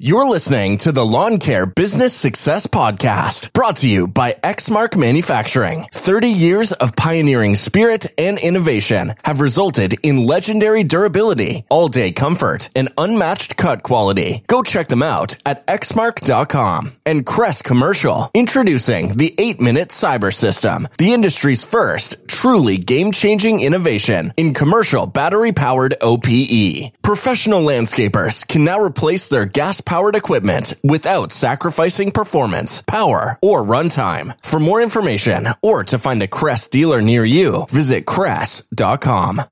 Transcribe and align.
You're 0.00 0.28
listening 0.28 0.78
to 0.78 0.90
the 0.90 1.06
Lawn 1.06 1.38
Care 1.38 1.66
Business 1.66 2.12
Success 2.12 2.66
Podcast, 2.66 3.52
brought 3.52 3.76
to 3.76 3.88
you 3.88 4.08
by 4.08 4.32
Exmark 4.42 4.98
Manufacturing. 4.98 5.86
30 5.92 6.26
years 6.26 6.72
of 6.72 6.96
pioneering 6.96 7.54
spirit 7.54 8.08
and 8.18 8.36
innovation 8.36 9.14
have 9.24 9.40
resulted 9.40 9.94
in 10.02 10.26
legendary 10.26 10.82
durability, 10.82 11.64
all 11.68 11.86
day 11.86 12.10
comfort, 12.10 12.70
and 12.74 12.88
unmatched 12.98 13.56
cut 13.56 13.84
quality. 13.84 14.42
Go 14.48 14.64
check 14.64 14.88
them 14.88 15.04
out 15.04 15.36
at 15.46 15.64
exmark.com. 15.68 16.90
And 17.06 17.24
Kress 17.24 17.62
Commercial, 17.62 18.32
introducing 18.34 19.16
the 19.16 19.32
8 19.38 19.60
Minute 19.60 19.90
Cyber 19.90 20.34
System, 20.34 20.88
the 20.98 21.14
industry's 21.14 21.64
first 21.64 22.26
truly 22.26 22.78
game 22.78 23.12
changing 23.12 23.62
innovation 23.62 24.32
in 24.36 24.54
commercial 24.54 25.06
battery 25.06 25.52
powered 25.52 25.94
OPE. 26.00 26.92
Professional 27.02 27.62
landscapers 27.62 28.46
can 28.46 28.64
now 28.64 28.80
replace 28.80 29.28
their 29.28 29.44
gas 29.44 29.80
powered 29.84 30.16
equipment 30.16 30.74
without 30.82 31.32
sacrificing 31.32 32.10
performance, 32.10 32.82
power, 32.82 33.38
or 33.42 33.62
runtime. 33.62 34.36
For 34.42 34.58
more 34.58 34.82
information 34.82 35.46
or 35.62 35.84
to 35.84 35.98
find 35.98 36.22
a 36.22 36.28
Kress 36.28 36.68
dealer 36.68 37.00
near 37.02 37.24
you, 37.24 37.66
visit 37.70 38.06
kress.com. 38.06 39.42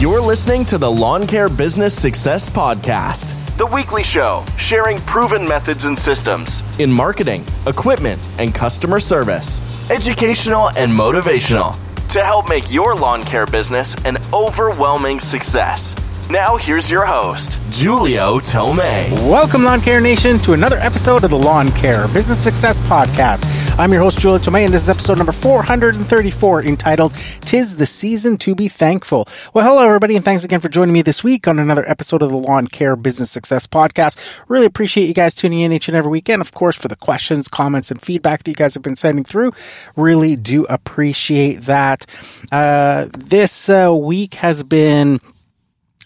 You're 0.00 0.22
listening 0.22 0.64
to 0.64 0.78
the 0.78 0.90
Lawn 0.90 1.26
Care 1.26 1.50
Business 1.50 1.94
Success 1.94 2.48
Podcast, 2.48 3.34
the 3.60 3.66
weekly 3.66 4.02
show 4.02 4.42
sharing 4.56 4.98
proven 5.00 5.46
methods 5.46 5.84
and 5.84 5.98
systems 5.98 6.62
in 6.78 6.90
marketing, 6.90 7.44
equipment, 7.66 8.18
and 8.38 8.54
customer 8.54 8.98
service, 8.98 9.60
educational 9.90 10.70
and 10.78 10.90
motivational 10.90 11.76
to 12.08 12.24
help 12.24 12.48
make 12.48 12.72
your 12.72 12.94
lawn 12.94 13.22
care 13.22 13.44
business 13.44 13.94
an 14.06 14.16
overwhelming 14.32 15.20
success. 15.20 15.94
Now, 16.30 16.56
here's 16.56 16.88
your 16.88 17.04
host, 17.04 17.54
Julio 17.82 18.38
Tomei. 18.38 19.10
Welcome, 19.28 19.64
Lawn 19.64 19.80
Care 19.80 20.00
Nation, 20.00 20.38
to 20.40 20.52
another 20.52 20.78
episode 20.78 21.24
of 21.24 21.30
the 21.30 21.36
Lawn 21.36 21.72
Care 21.72 22.06
Business 22.06 22.38
Success 22.38 22.80
Podcast. 22.82 23.44
I'm 23.80 23.92
your 23.92 24.00
host, 24.00 24.22
Julio 24.22 24.38
Tomei, 24.38 24.64
and 24.64 24.72
this 24.72 24.84
is 24.84 24.88
episode 24.88 25.18
number 25.18 25.32
434 25.32 26.62
entitled 26.62 27.16
Tis 27.40 27.78
the 27.78 27.86
Season 27.86 28.38
to 28.38 28.54
Be 28.54 28.68
Thankful. 28.68 29.26
Well, 29.54 29.66
hello, 29.66 29.84
everybody, 29.84 30.14
and 30.14 30.24
thanks 30.24 30.44
again 30.44 30.60
for 30.60 30.68
joining 30.68 30.92
me 30.92 31.02
this 31.02 31.24
week 31.24 31.48
on 31.48 31.58
another 31.58 31.84
episode 31.90 32.22
of 32.22 32.30
the 32.30 32.38
Lawn 32.38 32.68
Care 32.68 32.94
Business 32.94 33.32
Success 33.32 33.66
Podcast. 33.66 34.16
Really 34.46 34.66
appreciate 34.66 35.08
you 35.08 35.14
guys 35.14 35.34
tuning 35.34 35.62
in 35.62 35.72
each 35.72 35.88
and 35.88 35.96
every 35.96 36.12
weekend, 36.12 36.42
of 36.42 36.54
course, 36.54 36.76
for 36.76 36.86
the 36.86 36.94
questions, 36.94 37.48
comments, 37.48 37.90
and 37.90 38.00
feedback 38.00 38.44
that 38.44 38.50
you 38.52 38.56
guys 38.56 38.74
have 38.74 38.84
been 38.84 38.94
sending 38.94 39.24
through. 39.24 39.50
Really 39.96 40.36
do 40.36 40.64
appreciate 40.66 41.62
that. 41.62 42.06
Uh, 42.52 43.08
this 43.18 43.68
uh, 43.68 43.92
week 43.92 44.34
has 44.34 44.62
been 44.62 45.20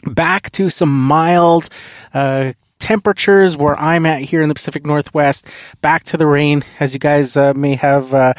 back 0.06 0.50
to 0.52 0.70
some 0.70 0.96
mild 0.96 1.68
uh, 2.12 2.52
temperatures 2.78 3.56
where 3.56 3.78
I'm 3.78 4.06
at 4.06 4.22
here 4.22 4.42
in 4.42 4.48
the 4.48 4.54
Pacific 4.54 4.84
Northwest. 4.84 5.48
Back 5.80 6.04
to 6.04 6.16
the 6.16 6.26
rain, 6.26 6.64
as 6.80 6.94
you 6.94 7.00
guys 7.00 7.36
uh, 7.36 7.54
may 7.54 7.74
have 7.76 8.12
uh, 8.12 8.34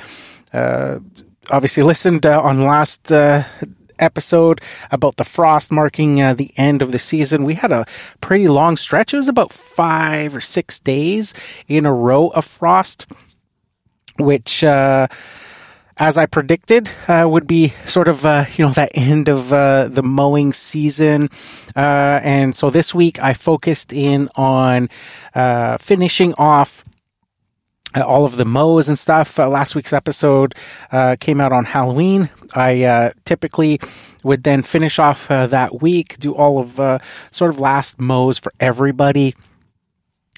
uh 0.53 0.99
obviously 1.51 1.83
listened 1.83 2.25
uh, 2.25 2.41
on 2.41 2.61
last 2.61 3.11
uh, 3.11 3.43
episode 3.99 4.61
about 4.91 5.15
the 5.17 5.23
frost 5.23 5.71
marking 5.71 6.21
uh, 6.21 6.33
the 6.33 6.51
end 6.57 6.81
of 6.81 6.91
the 6.91 6.99
season. 6.99 7.43
We 7.43 7.55
had 7.55 7.71
a 7.71 7.85
pretty 8.21 8.47
long 8.47 8.77
stretch. 8.77 9.13
It 9.13 9.17
was 9.17 9.27
about 9.27 9.51
five 9.51 10.35
or 10.35 10.41
six 10.41 10.79
days 10.79 11.33
in 11.67 11.85
a 11.85 11.93
row 11.93 12.29
of 12.29 12.45
frost, 12.45 13.07
which, 14.17 14.63
uh, 14.63 15.07
as 15.97 16.17
I 16.17 16.25
predicted, 16.25 16.89
uh, 17.07 17.25
would 17.27 17.47
be 17.47 17.73
sort 17.85 18.07
of 18.07 18.25
uh, 18.25 18.45
you 18.55 18.65
know 18.65 18.71
that 18.73 18.91
end 18.93 19.29
of 19.29 19.53
uh, 19.53 19.87
the 19.87 20.03
mowing 20.03 20.53
season, 20.53 21.29
uh, 21.75 22.19
and 22.23 22.55
so 22.55 22.69
this 22.69 22.93
week 22.93 23.21
I 23.21 23.33
focused 23.33 23.93
in 23.93 24.29
on 24.35 24.89
uh, 25.33 25.77
finishing 25.77 26.33
off. 26.37 26.83
Uh, 27.95 28.01
all 28.01 28.25
of 28.25 28.35
the 28.35 28.43
mows 28.43 28.89
and 28.89 28.99
stuff. 28.99 29.37
last 29.37 29.73
week's 29.73 29.93
episode 29.93 30.53
came 31.21 31.39
out 31.39 31.53
on 31.53 31.63
Halloween. 31.63 32.29
I 32.53 33.13
typically 33.23 33.79
would 34.21 34.43
then 34.43 34.63
finish 34.63 34.99
off 34.99 35.29
that 35.29 35.81
week, 35.81 36.19
do 36.19 36.33
all 36.33 36.59
of 36.59 37.01
sort 37.31 37.51
of 37.51 37.59
last 37.61 38.01
mows 38.01 38.37
for 38.37 38.51
everybody 38.59 39.33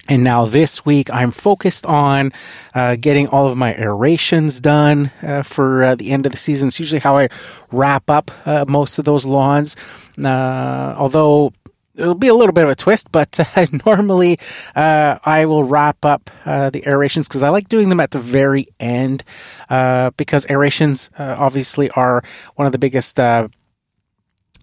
and 0.08 0.24
now 0.24 0.46
this 0.46 0.86
week, 0.86 1.12
I'm 1.12 1.30
focused 1.30 1.84
on 1.84 2.32
uh, 2.74 2.96
getting 2.98 3.28
all 3.28 3.46
of 3.46 3.58
my 3.58 3.74
aerations 3.74 4.60
done 4.60 5.10
uh, 5.22 5.42
for 5.42 5.84
uh, 5.84 5.94
the 5.96 6.10
end 6.12 6.24
of 6.24 6.32
the 6.32 6.38
season. 6.38 6.68
It's 6.68 6.80
usually 6.80 7.00
how 7.00 7.18
I 7.18 7.28
wrap 7.70 8.08
up 8.08 8.30
uh, 8.46 8.64
most 8.66 8.98
of 8.98 9.04
those 9.04 9.26
lawns. 9.26 9.76
Uh, 10.22 10.94
although 10.96 11.52
it'll 11.94 12.14
be 12.14 12.28
a 12.28 12.34
little 12.34 12.54
bit 12.54 12.64
of 12.64 12.70
a 12.70 12.74
twist, 12.74 13.12
but 13.12 13.38
uh, 13.56 13.66
normally 13.84 14.38
I 14.74 15.44
will 15.44 15.64
wrap 15.64 16.02
up 16.06 16.30
the 16.44 16.82
aerations 16.86 17.28
because 17.28 17.42
I 17.42 17.50
like 17.50 17.68
doing 17.68 17.90
them 17.90 18.00
at 18.00 18.10
the 18.10 18.20
very 18.20 18.68
end 18.80 19.24
because 19.68 20.46
aerations 20.46 21.10
obviously 21.18 21.90
are 21.90 22.22
one 22.54 22.64
of 22.64 22.72
the 22.72 22.78
biggest 22.78 23.20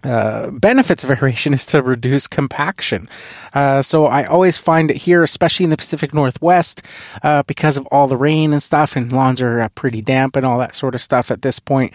uh, 0.05 0.51
benefits 0.51 1.03
of 1.03 1.09
aeration 1.09 1.53
is 1.53 1.65
to 1.67 1.81
reduce 1.81 2.27
compaction. 2.27 3.09
Uh, 3.53 3.81
so 3.81 4.05
I 4.05 4.23
always 4.25 4.57
find 4.57 4.91
it 4.91 4.97
here, 4.97 5.23
especially 5.23 5.63
in 5.63 5.69
the 5.69 5.77
Pacific 5.77 6.13
Northwest, 6.13 6.81
uh, 7.23 7.43
because 7.43 7.77
of 7.77 7.85
all 7.87 8.07
the 8.07 8.17
rain 8.17 8.53
and 8.53 8.61
stuff, 8.61 8.95
and 8.95 9.11
lawns 9.11 9.41
are 9.41 9.61
uh, 9.61 9.69
pretty 9.69 10.01
damp 10.01 10.35
and 10.35 10.45
all 10.45 10.59
that 10.59 10.75
sort 10.75 10.95
of 10.95 11.01
stuff 11.01 11.31
at 11.31 11.41
this 11.41 11.59
point. 11.59 11.93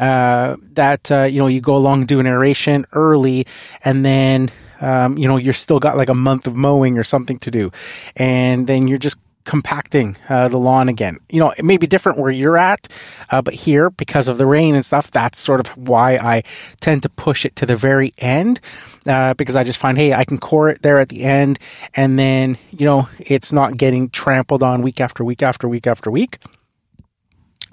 Uh, 0.00 0.56
that 0.72 1.08
you 1.10 1.38
know, 1.38 1.46
you 1.46 1.60
go 1.60 1.76
along 1.76 2.00
and 2.00 2.08
do 2.08 2.18
an 2.18 2.26
aeration 2.26 2.86
early, 2.92 3.46
and 3.84 4.04
then 4.04 4.50
um, 4.80 5.16
you 5.16 5.28
know 5.28 5.36
you're 5.36 5.52
still 5.52 5.78
got 5.78 5.96
like 5.96 6.08
a 6.08 6.14
month 6.14 6.46
of 6.46 6.56
mowing 6.56 6.98
or 6.98 7.04
something 7.04 7.38
to 7.38 7.50
do, 7.50 7.70
and 8.16 8.66
then 8.66 8.88
you're 8.88 8.98
just 8.98 9.18
compacting 9.44 10.16
uh, 10.28 10.48
the 10.48 10.58
lawn 10.58 10.88
again. 10.88 11.18
You 11.30 11.40
know, 11.40 11.50
it 11.50 11.64
may 11.64 11.76
be 11.76 11.86
different 11.86 12.18
where 12.18 12.30
you're 12.30 12.56
at, 12.56 12.88
uh, 13.30 13.42
but 13.42 13.54
here, 13.54 13.90
because 13.90 14.28
of 14.28 14.38
the 14.38 14.46
rain 14.46 14.74
and 14.74 14.84
stuff, 14.84 15.10
that's 15.10 15.38
sort 15.38 15.60
of 15.60 15.68
why 15.76 16.14
I 16.16 16.42
tend 16.80 17.02
to 17.02 17.08
push 17.08 17.44
it 17.44 17.56
to 17.56 17.66
the 17.66 17.76
very 17.76 18.14
end 18.18 18.60
uh, 19.06 19.34
because 19.34 19.56
I 19.56 19.64
just 19.64 19.78
find, 19.78 19.98
hey, 19.98 20.12
I 20.14 20.24
can 20.24 20.38
core 20.38 20.68
it 20.68 20.82
there 20.82 20.98
at 20.98 21.08
the 21.08 21.24
end, 21.24 21.58
and 21.94 22.18
then, 22.18 22.58
you 22.70 22.86
know, 22.86 23.08
it's 23.18 23.52
not 23.52 23.76
getting 23.76 24.10
trampled 24.10 24.62
on 24.62 24.82
week 24.82 25.00
after 25.00 25.24
week 25.24 25.42
after 25.42 25.68
week 25.68 25.86
after 25.86 26.10
week. 26.10 26.38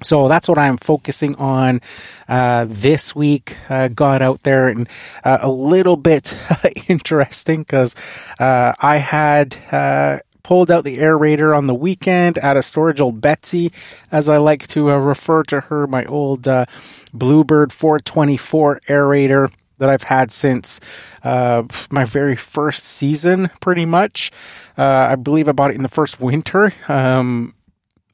So 0.01 0.29
that's 0.29 0.47
what 0.47 0.57
I'm 0.57 0.77
focusing 0.77 1.35
on 1.35 1.81
uh, 2.27 2.65
this 2.69 3.15
week. 3.15 3.57
Uh, 3.69 3.89
got 3.89 4.21
out 4.21 4.43
there 4.43 4.67
and 4.67 4.87
uh, 5.23 5.39
a 5.41 5.51
little 5.51 5.97
bit 5.97 6.37
interesting 6.87 7.61
because 7.61 7.95
uh, 8.39 8.73
I 8.79 8.97
had 8.97 9.57
uh, 9.71 10.19
pulled 10.49 10.71
out 10.71 10.83
the 10.83 10.97
aerator 10.97 11.55
on 11.55 11.67
the 11.67 11.75
weekend 11.75 12.39
out 12.39 12.57
of 12.57 12.65
storage. 12.65 12.99
Old 12.99 13.21
Betsy, 13.21 13.71
as 14.11 14.27
I 14.27 14.37
like 14.37 14.65
to 14.69 14.89
uh, 14.89 14.97
refer 14.97 15.43
to 15.43 15.59
her, 15.59 15.85
my 15.85 16.05
old 16.05 16.47
uh, 16.47 16.65
Bluebird 17.13 17.71
424 17.71 18.81
aerator 18.87 19.53
that 19.77 19.89
I've 19.89 20.01
had 20.01 20.31
since 20.31 20.79
uh, 21.23 21.65
my 21.91 22.03
very 22.03 22.35
first 22.35 22.83
season, 22.83 23.51
pretty 23.61 23.85
much. 23.85 24.31
Uh, 24.75 25.09
I 25.11 25.15
believe 25.17 25.47
I 25.47 25.51
bought 25.51 25.69
it 25.69 25.75
in 25.75 25.83
the 25.83 25.87
first 25.87 26.19
winter 26.19 26.73
um, 26.87 27.53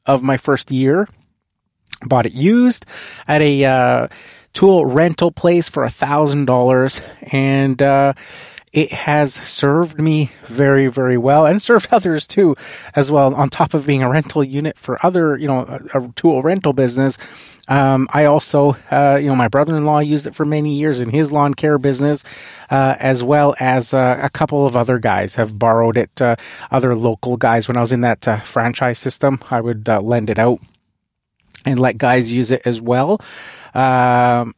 of 0.04 0.22
my 0.22 0.36
first 0.36 0.70
year. 0.70 1.08
Bought 2.02 2.26
it 2.26 2.34
used 2.34 2.84
at 3.26 3.40
a 3.40 3.64
uh, 3.64 4.08
tool 4.52 4.84
rental 4.84 5.32
place 5.32 5.70
for 5.70 5.84
a 5.84 5.90
thousand 5.90 6.44
dollars, 6.44 7.00
and 7.32 7.80
uh, 7.80 8.12
it 8.76 8.92
has 8.92 9.32
served 9.32 9.98
me 9.98 10.30
very, 10.44 10.86
very 10.86 11.16
well 11.16 11.46
and 11.46 11.62
served 11.62 11.88
others 11.92 12.26
too, 12.26 12.54
as 12.94 13.10
well. 13.10 13.34
On 13.34 13.48
top 13.48 13.72
of 13.72 13.86
being 13.86 14.02
a 14.02 14.10
rental 14.10 14.44
unit 14.44 14.78
for 14.78 15.04
other, 15.04 15.36
you 15.38 15.48
know, 15.48 15.80
a, 15.94 15.98
a 15.98 16.08
tool 16.12 16.42
rental 16.42 16.74
business, 16.74 17.16
um, 17.68 18.06
I 18.12 18.26
also, 18.26 18.76
uh, 18.90 19.18
you 19.20 19.28
know, 19.28 19.34
my 19.34 19.48
brother-in-law 19.48 20.00
used 20.00 20.26
it 20.26 20.34
for 20.34 20.44
many 20.44 20.76
years 20.76 21.00
in 21.00 21.08
his 21.08 21.32
lawn 21.32 21.54
care 21.54 21.78
business, 21.78 22.22
uh, 22.70 22.96
as 23.00 23.24
well 23.24 23.56
as 23.58 23.94
uh, 23.94 24.20
a 24.22 24.28
couple 24.28 24.66
of 24.66 24.76
other 24.76 24.98
guys 24.98 25.34
have 25.36 25.58
borrowed 25.58 25.96
it. 25.96 26.20
Uh, 26.20 26.36
other 26.70 26.94
local 26.94 27.38
guys, 27.38 27.66
when 27.66 27.78
I 27.78 27.80
was 27.80 27.92
in 27.92 28.02
that 28.02 28.28
uh, 28.28 28.40
franchise 28.40 28.98
system, 28.98 29.40
I 29.50 29.62
would 29.62 29.88
uh, 29.88 30.00
lend 30.00 30.28
it 30.28 30.38
out 30.38 30.60
and 31.64 31.80
let 31.80 31.96
guys 31.96 32.30
use 32.30 32.52
it 32.52 32.62
as 32.66 32.80
well. 32.80 33.20
Um, 33.74 34.54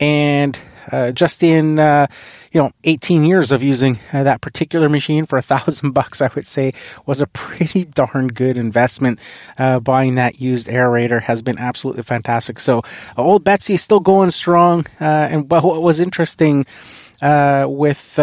and 0.00 0.60
uh, 0.92 1.12
just 1.12 1.42
in 1.42 1.78
uh, 1.78 2.06
you 2.52 2.60
know 2.62 2.70
18 2.84 3.24
years 3.24 3.52
of 3.52 3.62
using 3.62 3.98
uh, 4.12 4.22
that 4.22 4.40
particular 4.40 4.88
machine 4.88 5.26
for 5.26 5.38
a 5.38 5.42
thousand 5.52 5.92
bucks, 5.92 6.20
I 6.20 6.30
would 6.34 6.46
say 6.46 6.72
was 7.06 7.20
a 7.20 7.26
pretty 7.26 7.84
darn 7.84 8.28
good 8.28 8.58
investment. 8.58 9.18
Uh, 9.58 9.80
buying 9.80 10.14
that 10.16 10.40
used 10.40 10.68
aerator 10.68 11.22
has 11.22 11.42
been 11.42 11.58
absolutely 11.58 12.02
fantastic. 12.02 12.60
So 12.60 12.78
uh, 13.16 13.22
old 13.22 13.44
Betsy 13.44 13.74
is 13.74 13.82
still 13.82 14.00
going 14.00 14.30
strong. 14.30 14.86
and 14.98 15.48
but 15.48 15.64
what 15.64 15.82
was 15.82 16.00
interesting 16.00 16.66
with 17.20 18.18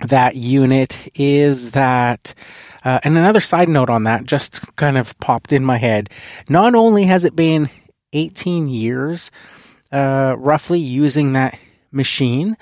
that 0.00 0.36
unit 0.36 1.10
is 1.14 1.72
that, 1.72 2.34
uh, 2.84 3.00
and 3.02 3.18
another 3.18 3.40
side 3.40 3.68
note 3.68 3.90
on 3.90 4.04
that 4.04 4.24
just 4.24 4.74
kind 4.76 4.96
of 4.96 5.18
popped 5.18 5.52
in 5.52 5.64
my 5.64 5.78
head. 5.78 6.10
Not 6.48 6.74
only 6.74 7.04
has 7.04 7.24
it 7.24 7.34
been 7.34 7.70
18 8.12 8.66
years, 8.66 9.30
uh, 9.92 10.34
roughly 10.38 10.78
using 10.78 11.32
that 11.32 11.58
machine, 11.90 12.56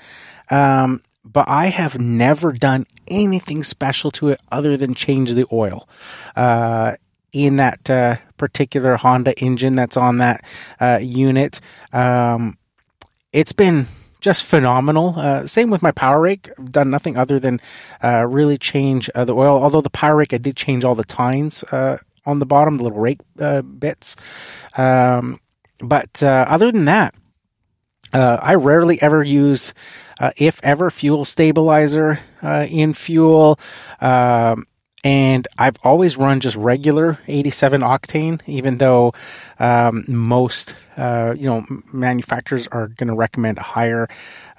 um, 0.49 1.01
but 1.23 1.47
I 1.49 1.65
have 1.67 1.99
never 1.99 2.51
done 2.51 2.85
anything 3.07 3.63
special 3.63 4.11
to 4.11 4.29
it 4.29 4.41
other 4.51 4.77
than 4.77 4.93
change 4.93 5.33
the 5.33 5.45
oil. 5.51 5.87
Uh, 6.35 6.93
in 7.33 7.57
that 7.57 7.89
uh, 7.89 8.17
particular 8.37 8.95
Honda 8.97 9.37
engine 9.39 9.75
that's 9.75 9.97
on 9.97 10.17
that 10.19 10.43
uh, 10.79 10.99
unit. 11.01 11.59
Um, 11.93 12.57
it's 13.31 13.53
been 13.53 13.87
just 14.21 14.45
phenomenal. 14.45 15.13
Uh, 15.17 15.45
same 15.45 15.69
with 15.69 15.81
my 15.81 15.91
power 15.91 16.19
rake. 16.19 16.49
I've 16.57 16.71
done 16.71 16.89
nothing 16.89 17.17
other 17.17 17.39
than 17.39 17.61
uh, 18.03 18.25
really 18.25 18.57
change 18.57 19.09
uh, 19.13 19.25
the 19.25 19.35
oil. 19.35 19.61
Although 19.61 19.81
the 19.81 19.89
power 19.89 20.15
rake, 20.15 20.33
I 20.33 20.37
did 20.37 20.55
change 20.55 20.83
all 20.83 20.95
the 20.95 21.03
tines 21.03 21.63
uh, 21.65 21.97
on 22.25 22.39
the 22.39 22.45
bottom, 22.45 22.77
the 22.77 22.83
little 22.83 22.99
rake 22.99 23.19
bits. 23.79 24.15
Um, 24.77 25.39
but 25.79 26.23
other 26.23 26.71
than 26.71 26.85
that, 26.85 27.13
I 28.13 28.55
rarely 28.55 29.01
ever 29.01 29.23
use, 29.23 29.73
if 30.37 30.59
ever, 30.63 30.89
fuel 30.89 31.25
stabilizer 31.25 32.19
in 32.43 32.93
fuel. 32.93 33.59
Um, 33.99 34.65
and 35.03 35.47
I've 35.57 35.77
always 35.83 36.17
run 36.17 36.39
just 36.39 36.55
regular 36.55 37.19
87 37.27 37.81
octane, 37.81 38.41
even 38.45 38.77
though 38.77 39.13
um, 39.59 40.03
most 40.07 40.75
uh, 40.97 41.33
you 41.37 41.47
know 41.47 41.65
manufacturers 41.93 42.67
are 42.67 42.87
going 42.87 43.07
to 43.07 43.15
recommend 43.15 43.57
a 43.57 43.63
higher 43.63 44.09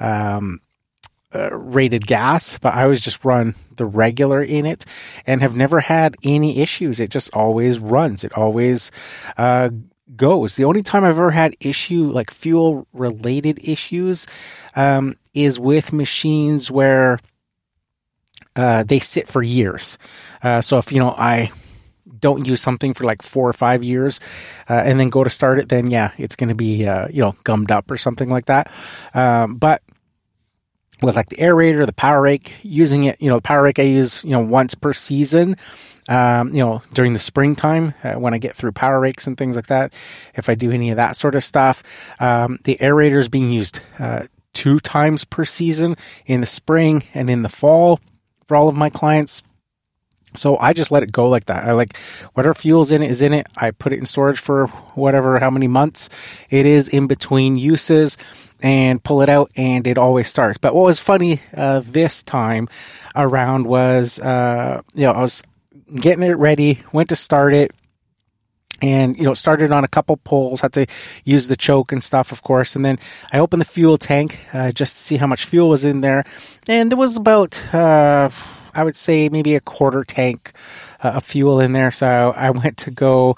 um, 0.01 0.61
uh, 1.35 1.51
rated 1.53 2.07
gas. 2.07 2.59
But 2.59 2.75
I 2.75 2.85
always 2.85 3.01
just 3.01 3.25
run 3.25 3.57
the 3.77 3.85
regular 3.85 4.43
in 4.43 4.65
it, 4.65 4.87
and 5.27 5.43
have 5.43 5.57
never 5.57 5.81
had 5.81 6.17
any 6.23 6.61
issues. 6.61 7.01
It 7.01 7.11
just 7.11 7.31
always 7.35 7.79
runs. 7.79 8.25
It 8.25 8.33
always 8.33 8.91
uh, 9.37 9.71
goes. 10.17 10.57
The 10.57 10.65
only 10.65 10.83
time 10.83 11.05
I've 11.05 11.11
ever 11.11 11.31
had 11.31 11.57
issue 11.61 12.11
like 12.11 12.31
fuel 12.31 12.87
related 12.93 13.61
issues 13.63 14.27
um, 14.77 15.17
is 15.35 15.59
with 15.59 15.93
machines 15.93 16.71
where 16.71 17.19
uh, 18.57 18.83
they 18.83 18.99
sit 18.99 19.29
for 19.29 19.43
years. 19.43 19.99
Uh, 20.43 20.61
so 20.61 20.79
if 20.79 20.93
you 20.93 20.99
know 20.99 21.11
I 21.11 21.51
don't 22.21 22.47
use 22.47 22.61
something 22.61 22.95
for 22.95 23.05
like 23.05 23.23
four 23.23 23.49
or 23.49 23.53
five 23.53 23.85
years, 23.85 24.21
uh, 24.69 24.75
and 24.75 24.99
then 24.99 25.09
go 25.09 25.23
to 25.23 25.31
start 25.31 25.59
it, 25.59 25.69
then 25.69 25.89
yeah, 25.89 26.13
it's 26.19 26.37
going 26.37 26.49
to 26.49 26.55
be 26.55 26.87
uh, 26.87 27.09
you 27.09 27.23
know 27.23 27.35
gummed 27.45 27.71
up 27.71 27.91
or 27.91 27.97
something 27.97 28.29
like 28.29 28.47
that. 28.47 28.73
Um, 29.15 29.57
but 29.57 29.83
with 31.01 31.17
like 31.17 31.29
the 31.29 31.37
aerator, 31.37 31.87
the 31.87 31.93
power 31.93 32.21
rake, 32.21 32.55
using 32.63 33.05
it, 33.05 33.21
you 33.21 33.31
know, 33.31 33.37
the 33.37 33.43
power 33.43 33.63
rake 33.63 33.79
I 33.79 33.85
use 33.85 34.25
you 34.25 34.31
know 34.31 34.41
once 34.41 34.75
per 34.75 34.93
season. 34.93 35.57
Um, 36.09 36.55
you 36.55 36.61
know, 36.61 36.81
during 36.95 37.13
the 37.13 37.19
springtime 37.19 37.93
uh, 38.03 38.15
when 38.15 38.33
I 38.33 38.39
get 38.39 38.57
through 38.57 38.73
power 38.73 38.99
rakes 38.99 39.27
and 39.27 39.37
things 39.37 39.57
like 39.57 39.67
that, 39.67 39.93
if 40.35 40.49
I 40.49 40.55
do 40.55 40.71
any 40.71 40.91
of 40.91 40.97
that 40.97 41.17
sort 41.17 41.35
of 41.35 41.45
stuff, 41.45 41.83
um, 42.19 42.59
the 42.65 42.79
aerator 42.81 43.19
is 43.19 43.29
being 43.29 43.53
used 43.53 43.81
uh, 43.99 44.23
two 44.55 44.81
times 44.81 45.25
per 45.25 45.45
season 45.45 45.97
in 46.27 46.41
the 46.41 46.47
spring 46.47 47.05
and 47.13 47.29
in 47.29 47.43
the 47.43 47.49
fall 47.49 48.01
for 48.47 48.57
all 48.57 48.69
of 48.69 48.75
my 48.75 48.91
clients. 48.91 49.43
So 50.35 50.59
I 50.59 50.73
just 50.73 50.91
let 50.91 51.03
it 51.03 51.13
go 51.13 51.29
like 51.29 51.47
that. 51.47 51.65
I 51.65 51.73
like 51.73 51.97
whatever 52.35 52.55
fuel's 52.55 52.93
in 52.93 53.03
it 53.03 53.11
is 53.11 53.23
in 53.23 53.33
it. 53.33 53.47
I 53.57 53.71
put 53.71 53.93
it 53.93 53.99
in 53.99 54.07
storage 54.07 54.39
for 54.39 54.67
whatever, 54.95 55.39
how 55.39 55.51
many 55.51 55.69
months 55.69 56.09
it 56.51 56.67
is 56.67 56.89
in 56.89 57.07
between 57.07 57.57
uses 57.57 58.17
and 58.63 59.03
pull 59.03 59.23
it 59.23 59.29
out 59.29 59.51
and 59.57 59.87
it 59.87 59.97
always 59.97 60.29
starts. 60.29 60.59
But 60.59 60.75
what 60.75 60.85
was 60.85 60.99
funny 60.99 61.41
uh, 61.57 61.81
this 61.85 62.23
time 62.23 62.69
around 63.15 63.67
was, 63.67 64.19
uh, 64.21 64.83
you 64.95 65.07
know, 65.07 65.13
I 65.13 65.21
was 65.21 65.43
getting 65.95 66.23
it 66.23 66.37
ready, 66.37 66.83
went 66.93 67.09
to 67.11 67.17
start 67.17 67.55
it, 67.55 67.73
and 68.81 69.17
you 69.17 69.25
know 69.25 69.35
started 69.35 69.73
on 69.73 69.85
a 69.85 69.89
couple 69.89 70.17
poles 70.19 70.61
had 70.61 70.73
to 70.73 70.87
use 71.25 71.49
the 71.49 71.57
choke 71.57 71.93
and 71.93 72.03
stuff 72.03 72.33
of 72.33 72.43
course 72.43 72.77
and 72.77 72.85
then 72.85 72.99
i 73.33 73.39
opened 73.39 73.61
the 73.61 73.67
fuel 73.67 73.99
tank 73.99 74.41
uh, 74.53 74.71
just 74.71 74.97
to 74.97 75.03
see 75.03 75.17
how 75.17 75.27
much 75.27 75.45
fuel 75.45 75.69
was 75.69 75.85
in 75.85 76.01
there 76.01 76.25
and 76.69 76.91
there 76.91 76.99
was 76.99 77.17
about 77.17 77.63
uh, 77.75 78.31
i 78.75 78.85
would 78.85 78.97
say 78.97 79.29
maybe 79.29 79.55
a 79.55 79.61
quarter 79.61 80.05
tank 80.05 80.53
uh, 81.03 81.09
of 81.09 81.25
fuel 81.25 81.61
in 81.61 81.73
there 81.73 81.91
so 81.91 82.33
i 82.37 82.51
went 82.51 82.77
to 82.77 82.91
go 82.91 83.37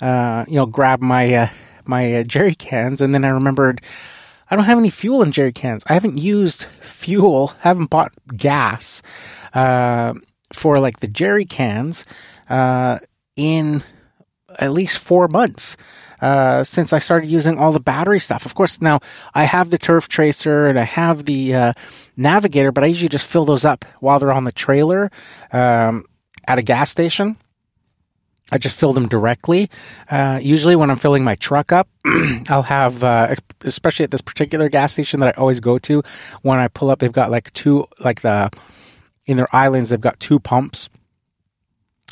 uh, 0.00 0.44
you 0.48 0.56
know 0.56 0.66
grab 0.66 1.00
my 1.00 1.34
uh, 1.34 1.48
my 1.84 2.14
uh, 2.14 2.22
jerry 2.24 2.54
cans 2.54 3.00
and 3.00 3.14
then 3.14 3.24
i 3.24 3.28
remembered 3.28 3.80
i 4.50 4.56
don't 4.56 4.64
have 4.64 4.78
any 4.78 4.90
fuel 4.90 5.22
in 5.22 5.30
jerry 5.30 5.52
cans. 5.52 5.84
I 5.86 5.94
haven't 5.94 6.18
used 6.18 6.64
fuel 6.64 7.54
haven't 7.60 7.90
bought 7.90 8.12
gas 8.36 9.02
for 10.52 10.78
like 10.78 11.00
the 11.00 11.08
jerry 11.08 11.44
cans 11.44 12.06
in 13.36 13.82
at 14.58 14.72
least 14.72 14.98
four 14.98 15.28
months 15.28 15.76
uh, 16.20 16.62
since 16.62 16.92
I 16.92 16.98
started 16.98 17.28
using 17.28 17.58
all 17.58 17.72
the 17.72 17.80
battery 17.80 18.20
stuff. 18.20 18.44
Of 18.44 18.54
course, 18.54 18.80
now 18.80 19.00
I 19.34 19.44
have 19.44 19.70
the 19.70 19.78
Turf 19.78 20.08
Tracer 20.08 20.66
and 20.66 20.78
I 20.78 20.84
have 20.84 21.24
the 21.24 21.54
uh, 21.54 21.72
Navigator, 22.16 22.72
but 22.72 22.84
I 22.84 22.88
usually 22.88 23.08
just 23.08 23.26
fill 23.26 23.44
those 23.44 23.64
up 23.64 23.84
while 24.00 24.18
they're 24.18 24.32
on 24.32 24.44
the 24.44 24.52
trailer 24.52 25.10
um, 25.52 26.04
at 26.46 26.58
a 26.58 26.62
gas 26.62 26.90
station. 26.90 27.36
I 28.52 28.58
just 28.58 28.76
fill 28.76 28.92
them 28.92 29.06
directly. 29.06 29.70
Uh, 30.10 30.40
usually, 30.42 30.74
when 30.74 30.90
I'm 30.90 30.96
filling 30.96 31.22
my 31.22 31.36
truck 31.36 31.70
up, 31.70 31.88
I'll 32.48 32.62
have, 32.62 33.04
uh, 33.04 33.36
especially 33.60 34.02
at 34.04 34.10
this 34.10 34.22
particular 34.22 34.68
gas 34.68 34.92
station 34.92 35.20
that 35.20 35.28
I 35.28 35.40
always 35.40 35.60
go 35.60 35.78
to, 35.78 36.02
when 36.42 36.58
I 36.58 36.66
pull 36.66 36.90
up, 36.90 36.98
they've 36.98 37.12
got 37.12 37.30
like 37.30 37.52
two, 37.52 37.86
like 38.00 38.22
the, 38.22 38.50
in 39.30 39.36
their 39.36 39.54
islands, 39.54 39.90
they've 39.90 40.00
got 40.00 40.18
two 40.20 40.38
pumps 40.40 40.90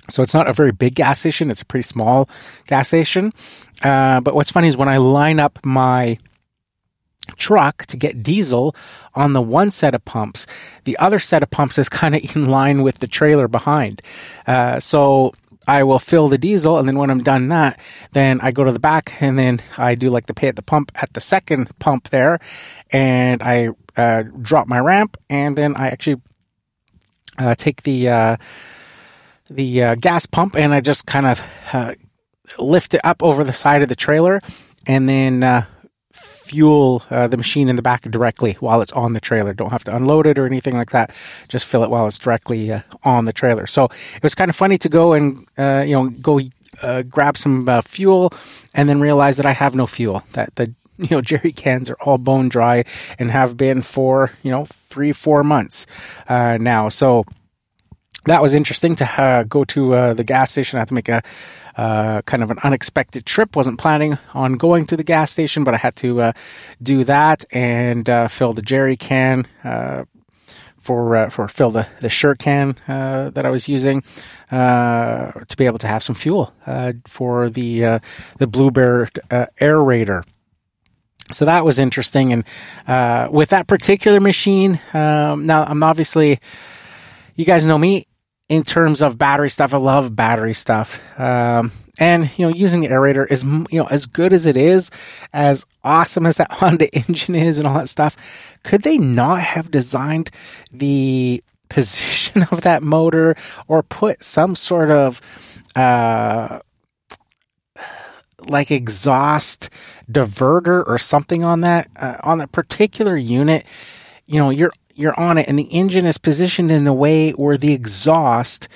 so 0.09 0.23
it's 0.23 0.35
not 0.35 0.49
a 0.49 0.53
very 0.53 0.73
big 0.73 0.95
gas 0.95 1.21
station. 1.21 1.51
It's 1.51 1.63
a 1.63 1.67
pretty 1.67 1.83
small 1.83 2.29
gas 2.67 2.89
station. 2.89 3.33
Uh, 3.83 4.21
but 4.21 4.35
what's 4.35 4.51
funny 4.51 4.69
is 4.69 4.77
when 4.77 4.89
I 4.89 4.97
line 4.97 5.39
up 5.39 5.59
my 5.65 6.19
truck 7.37 7.85
to 7.87 7.97
get 7.97 8.23
diesel 8.23 8.75
on 9.15 9.35
the 9.35 9.43
one 9.43 9.71
set 9.71 9.95
of 9.95 10.05
pumps, 10.05 10.47
the 10.85 10.97
other 10.99 11.19
set 11.19 11.43
of 11.43 11.51
pumps 11.51 11.79
is 11.79 11.89
kind 11.89 12.15
of 12.15 12.37
in 12.37 12.47
line 12.47 12.83
with 12.83 12.99
the 12.99 13.09
trailer 13.09 13.49
behind. 13.49 14.03
Uh, 14.47 14.81
so 14.81 15.33
I 15.67 15.85
will 15.85 15.99
fill 15.99 16.29
the 16.29 16.39
diesel, 16.39 16.79
and 16.79 16.89
then 16.89 16.97
when 16.97 17.11
I'm 17.11 17.23
done 17.23 17.49
that, 17.49 17.79
then 18.13 18.41
I 18.41 18.53
go 18.53 18.65
to 18.65 18.73
the 18.73 18.79
back, 18.79 19.21
and 19.21 19.39
then 19.39 19.61
I 19.77 19.95
do 19.97 20.09
like 20.09 20.25
the 20.25 20.33
pay 20.33 20.49
at 20.49 20.57
the 20.57 20.63
pump 20.63 20.91
at 20.95 21.13
the 21.13 21.21
second 21.21 21.79
pump 21.79 22.09
there, 22.09 22.39
and 22.91 23.43
I 23.43 23.69
uh, 23.95 24.23
drop 24.41 24.67
my 24.67 24.79
ramp, 24.79 25.19
and 25.29 25.59
then 25.59 25.77
I 25.77 25.89
actually 25.89 26.23
uh, 27.39 27.55
take 27.55 27.83
the 27.83 28.09
uh, 28.09 28.37
the 29.51 29.83
uh, 29.83 29.95
gas 29.95 30.27
pump 30.27 30.57
and 30.57 30.75
I 30.75 30.81
just 30.81 31.07
kind 31.07 31.27
of 31.27 31.43
uh, 31.73 31.95
lift 32.59 32.95
it 32.95 33.01
up 33.05 33.23
over 33.23 33.45
the 33.45 33.53
side 33.53 33.83
of 33.83 33.89
the 33.89 33.97
trailer 33.97 34.41
and 34.87 35.09
then 35.09 35.43
uh, 35.43 35.65
fuel 36.13 37.03
uh, 37.11 37.27
the 37.27 37.37
machine 37.37 37.69
in 37.69 37.77
the 37.77 37.83
back 37.83 38.03
directly 38.03 38.55
while 38.61 38.81
it's 38.81 38.93
on 38.93 39.13
the 39.13 39.21
trailer. 39.21 39.55
Don't 39.55 39.71
have 39.71 39.85
to 39.85 39.97
unload 39.97 40.27
it 40.27 40.39
or 40.39 40.47
anything 40.47 40.77
like 40.77 40.91
that. 40.91 41.11
Just 41.49 41.67
fill 41.67 41.85
it 41.85 41.91
while 41.91 42.07
it's 42.07 42.19
directly 42.19 42.73
uh, 42.73 42.81
on 43.05 43.25
the 43.25 43.33
trailer. 43.33 43.67
So 43.67 43.85
it 43.85 44.23
was 44.23 44.35
kind 44.35 44.49
of 44.49 44.57
funny 44.57 44.79
to 44.79 44.89
go 44.89 45.13
and 45.13 45.47
uh, 45.57 45.85
you 45.87 45.95
know 45.95 46.11
go 46.11 46.41
grab 47.09 47.37
some 47.37 47.67
fuel 47.83 48.33
and 48.75 48.89
then 48.89 49.01
realize 49.01 49.37
that 49.39 49.47
I 49.47 49.53
have 49.53 49.75
no 49.75 49.87
fuel. 49.87 50.23
That 50.35 50.55
the 50.57 50.75
you 51.03 51.09
know 51.11 51.21
jerry 51.21 51.53
cans 51.53 51.91
are 51.91 51.97
all 52.01 52.19
bone 52.19 52.49
dry 52.49 52.85
and 53.19 53.31
have 53.31 53.57
been 53.57 53.83
for 53.83 54.33
you 54.43 54.51
know 54.51 54.65
three 54.65 55.13
four 55.13 55.43
months 55.43 55.87
now. 56.29 56.89
So 56.89 57.25
that 58.29 58.43
was 58.43 58.55
interesting 58.55 58.95
to 58.97 59.21
uh, 59.21 59.43
go 59.45 59.65
to 59.65 59.95
uh, 59.95 60.15
the 60.15 60.25
gas 60.25 60.51
station. 60.51 60.77
I 60.77 60.81
had 60.81 60.89
to 60.89 60.95
make 60.95 61.09
a 61.09 61.23
uh, 61.77 62.23
kind 62.23 62.43
of 62.43 62.51
an 62.51 62.59
unexpected 62.63 63.25
trip. 63.25 63.55
wasn't 63.57 63.79
planning 63.79 64.19
on 64.35 64.55
going 64.55 64.87
to 64.87 64.97
the 64.97 65.05
gas 65.05 65.31
station, 65.31 65.65
but 65.65 65.75
I 65.75 65.77
had 65.77 65.97
to 65.97 66.21
uh, 66.21 66.33
do 66.83 67.05
that 67.05 67.45
and 67.53 68.09
uh, 68.09 68.29
fill 68.29 68.53
the 68.53 68.63
jerry 68.63 68.97
can 68.97 69.47
uh, 69.65 70.05
for 70.79 71.29
for 71.31 71.49
fill 71.49 71.71
the 71.71 71.87
the 72.01 72.09
shirt 72.09 72.39
can 72.39 72.77
that 72.87 73.45
I 73.45 73.51
was 73.51 73.69
using 73.69 74.03
to 74.51 75.55
be 75.57 75.67
able 75.67 75.79
to 75.79 75.87
have 75.87 76.03
some 76.03 76.15
fuel 76.15 76.53
for 77.07 77.51
the 77.51 78.01
the 78.39 78.47
Bluebird 78.47 79.21
aerator. 79.61 80.25
So 81.33 81.45
that 81.45 81.65
was 81.65 81.79
interesting, 81.79 82.33
and 82.33 83.33
with 83.33 83.51
that 83.51 83.67
particular 83.67 84.21
machine, 84.21 84.81
um, 84.95 85.47
now 85.47 85.65
I'm 85.65 85.83
obviously 85.83 86.41
you 87.37 87.45
guys 87.45 87.65
know 87.65 87.79
me 87.79 88.07
in 88.49 88.65
terms 88.65 89.03
of 89.03 89.19
battery 89.19 89.51
stuff. 89.51 89.75
I 89.75 89.79
love 89.79 90.15
battery 90.15 90.55
stuff. 90.55 91.01
Um, 91.19 91.71
and 91.99 92.31
you 92.39 92.47
know, 92.49 92.55
using 92.55 92.81
the 92.81 92.89
aerator 92.89 93.31
is 93.31 93.45
you 93.45 93.81
know 93.81 93.87
as 93.87 94.07
good 94.07 94.33
as 94.33 94.47
it 94.47 94.57
is, 94.57 94.91
as 95.33 95.67
awesome 95.85 96.27
as 96.27 96.37
that 96.37 96.51
Honda 96.53 96.89
engine 96.95 97.35
is, 97.35 97.59
and 97.59 97.67
all 97.67 97.75
that 97.75 97.89
stuff. 97.89 98.59
Could 98.65 98.83
they 98.83 98.99
not 98.99 99.41
have 99.41 99.71
designed 99.71 100.31
the 100.73 101.43
position 101.69 102.45
of 102.51 102.63
that 102.63 102.83
motor 102.83 103.37
or 103.67 103.83
put 103.83 104.25
some 104.25 104.55
sort 104.55 104.91
of 104.91 105.21
uh, 105.77 106.61
like 108.47 108.71
exhaust 108.71 109.71
diverter 110.11 110.87
or 110.87 110.99
something 110.99 111.45
on 111.45 111.63
that 111.63 111.89
uh, 111.97 112.17
on 112.23 112.39
that 112.39 112.53
particular 112.53 113.17
unit? 113.17 113.67
You 114.27 114.41
know, 114.41 114.51
you're 114.51 114.73
you're 114.95 115.19
on 115.19 115.39
it 115.39 115.49
and 115.49 115.59
the 115.59 115.65
engine 115.65 116.07
is 116.07 116.19
positioned 116.19 116.71
in 116.71 116.85
the 116.85 116.93
way 116.93 117.31
where 117.31 117.57
the 117.57 117.73
exhaust 117.73 118.69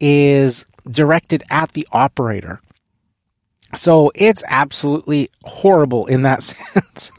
is 0.00 0.66
directed 0.88 1.42
at 1.50 1.72
the 1.72 1.86
operator. 1.92 2.60
So 3.74 4.10
it's 4.14 4.42
absolutely 4.46 5.30
horrible 5.44 6.06
in 6.06 6.22
that 6.22 6.42
sense. 6.42 7.12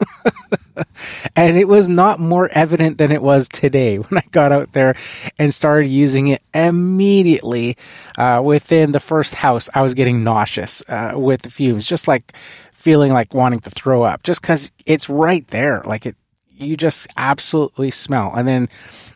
and 1.36 1.56
it 1.56 1.68
was 1.68 1.88
not 1.88 2.20
more 2.20 2.48
evident 2.52 2.98
than 2.98 3.12
it 3.12 3.22
was 3.22 3.48
today 3.48 3.96
when 3.98 4.18
I 4.18 4.24
got 4.30 4.52
out 4.52 4.72
there 4.72 4.96
and 5.38 5.52
started 5.52 5.88
using 5.88 6.28
it 6.28 6.42
immediately. 6.54 7.76
Uh, 8.16 8.40
within 8.44 8.92
the 8.92 9.00
first 9.00 9.34
house, 9.34 9.68
I 9.74 9.82
was 9.82 9.94
getting 9.94 10.24
nauseous 10.24 10.82
uh, 10.88 11.12
with 11.14 11.42
the 11.42 11.50
fumes, 11.50 11.84
just 11.84 12.08
like 12.08 12.32
feeling 12.72 13.12
like 13.12 13.34
wanting 13.34 13.60
to 13.60 13.70
throw 13.70 14.02
up, 14.02 14.22
just 14.22 14.40
because 14.40 14.72
it's 14.86 15.08
right 15.08 15.46
there. 15.48 15.82
Like 15.84 16.06
it, 16.06 16.16
you 16.56 16.76
just 16.76 17.06
absolutely 17.16 17.90
smell. 17.90 18.32
And 18.34 18.48
then 18.48 18.68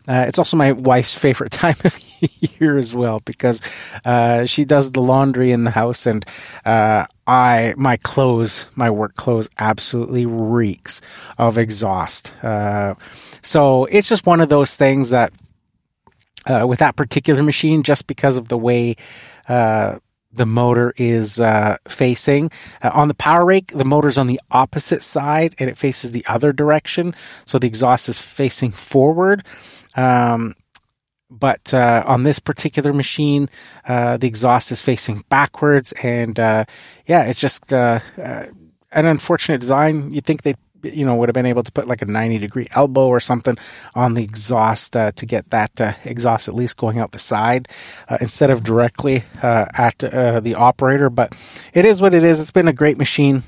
uh, 0.07 0.25
it's 0.27 0.37
also 0.37 0.57
my 0.57 0.73
wife's 0.73 1.17
favorite 1.17 1.51
time 1.51 1.75
of 1.83 1.97
year 2.59 2.77
as 2.77 2.93
well 2.93 3.21
because 3.25 3.61
uh, 4.05 4.45
she 4.45 4.65
does 4.65 4.91
the 4.91 5.01
laundry 5.01 5.51
in 5.51 5.63
the 5.63 5.71
house, 5.71 6.05
and 6.05 6.25
uh, 6.65 7.05
I 7.25 7.73
my 7.77 7.97
clothes, 7.97 8.67
my 8.75 8.89
work 8.89 9.15
clothes, 9.15 9.49
absolutely 9.57 10.25
reeks 10.25 11.01
of 11.37 11.57
exhaust. 11.57 12.33
Uh, 12.43 12.95
so 13.41 13.85
it's 13.85 14.09
just 14.09 14.25
one 14.25 14.41
of 14.41 14.49
those 14.49 14.75
things 14.75 15.11
that 15.11 15.31
uh, 16.45 16.65
with 16.67 16.79
that 16.79 16.95
particular 16.95 17.43
machine, 17.43 17.83
just 17.83 18.07
because 18.07 18.37
of 18.37 18.49
the 18.49 18.57
way 18.57 18.95
uh, 19.47 19.99
the 20.33 20.45
motor 20.45 20.93
is 20.97 21.39
uh, 21.39 21.77
facing. 21.87 22.51
Uh, 22.81 22.91
on 22.93 23.07
the 23.07 23.13
power 23.13 23.45
rake, 23.45 23.67
the 23.67 23.85
motor's 23.85 24.17
on 24.17 24.27
the 24.27 24.39
opposite 24.51 25.01
side 25.01 25.55
and 25.59 25.69
it 25.69 25.77
faces 25.77 26.11
the 26.11 26.25
other 26.27 26.51
direction. 26.51 27.15
So 27.45 27.59
the 27.59 27.67
exhaust 27.67 28.09
is 28.09 28.19
facing 28.19 28.71
forward. 28.71 29.43
Um, 29.95 30.55
but 31.39 31.73
uh, 31.73 32.03
on 32.05 32.23
this 32.23 32.39
particular 32.39 32.93
machine, 32.93 33.49
uh, 33.87 34.17
the 34.17 34.27
exhaust 34.27 34.71
is 34.71 34.81
facing 34.81 35.23
backwards, 35.29 35.93
and 36.03 36.39
uh, 36.39 36.65
yeah, 37.07 37.23
it's 37.25 37.39
just 37.39 37.73
uh, 37.73 37.99
uh, 38.17 38.45
an 38.91 39.05
unfortunate 39.05 39.59
design. 39.59 40.13
You'd 40.13 40.25
think 40.25 40.43
they, 40.43 40.55
you 40.83 41.05
know, 41.05 41.15
would 41.15 41.29
have 41.29 41.33
been 41.33 41.45
able 41.45 41.63
to 41.63 41.71
put 41.71 41.87
like 41.87 42.01
a 42.01 42.05
ninety 42.05 42.37
degree 42.37 42.67
elbow 42.71 43.07
or 43.07 43.19
something 43.19 43.57
on 43.95 44.13
the 44.13 44.23
exhaust 44.23 44.93
to 44.93 45.25
get 45.25 45.49
that 45.49 45.71
exhaust 46.05 46.47
at 46.47 46.55
least 46.55 46.77
going 46.77 46.99
out 46.99 47.11
the 47.11 47.19
side 47.19 47.67
instead 48.19 48.49
of 48.49 48.63
directly 48.63 49.23
at 49.41 49.97
the 49.99 50.55
operator. 50.55 51.09
But 51.09 51.35
it 51.73 51.85
is 51.85 52.01
what 52.01 52.13
it 52.13 52.23
is. 52.23 52.39
It's 52.39 52.51
been 52.51 52.67
a 52.67 52.73
great 52.73 52.97
machine. 52.97 53.43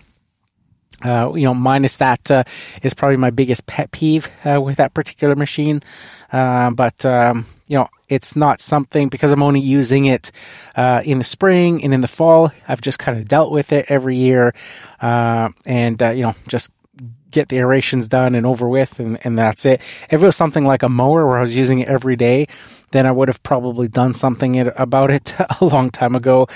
Uh, 1.03 1.33
you 1.35 1.43
know, 1.43 1.53
minus 1.53 1.97
that 1.97 2.31
uh, 2.31 2.43
is 2.81 2.93
probably 2.93 3.17
my 3.17 3.29
biggest 3.29 3.65
pet 3.65 3.91
peeve 3.91 4.29
uh, 4.45 4.61
with 4.61 4.77
that 4.77 4.93
particular 4.93 5.35
machine. 5.35 5.83
Uh, 6.31 6.71
but 6.71 7.05
um, 7.05 7.45
you 7.67 7.75
know, 7.77 7.89
it's 8.07 8.35
not 8.35 8.61
something 8.61 9.09
because 9.09 9.31
I'm 9.31 9.43
only 9.43 9.59
using 9.59 10.05
it 10.05 10.31
uh, 10.75 11.01
in 11.03 11.17
the 11.17 11.23
spring 11.25 11.83
and 11.83 11.93
in 11.93 12.01
the 12.01 12.07
fall. 12.07 12.51
I've 12.67 12.81
just 12.81 12.97
kind 12.97 13.17
of 13.17 13.27
dealt 13.27 13.51
with 13.51 13.73
it 13.73 13.85
every 13.89 14.15
year, 14.15 14.53
uh, 15.01 15.49
and 15.65 15.99
you 16.01 16.23
know, 16.23 16.35
just 16.47 16.71
get 17.29 17.49
the 17.49 17.57
aerations 17.57 18.07
done 18.07 18.33
and 18.33 18.45
over 18.45 18.69
with, 18.69 18.97
and, 18.99 19.19
and 19.25 19.37
that's 19.37 19.65
it. 19.65 19.81
If 20.09 20.23
it 20.23 20.25
was 20.25 20.37
something 20.37 20.63
like 20.63 20.81
a 20.81 20.89
mower 20.89 21.27
where 21.27 21.37
I 21.37 21.41
was 21.41 21.57
using 21.57 21.79
it 21.79 21.89
every 21.89 22.15
day, 22.15 22.47
then 22.91 23.05
I 23.05 23.11
would 23.11 23.27
have 23.27 23.43
probably 23.43 23.89
done 23.89 24.13
something 24.13 24.57
about 24.77 25.11
it 25.11 25.33
a 25.59 25.65
long 25.65 25.89
time 25.89 26.15
ago, 26.15 26.47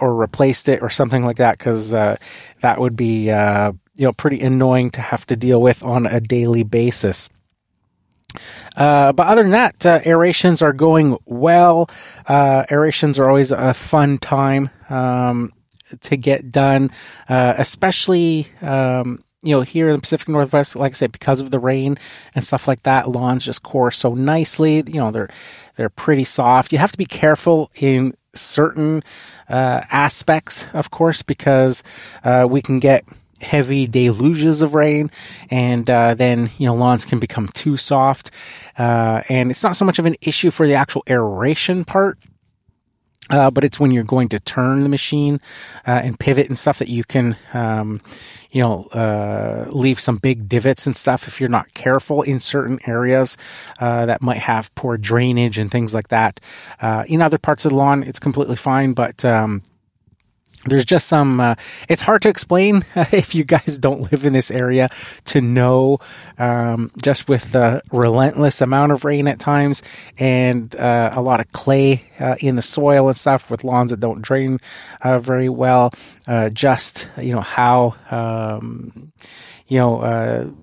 or 0.00 0.16
replaced 0.16 0.68
it 0.68 0.82
or 0.82 0.90
something 0.90 1.24
like 1.24 1.36
that, 1.36 1.58
because 1.58 1.90
that 1.90 2.80
would 2.80 2.96
be 2.96 3.30
you 3.94 4.04
know 4.04 4.12
pretty 4.12 4.40
annoying 4.40 4.90
to 4.90 5.00
have 5.00 5.26
to 5.26 5.36
deal 5.36 5.60
with 5.60 5.82
on 5.82 6.06
a 6.06 6.20
daily 6.20 6.62
basis. 6.62 7.28
Uh, 8.76 9.12
but 9.12 9.26
other 9.26 9.42
than 9.42 9.52
that, 9.52 9.86
uh, 9.86 10.00
aerations 10.00 10.60
are 10.60 10.72
going 10.72 11.16
well. 11.24 11.88
Uh, 12.26 12.64
aerations 12.68 13.18
are 13.18 13.28
always 13.28 13.52
a 13.52 13.72
fun 13.72 14.18
time 14.18 14.70
um, 14.88 15.52
to 16.00 16.16
get 16.16 16.50
done, 16.50 16.90
uh, 17.28 17.54
especially 17.56 18.48
um, 18.60 19.22
you 19.42 19.52
know 19.52 19.60
here 19.60 19.88
in 19.88 19.96
the 19.96 20.00
Pacific 20.00 20.28
Northwest. 20.28 20.74
Like 20.74 20.92
I 20.92 20.94
said, 20.94 21.12
because 21.12 21.40
of 21.40 21.50
the 21.50 21.60
rain 21.60 21.96
and 22.34 22.44
stuff 22.44 22.66
like 22.66 22.82
that, 22.82 23.08
lawns 23.08 23.44
just 23.44 23.62
core 23.62 23.92
so 23.92 24.14
nicely. 24.14 24.82
You 24.86 25.00
know 25.00 25.10
they're 25.10 25.30
they're 25.76 25.90
pretty 25.90 26.24
soft. 26.24 26.72
You 26.72 26.78
have 26.78 26.92
to 26.92 26.98
be 26.98 27.06
careful 27.06 27.70
in 27.76 28.14
certain 28.34 29.04
uh, 29.48 29.82
aspects, 29.90 30.66
of 30.72 30.90
course, 30.90 31.22
because 31.22 31.84
uh, 32.24 32.46
we 32.50 32.62
can 32.62 32.80
get 32.80 33.04
heavy 33.44 33.86
deluges 33.86 34.62
of 34.62 34.74
rain, 34.74 35.10
and 35.50 35.88
uh, 35.88 36.14
then 36.14 36.50
you 36.58 36.66
know 36.66 36.74
lawns 36.74 37.04
can 37.04 37.18
become 37.20 37.48
too 37.48 37.76
soft. 37.76 38.30
Uh, 38.78 39.22
and 39.28 39.50
it's 39.50 39.62
not 39.62 39.76
so 39.76 39.84
much 39.84 39.98
of 39.98 40.06
an 40.06 40.16
issue 40.20 40.50
for 40.50 40.66
the 40.66 40.74
actual 40.74 41.02
aeration 41.08 41.84
part. 41.84 42.18
Uh, 43.30 43.50
but 43.50 43.64
it's 43.64 43.80
when 43.80 43.90
you're 43.90 44.04
going 44.04 44.28
to 44.28 44.38
turn 44.38 44.82
the 44.82 44.88
machine 44.90 45.40
uh, 45.86 45.92
and 46.04 46.20
pivot 46.20 46.46
and 46.46 46.58
stuff 46.58 46.78
that 46.78 46.88
you 46.88 47.02
can, 47.02 47.34
um, 47.54 47.98
you 48.50 48.60
know, 48.60 48.84
uh, 48.92 49.64
leave 49.70 49.98
some 49.98 50.18
big 50.18 50.46
divots 50.46 50.86
and 50.86 50.94
stuff 50.94 51.26
if 51.26 51.40
you're 51.40 51.48
not 51.48 51.72
careful 51.72 52.20
in 52.20 52.38
certain 52.38 52.78
areas 52.86 53.38
uh, 53.80 54.04
that 54.04 54.20
might 54.20 54.40
have 54.40 54.74
poor 54.74 54.98
drainage 54.98 55.56
and 55.56 55.70
things 55.70 55.94
like 55.94 56.08
that. 56.08 56.38
in 57.06 57.22
other 57.22 57.38
parts 57.38 57.64
of 57.64 57.70
the 57.70 57.76
lawn, 57.76 58.02
it's 58.02 58.18
completely 58.18 58.56
fine, 58.56 58.92
but 58.92 59.24
um, 59.24 59.62
there's 60.66 60.84
just 60.84 61.08
some 61.08 61.40
uh, 61.40 61.54
it's 61.88 62.02
hard 62.02 62.22
to 62.22 62.28
explain 62.28 62.84
uh, 62.96 63.04
if 63.12 63.34
you 63.34 63.44
guys 63.44 63.78
don't 63.78 64.10
live 64.12 64.24
in 64.24 64.32
this 64.32 64.50
area 64.50 64.88
to 65.26 65.40
know 65.40 65.98
um, 66.38 66.90
just 67.02 67.28
with 67.28 67.52
the 67.52 67.82
relentless 67.92 68.60
amount 68.60 68.92
of 68.92 69.04
rain 69.04 69.28
at 69.28 69.38
times 69.38 69.82
and 70.18 70.74
uh, 70.76 71.10
a 71.12 71.20
lot 71.20 71.40
of 71.40 71.50
clay 71.52 72.04
uh, 72.20 72.36
in 72.40 72.56
the 72.56 72.62
soil 72.62 73.08
and 73.08 73.16
stuff 73.16 73.50
with 73.50 73.64
lawns 73.64 73.90
that 73.90 74.00
don't 74.00 74.22
drain 74.22 74.58
uh, 75.02 75.18
very 75.18 75.48
well 75.48 75.92
uh, 76.26 76.48
just 76.48 77.08
you 77.18 77.32
know 77.32 77.40
how 77.40 77.94
um, 78.10 79.12
you 79.66 79.78
know 79.78 80.54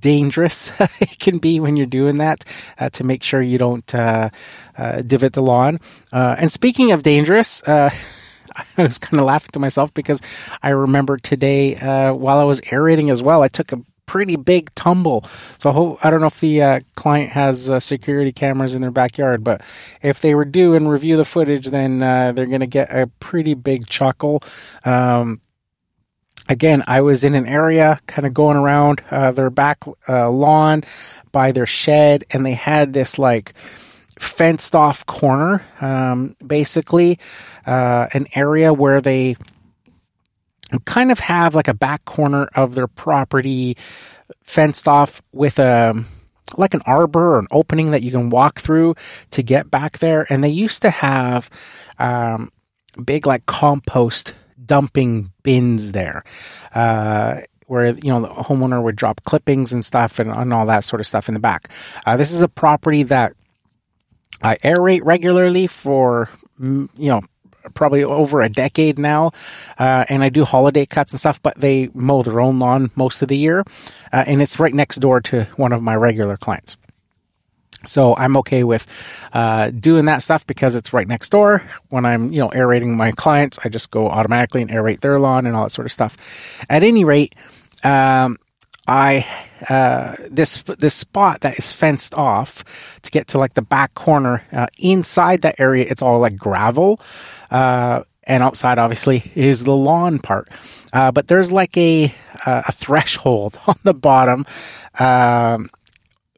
dangerous 0.00 0.72
it 1.00 1.18
can 1.18 1.38
be 1.38 1.58
when 1.58 1.76
you're 1.76 1.86
doing 1.86 2.16
that 2.16 2.44
to 2.92 3.02
make 3.02 3.22
sure 3.22 3.40
you 3.40 3.58
don't 3.58 3.86
divot 3.86 5.32
the 5.32 5.42
lawn. 5.42 5.80
And 6.12 6.52
speaking 6.52 6.92
of 6.92 7.02
dangerous 7.02 7.62
I 8.76 8.82
was 8.82 8.98
kind 8.98 9.20
of 9.20 9.26
laughing 9.26 9.50
to 9.52 9.58
myself 9.58 9.92
because 9.94 10.22
I 10.62 10.70
remember 10.70 11.16
today 11.16 11.76
uh, 11.76 12.12
while 12.12 12.38
I 12.38 12.44
was 12.44 12.60
aerating 12.70 13.10
as 13.10 13.22
well, 13.22 13.42
I 13.42 13.48
took 13.48 13.72
a 13.72 13.80
pretty 14.06 14.36
big 14.36 14.72
tumble. 14.74 15.24
So 15.58 15.70
I, 15.70 15.72
hope, 15.72 16.04
I 16.04 16.10
don't 16.10 16.20
know 16.20 16.28
if 16.28 16.40
the 16.40 16.62
uh, 16.62 16.80
client 16.94 17.32
has 17.32 17.68
uh, 17.68 17.80
security 17.80 18.32
cameras 18.32 18.74
in 18.74 18.80
their 18.80 18.90
backyard, 18.90 19.44
but 19.44 19.62
if 20.00 20.20
they 20.20 20.34
were 20.34 20.44
due 20.44 20.74
and 20.74 20.88
review 20.88 21.16
the 21.16 21.24
footage, 21.24 21.66
then 21.66 22.02
uh, 22.02 22.32
they're 22.32 22.46
going 22.46 22.60
to 22.60 22.66
get 22.66 22.94
a 22.94 23.08
pretty 23.20 23.54
big 23.54 23.86
chuckle. 23.86 24.42
Um, 24.84 25.40
again, 26.48 26.84
I 26.86 27.00
was 27.00 27.24
in 27.24 27.34
an 27.34 27.46
area 27.46 28.00
kind 28.06 28.26
of 28.26 28.32
going 28.32 28.56
around 28.56 29.02
uh, 29.10 29.32
their 29.32 29.50
back 29.50 29.82
uh, 30.08 30.30
lawn 30.30 30.84
by 31.32 31.52
their 31.52 31.66
shed, 31.66 32.24
and 32.30 32.46
they 32.46 32.54
had 32.54 32.92
this 32.92 33.18
like 33.18 33.54
fenced 34.18 34.74
off 34.74 35.04
corner, 35.06 35.64
um, 35.80 36.36
basically, 36.44 37.18
uh, 37.66 38.06
an 38.12 38.26
area 38.34 38.72
where 38.72 39.00
they 39.00 39.36
kind 40.84 41.12
of 41.12 41.20
have 41.20 41.54
like 41.54 41.68
a 41.68 41.74
back 41.74 42.04
corner 42.04 42.48
of 42.54 42.74
their 42.74 42.88
property 42.88 43.76
fenced 44.42 44.88
off 44.88 45.22
with 45.32 45.58
a 45.58 46.04
like 46.56 46.74
an 46.74 46.82
arbor 46.86 47.34
or 47.34 47.38
an 47.38 47.48
opening 47.50 47.90
that 47.90 48.02
you 48.02 48.10
can 48.10 48.30
walk 48.30 48.60
through 48.60 48.94
to 49.30 49.42
get 49.42 49.70
back 49.70 49.98
there. 49.98 50.26
And 50.30 50.42
they 50.42 50.48
used 50.48 50.82
to 50.82 50.90
have 50.90 51.50
um, 51.98 52.52
big 53.04 53.26
like 53.26 53.46
compost 53.46 54.34
dumping 54.64 55.32
bins 55.42 55.92
there. 55.92 56.24
Uh, 56.74 57.40
where 57.66 57.88
you 57.88 58.12
know 58.12 58.20
the 58.20 58.28
homeowner 58.28 58.80
would 58.80 58.94
drop 58.94 59.20
clippings 59.24 59.72
and 59.72 59.84
stuff 59.84 60.20
and, 60.20 60.30
and 60.30 60.52
all 60.52 60.66
that 60.66 60.84
sort 60.84 61.00
of 61.00 61.06
stuff 61.06 61.28
in 61.28 61.34
the 61.34 61.40
back. 61.40 61.68
Uh, 62.06 62.16
this 62.16 62.30
is 62.30 62.40
a 62.40 62.48
property 62.48 63.02
that 63.02 63.34
I 64.42 64.56
aerate 64.56 65.00
regularly 65.04 65.66
for, 65.66 66.28
mm, 66.60 66.88
you 66.96 67.10
know, 67.10 67.22
probably 67.74 68.04
over 68.04 68.40
a 68.42 68.48
decade 68.48 68.98
now, 68.98 69.32
uh, 69.78 70.04
and 70.08 70.22
I 70.22 70.28
do 70.28 70.44
holiday 70.44 70.86
cuts 70.86 71.12
and 71.12 71.20
stuff. 71.20 71.42
But 71.42 71.60
they 71.60 71.88
mow 71.94 72.22
their 72.22 72.40
own 72.40 72.58
lawn 72.58 72.90
most 72.94 73.22
of 73.22 73.28
the 73.28 73.36
year, 73.36 73.64
uh, 74.12 74.24
and 74.26 74.40
it's 74.40 74.58
right 74.58 74.74
next 74.74 74.96
door 74.96 75.20
to 75.22 75.44
one 75.56 75.72
of 75.72 75.82
my 75.82 75.96
regular 75.96 76.36
clients. 76.36 76.76
So 77.84 78.16
I'm 78.16 78.36
okay 78.38 78.64
with 78.64 78.86
uh, 79.32 79.70
doing 79.70 80.06
that 80.06 80.22
stuff 80.22 80.46
because 80.46 80.74
it's 80.74 80.92
right 80.92 81.06
next 81.06 81.30
door. 81.30 81.62
When 81.88 82.04
I'm, 82.04 82.32
you 82.32 82.40
know, 82.40 82.50
aerating 82.52 82.96
my 82.96 83.12
clients, 83.12 83.58
I 83.64 83.68
just 83.68 83.90
go 83.90 84.08
automatically 84.08 84.62
and 84.62 84.70
aerate 84.70 85.00
their 85.00 85.20
lawn 85.20 85.46
and 85.46 85.54
all 85.54 85.64
that 85.64 85.70
sort 85.70 85.86
of 85.86 85.92
stuff. 85.92 86.64
At 86.68 86.82
any 86.82 87.04
rate, 87.04 87.34
um, 87.84 88.38
I 88.86 89.26
uh, 89.68 90.16
this 90.30 90.62
this 90.62 90.94
spot 90.94 91.40
that 91.40 91.58
is 91.58 91.72
fenced 91.72 92.14
off 92.14 92.64
to 93.02 93.10
get 93.10 93.28
to 93.28 93.38
like 93.38 93.54
the 93.54 93.62
back 93.62 93.94
corner 93.94 94.44
uh, 94.52 94.66
inside 94.78 95.42
that 95.42 95.56
area 95.58 95.86
it's 95.88 96.02
all 96.02 96.20
like 96.20 96.36
gravel 96.36 97.00
uh, 97.50 98.02
and 98.24 98.42
outside 98.42 98.78
obviously 98.78 99.32
is 99.34 99.64
the 99.64 99.74
lawn 99.74 100.18
part 100.18 100.48
uh, 100.92 101.10
but 101.10 101.26
there's 101.26 101.50
like 101.50 101.76
a 101.76 102.14
a 102.44 102.70
threshold 102.70 103.58
on 103.66 103.74
the 103.82 103.94
bottom 103.94 104.46
um, 104.98 105.68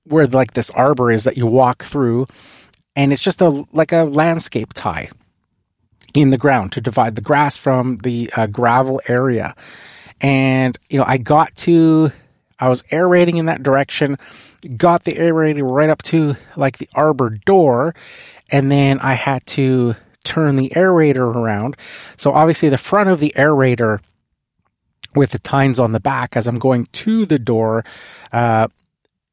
where 0.08 0.26
like 0.26 0.54
this 0.54 0.70
arbor 0.70 1.10
is 1.10 1.24
that 1.24 1.36
you 1.36 1.46
walk 1.46 1.84
through, 1.84 2.26
and 2.96 3.12
it's 3.12 3.22
just 3.22 3.42
a 3.42 3.64
like 3.72 3.92
a 3.92 4.04
landscape 4.04 4.72
tie 4.72 5.10
in 6.14 6.30
the 6.30 6.38
ground 6.38 6.72
to 6.72 6.80
divide 6.80 7.14
the 7.14 7.20
grass 7.20 7.56
from 7.56 7.98
the 7.98 8.30
uh, 8.34 8.46
gravel 8.46 9.00
area. 9.06 9.54
And 10.20 10.76
you 10.88 10.98
know, 10.98 11.04
I 11.06 11.18
got 11.18 11.54
to, 11.56 12.10
I 12.60 12.68
was 12.68 12.82
aerating 12.90 13.36
in 13.36 13.46
that 13.46 13.62
direction, 13.62 14.16
got 14.76 15.04
the 15.04 15.12
aerator 15.12 15.68
right 15.68 15.88
up 15.88 16.02
to 16.04 16.36
like 16.56 16.78
the 16.78 16.88
arbor 16.94 17.30
door, 17.30 17.94
and 18.50 18.70
then 18.70 18.98
I 19.00 19.14
had 19.14 19.46
to 19.48 19.94
turn 20.24 20.56
the 20.56 20.72
aerator 20.74 21.34
around. 21.34 21.76
So 22.16 22.32
obviously, 22.32 22.68
the 22.68 22.78
front 22.78 23.08
of 23.08 23.20
the 23.20 23.32
aerator 23.36 24.00
with 25.14 25.30
the 25.30 25.38
tines 25.38 25.78
on 25.78 25.92
the 25.92 26.00
back 26.00 26.36
as 26.36 26.46
I'm 26.46 26.58
going 26.58 26.86
to 26.86 27.26
the 27.26 27.38
door, 27.38 27.84
uh, 28.32 28.68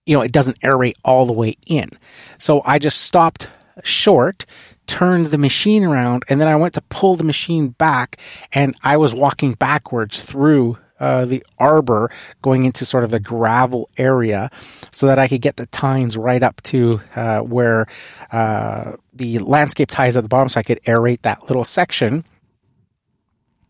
you 0.05 0.15
know, 0.15 0.22
it 0.22 0.32
doesn't 0.32 0.60
aerate 0.62 0.96
all 1.03 1.25
the 1.25 1.34
way 1.34 1.55
in. 1.67 1.89
So 2.38 2.62
I 2.65 2.79
just 2.79 3.01
stopped 3.01 3.50
short, 3.84 4.46
turned 4.88 5.27
the 5.27 5.38
machine 5.38 5.84
around, 5.84 6.24
and 6.29 6.39
then 6.39 6.48
I 6.48 6.55
went 6.55 6.75
to 6.75 6.82
pull 6.82 7.15
the 7.15 7.24
machine 7.24 7.70
back, 7.70 8.20
and 8.51 8.75
I 8.84 8.98
was 8.98 9.13
walking 9.13 9.53
backwards 9.53 10.22
through 10.22 10.77
uh, 11.00 11.25
the 11.25 11.44
arbor 11.58 12.12
going 12.42 12.66
into 12.66 12.86
sort 12.86 13.04
of 13.04 13.12
the 13.12 13.20
gravel 13.20 13.90
area 13.98 14.50
so 14.92 15.08
that 15.08 15.20
I 15.20 15.28
could 15.28 15.42
get 15.42 15.58
the 15.58 15.66
tines 15.68 16.18
right 16.18 16.42
up 16.42 16.62
to 16.64 17.02
uh, 17.16 17.40
where 17.40 17.88
uh, 18.32 18.94
the 19.14 19.40
landscape 19.40 19.90
ties 19.90 20.16
at 20.18 20.24
the 20.24 20.30
bottom 20.30 20.50
so 20.50 20.60
I 20.60 20.64
could 20.64 20.82
aerate 20.86 21.22
that 21.24 21.48
little 21.48 21.64
section 21.64 22.24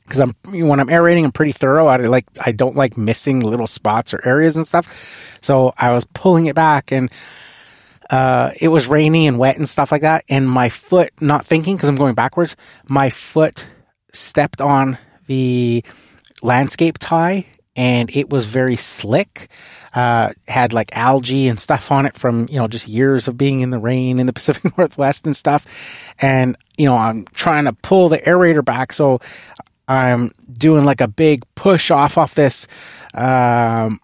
because 0.06 0.20
I'm 0.20 0.36
when 0.46 0.80
I'm 0.80 0.90
aerating, 0.90 1.26
I'm 1.26 1.32
pretty 1.32 1.52
thorough. 1.52 1.88
I 1.88 1.98
like 1.98 2.26
I 2.40 2.52
don't 2.52 2.76
like 2.76 2.98
missing 2.98 3.40
little 3.40 3.68
spots 3.68 4.14
or 4.14 4.26
areas 4.26 4.56
and 4.56 4.68
stuff. 4.68 5.38
So 5.42 5.74
I 5.78 5.94
was 5.94 6.06
pulling 6.06 6.46
it 6.46 6.56
back, 6.56 6.92
and 6.92 7.12
uh, 8.10 8.52
it 8.60 8.68
was 8.68 8.88
rainy 8.88 9.28
and 9.28 9.40
wet 9.40 9.58
and 9.58 9.68
stuff 9.68 9.92
like 9.92 10.02
that. 10.02 10.24
And 10.30 10.48
my 10.48 10.70
foot, 10.70 11.12
not 11.20 11.46
thinking 11.46 11.76
because 11.76 11.90
I'm 11.90 11.96
going 11.96 12.16
backwards, 12.16 12.56
my 12.88 13.10
foot 13.10 13.68
stepped 14.14 14.62
on 14.62 14.98
the 15.28 15.84
landscape 16.46 16.98
tie, 16.98 17.46
and 17.76 18.10
it 18.16 18.30
was 18.30 18.46
very 18.46 18.76
slick. 18.76 19.50
Uh, 19.94 20.34
had 20.48 20.74
like 20.74 20.96
algae 20.96 21.48
and 21.48 21.58
stuff 21.58 21.90
on 21.90 22.06
it 22.06 22.18
from 22.18 22.48
you 22.50 22.58
know 22.58 22.68
just 22.68 22.88
years 22.88 23.30
of 23.30 23.38
being 23.38 23.62
in 23.62 23.70
the 23.70 23.80
rain 23.80 24.20
in 24.20 24.28
the 24.28 24.34
Pacific 24.40 24.78
Northwest 24.78 25.26
and 25.26 25.36
stuff. 25.36 25.66
And 26.20 26.58
you 26.78 26.86
know 26.86 26.96
I'm 26.96 27.26
trying 27.34 27.66
to 27.66 27.74
pull 27.74 28.10
the 28.10 28.20
aerator 28.20 28.64
back, 28.64 28.94
so 28.94 29.20
I'm 29.88 30.32
doing 30.52 30.86
like 30.86 31.02
a 31.02 31.08
big 31.08 31.44
push 31.56 31.92
off 31.92 32.18
off 32.18 32.36
this 32.36 32.68
um, 33.14 34.00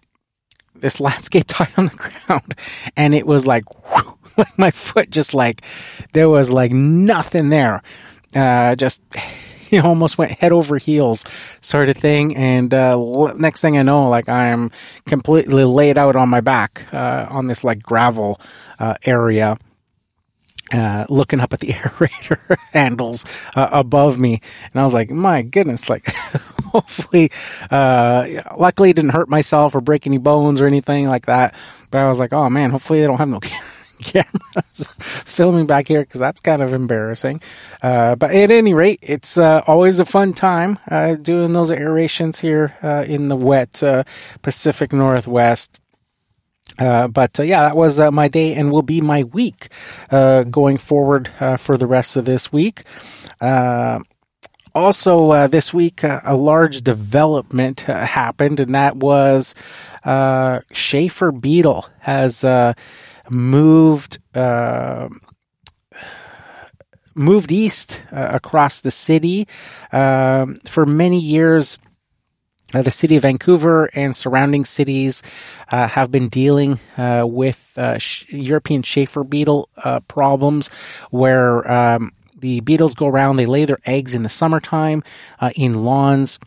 this 0.74 1.00
landscape 1.00 1.46
tie 1.46 1.70
on 1.76 1.86
the 1.86 1.96
ground, 1.96 2.54
and 2.96 3.14
it 3.14 3.26
was 3.26 3.46
like, 3.46 3.64
like 4.36 4.58
my 4.58 4.70
foot 4.70 5.10
just 5.10 5.34
like 5.34 5.62
there 6.12 6.28
was 6.28 6.50
like 6.50 6.72
nothing 6.72 7.48
there. 7.48 7.82
Uh, 8.34 8.74
just 8.76 9.02
you 9.72 9.78
know, 9.82 9.88
almost 9.88 10.18
went 10.18 10.32
head 10.32 10.52
over 10.52 10.78
heels 10.78 11.24
sort 11.60 11.88
of 11.88 11.96
thing. 11.96 12.36
And 12.36 12.72
uh, 12.72 12.96
next 13.36 13.60
thing 13.60 13.76
I 13.76 13.82
know, 13.82 14.08
like 14.08 14.28
I'm 14.28 14.70
completely 15.06 15.64
laid 15.64 15.98
out 15.98 16.14
on 16.14 16.28
my 16.28 16.40
back 16.40 16.86
uh, 16.92 17.26
on 17.28 17.48
this 17.48 17.64
like 17.64 17.82
gravel 17.82 18.40
uh, 18.78 18.94
area 19.04 19.56
uh, 20.72 21.04
looking 21.08 21.40
up 21.40 21.52
at 21.52 21.60
the 21.60 21.66
aerator 21.72 22.56
handles 22.72 23.24
uh, 23.54 23.68
above 23.72 24.18
me, 24.18 24.40
and 24.72 24.80
I 24.80 24.84
was 24.84 24.94
like, 24.94 25.10
"My 25.10 25.42
goodness!" 25.42 25.88
Like, 25.88 26.06
hopefully, 26.66 27.30
uh, 27.70 28.26
luckily, 28.56 28.92
didn't 28.92 29.10
hurt 29.10 29.28
myself 29.28 29.74
or 29.74 29.80
break 29.80 30.06
any 30.06 30.18
bones 30.18 30.60
or 30.60 30.66
anything 30.66 31.08
like 31.08 31.26
that. 31.26 31.54
But 31.90 32.02
I 32.02 32.08
was 32.08 32.18
like, 32.18 32.32
"Oh 32.32 32.48
man, 32.48 32.70
hopefully 32.70 33.00
they 33.00 33.06
don't 33.06 33.18
have 33.18 33.28
no 33.28 33.40
cameras 34.02 34.88
filming 35.24 35.66
back 35.66 35.88
here 35.88 36.02
because 36.02 36.20
that's 36.20 36.40
kind 36.40 36.62
of 36.62 36.72
embarrassing." 36.72 37.40
Uh, 37.82 38.14
but 38.16 38.30
at 38.32 38.50
any 38.50 38.74
rate, 38.74 38.98
it's 39.02 39.38
uh, 39.38 39.62
always 39.66 39.98
a 39.98 40.04
fun 40.04 40.32
time 40.32 40.78
uh, 40.90 41.14
doing 41.14 41.52
those 41.52 41.70
aerations 41.70 42.40
here 42.40 42.76
in 43.08 43.28
the 43.28 43.36
wet 43.36 43.82
Pacific 44.42 44.92
Northwest. 44.92 45.78
Uh, 46.78 47.06
but 47.08 47.38
uh, 47.38 47.42
yeah, 47.42 47.60
that 47.62 47.76
was 47.76 48.00
uh, 48.00 48.10
my 48.10 48.28
day 48.28 48.54
and 48.54 48.72
will 48.72 48.82
be 48.82 49.00
my 49.00 49.24
week 49.24 49.68
uh, 50.10 50.42
going 50.44 50.78
forward 50.78 51.30
uh, 51.40 51.56
for 51.56 51.76
the 51.76 51.86
rest 51.86 52.16
of 52.16 52.24
this 52.24 52.52
week. 52.52 52.84
Uh, 53.40 54.00
also, 54.74 55.48
this 55.48 55.74
week, 55.74 56.02
a 56.02 56.34
large 56.34 56.80
development 56.80 57.82
happened, 57.82 58.58
and 58.58 58.74
that 58.74 58.96
was 58.96 59.54
Chafer 60.72 61.30
Beetle 61.30 61.86
has 62.00 62.42
moved 63.32 64.18
moved 67.14 67.52
east 67.52 68.02
across 68.10 68.80
the 68.80 68.90
city. 68.90 69.46
Um, 69.92 70.56
for 70.64 70.86
many 70.86 71.20
years, 71.20 71.78
uh, 72.74 72.82
the 72.82 72.90
city 72.90 73.16
of 73.16 73.22
Vancouver 73.22 73.90
and 73.92 74.16
surrounding 74.16 74.64
cities 74.64 75.22
uh, 75.70 75.88
have 75.88 76.10
been 76.10 76.28
dealing 76.28 76.78
uh, 76.96 77.24
with 77.26 77.72
uh, 77.76 77.98
sh- 77.98 78.24
European 78.30 78.82
chafer 78.82 79.24
beetle 79.24 79.68
uh, 79.76 80.00
problems 80.00 80.68
where 81.10 81.70
um, 81.70 82.12
the 82.38 82.60
beetles 82.60 82.94
go 82.94 83.06
around, 83.06 83.36
they 83.36 83.46
lay 83.46 83.66
their 83.66 83.78
eggs 83.84 84.14
in 84.14 84.22
the 84.22 84.28
summertime 84.28 85.02
uh, 85.40 85.50
in 85.54 85.80
lawns. 85.80 86.38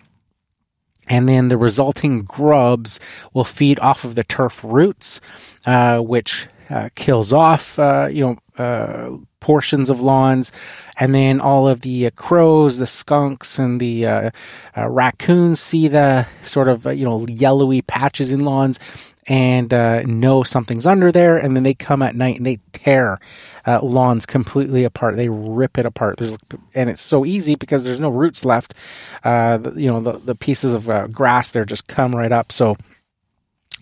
And 1.07 1.29
then 1.29 1.49
the 1.49 1.57
resulting 1.59 2.23
grubs 2.23 2.99
will 3.31 3.43
feed 3.43 3.79
off 3.79 4.03
of 4.03 4.15
the 4.15 4.23
turf 4.23 4.61
roots, 4.63 5.21
which 5.67 6.47
kills 6.95 7.33
off, 7.33 7.77
you 7.77 8.37
know, 8.57 9.25
portions 9.45 9.91
of 9.91 10.01
lawns, 10.01 10.51
and 10.97 11.13
then 11.13 11.39
all 11.39 11.67
of 11.67 11.81
the 11.81 12.07
uh, 12.07 12.09
crows, 12.15 12.79
the 12.79 12.87
skunks, 12.87 13.59
and 13.59 13.79
the 13.79 14.03
uh, 14.03 14.31
uh, 14.75 14.89
raccoons 14.89 15.59
see 15.59 15.87
the 15.87 16.25
sort 16.41 16.67
of 16.67 16.87
uh, 16.87 16.89
you 16.89 17.05
know 17.05 17.27
yellowy 17.27 17.83
patches 17.83 18.31
in 18.31 18.39
lawns 18.39 18.79
and 19.27 19.71
uh, 19.71 20.01
know 20.01 20.41
something's 20.41 20.87
under 20.87 21.11
there, 21.11 21.37
and 21.37 21.55
then 21.55 21.61
they 21.61 21.75
come 21.75 22.01
at 22.01 22.15
night 22.15 22.37
and 22.37 22.45
they 22.45 22.57
tear 22.73 23.19
uh, 23.67 23.79
lawns 23.83 24.25
completely 24.25 24.83
apart. 24.83 25.15
They 25.15 25.29
rip 25.29 25.77
it 25.77 25.85
apart. 25.85 26.17
There's, 26.17 26.35
and 26.73 26.89
it's 26.89 27.01
so 27.01 27.23
easy 27.23 27.53
because 27.53 27.85
there's 27.85 28.01
no 28.01 28.09
roots 28.09 28.43
left. 28.43 28.73
The, 29.23 29.73
you 29.75 29.91
know 29.91 29.99
the, 29.99 30.13
the 30.13 30.35
pieces 30.35 30.73
of 30.73 31.13
grass 31.13 31.51
there 31.51 31.65
just 31.65 31.87
come 31.87 32.15
right 32.15 32.31
up. 32.31 32.51
So. 32.51 32.77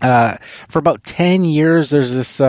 For 0.04 0.80
about 0.80 1.04
10 1.04 1.46
years, 1.46 1.89
there's 1.89 2.13
this 2.13 2.42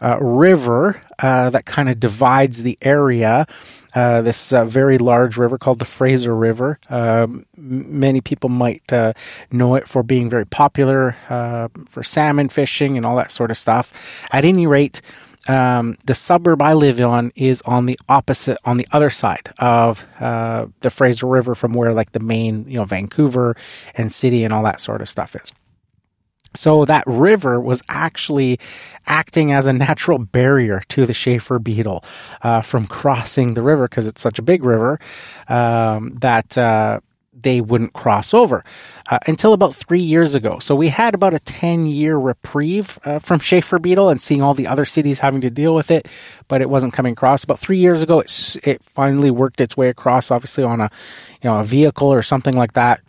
uh, 0.00 0.18
river 0.20 1.00
uh, 1.18 1.50
that 1.50 1.66
kind 1.66 1.88
of 1.88 1.98
divides 1.98 2.62
the 2.62 2.78
area. 2.82 3.46
Uh, 3.94 4.22
this 4.22 4.52
uh, 4.52 4.64
very 4.64 4.98
large 4.98 5.36
river 5.36 5.58
called 5.58 5.78
the 5.78 5.84
Fraser 5.84 6.34
River. 6.34 6.78
Um, 6.88 7.46
many 7.56 8.20
people 8.20 8.48
might 8.48 8.92
uh, 8.92 9.14
know 9.50 9.74
it 9.74 9.88
for 9.88 10.02
being 10.02 10.30
very 10.30 10.46
popular 10.46 11.16
uh, 11.28 11.68
for 11.88 12.02
salmon 12.02 12.48
fishing 12.48 12.96
and 12.96 13.04
all 13.04 13.16
that 13.16 13.30
sort 13.30 13.50
of 13.50 13.56
stuff. 13.56 14.24
At 14.30 14.44
any 14.44 14.66
rate, 14.66 15.00
um, 15.48 15.96
the 16.04 16.14
suburb 16.14 16.60
I 16.60 16.74
live 16.74 17.00
on 17.00 17.32
is 17.34 17.62
on 17.62 17.86
the 17.86 17.98
opposite, 18.08 18.58
on 18.64 18.76
the 18.76 18.86
other 18.92 19.10
side 19.10 19.48
of 19.58 20.06
the 20.20 20.90
Fraser 20.90 21.26
River 21.26 21.54
from 21.54 21.72
where 21.72 21.92
like 21.92 22.12
the 22.12 22.20
main, 22.20 22.66
you 22.68 22.78
know, 22.78 22.84
Vancouver 22.84 23.56
and 23.96 24.12
city 24.12 24.44
and 24.44 24.52
all 24.52 24.62
that 24.64 24.80
sort 24.80 25.00
of 25.00 25.08
stuff 25.08 25.34
is. 25.34 25.50
So 26.58 26.84
that 26.86 27.04
river 27.06 27.60
was 27.60 27.82
actually 27.88 28.58
acting 29.06 29.52
as 29.52 29.66
a 29.66 29.72
natural 29.72 30.18
barrier 30.18 30.82
to 30.88 31.06
the 31.06 31.14
chafer 31.14 31.58
beetle 31.58 32.04
uh, 32.42 32.62
from 32.62 32.86
crossing 32.86 33.54
the 33.54 33.62
river 33.62 33.88
because 33.88 34.06
it's 34.06 34.20
such 34.20 34.38
a 34.38 34.42
big 34.42 34.64
river 34.64 34.98
um, 35.48 36.16
that 36.20 36.58
uh, 36.58 37.00
they 37.32 37.60
wouldn't 37.60 37.92
cross 37.92 38.34
over 38.34 38.64
uh, 39.08 39.18
until 39.26 39.52
about 39.52 39.74
three 39.74 40.00
years 40.00 40.34
ago. 40.34 40.58
So 40.58 40.74
we 40.74 40.88
had 40.88 41.14
about 41.14 41.34
a 41.34 41.38
10 41.38 41.86
year 41.86 42.16
reprieve 42.16 42.98
uh, 43.04 43.20
from 43.20 43.38
chafer 43.38 43.78
beetle 43.78 44.08
and 44.08 44.20
seeing 44.20 44.42
all 44.42 44.54
the 44.54 44.66
other 44.66 44.84
cities 44.84 45.20
having 45.20 45.40
to 45.42 45.50
deal 45.50 45.74
with 45.74 45.90
it, 45.90 46.08
but 46.48 46.60
it 46.60 46.68
wasn't 46.68 46.92
coming 46.92 47.12
across. 47.12 47.44
About 47.44 47.60
three 47.60 47.78
years 47.78 48.02
ago, 48.02 48.20
it, 48.20 48.56
it 48.64 48.82
finally 48.82 49.30
worked 49.30 49.60
its 49.60 49.76
way 49.76 49.88
across, 49.88 50.30
obviously 50.30 50.64
on 50.64 50.80
a, 50.80 50.90
you 51.42 51.50
know, 51.50 51.58
a 51.58 51.64
vehicle 51.64 52.08
or 52.08 52.22
something 52.22 52.54
like 52.54 52.72
that 52.72 53.00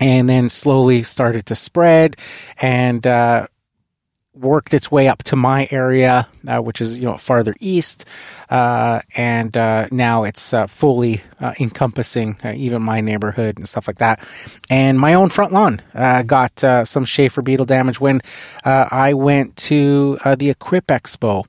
and 0.00 0.28
then 0.28 0.48
slowly 0.48 1.02
started 1.02 1.46
to 1.46 1.54
spread 1.54 2.16
and 2.60 3.06
uh, 3.06 3.46
worked 4.32 4.72
its 4.72 4.90
way 4.90 5.08
up 5.08 5.22
to 5.24 5.36
my 5.36 5.68
area, 5.70 6.26
uh, 6.48 6.58
which 6.58 6.80
is 6.80 6.98
you 6.98 7.04
know 7.04 7.16
farther 7.16 7.54
east, 7.60 8.06
uh, 8.48 9.00
and 9.14 9.56
uh, 9.56 9.86
now 9.90 10.24
it's 10.24 10.54
uh, 10.54 10.66
fully 10.66 11.20
uh, 11.40 11.52
encompassing 11.60 12.38
even 12.44 12.82
my 12.82 13.00
neighborhood 13.00 13.58
and 13.58 13.68
stuff 13.68 13.86
like 13.86 13.98
that. 13.98 14.26
And 14.68 14.98
my 14.98 15.14
own 15.14 15.28
front 15.28 15.52
lawn 15.52 15.82
got 16.26 16.58
some 16.86 17.04
chafer 17.04 17.42
beetle 17.42 17.66
damage 17.66 18.00
when 18.00 18.20
I 18.64 19.14
went 19.14 19.56
to 19.56 20.18
the 20.36 20.50
Equip 20.50 20.86
Expo. 20.86 21.44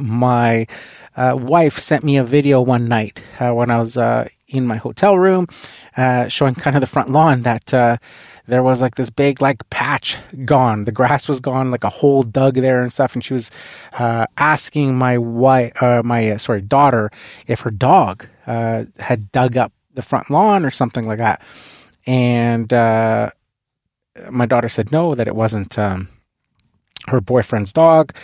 my 0.00 0.66
wife 1.16 1.78
sent 1.78 2.04
me 2.04 2.16
a 2.16 2.24
video 2.24 2.60
one 2.60 2.88
night 2.88 3.22
when 3.38 3.70
I 3.70 3.78
was 3.78 3.98
in 4.48 4.66
my 4.66 4.76
hotel 4.76 5.18
room, 5.18 5.46
uh, 5.96 6.28
showing 6.28 6.54
kind 6.54 6.76
of 6.76 6.80
the 6.80 6.86
front 6.86 7.10
lawn 7.10 7.42
that 7.42 7.74
uh, 7.74 7.96
there 8.46 8.62
was 8.62 8.80
like 8.80 8.94
this 8.94 9.10
big 9.10 9.42
like 9.42 9.68
patch 9.70 10.18
gone. 10.44 10.84
The 10.84 10.92
grass 10.92 11.26
was 11.26 11.40
gone, 11.40 11.70
like 11.70 11.84
a 11.84 11.90
hole 11.90 12.22
dug 12.22 12.54
there 12.54 12.80
and 12.80 12.92
stuff. 12.92 13.14
And 13.14 13.24
she 13.24 13.32
was 13.32 13.50
uh, 13.94 14.26
asking 14.36 14.96
my 14.96 15.18
wife, 15.18 15.72
uh, 15.82 16.02
my 16.04 16.30
uh, 16.30 16.38
sorry 16.38 16.62
daughter, 16.62 17.10
if 17.46 17.60
her 17.60 17.70
dog 17.70 18.28
uh, 18.46 18.84
had 18.98 19.32
dug 19.32 19.56
up 19.56 19.72
the 19.94 20.02
front 20.02 20.30
lawn 20.30 20.64
or 20.64 20.70
something 20.70 21.06
like 21.06 21.18
that. 21.18 21.42
And 22.06 22.70
my 24.30 24.46
daughter 24.46 24.68
said 24.68 24.92
no, 24.92 25.14
that 25.14 25.26
it 25.26 25.34
wasn't 25.34 25.76
um, 25.78 26.08
her 27.08 27.20
boyfriend's 27.20 27.72
dog. 27.72 28.14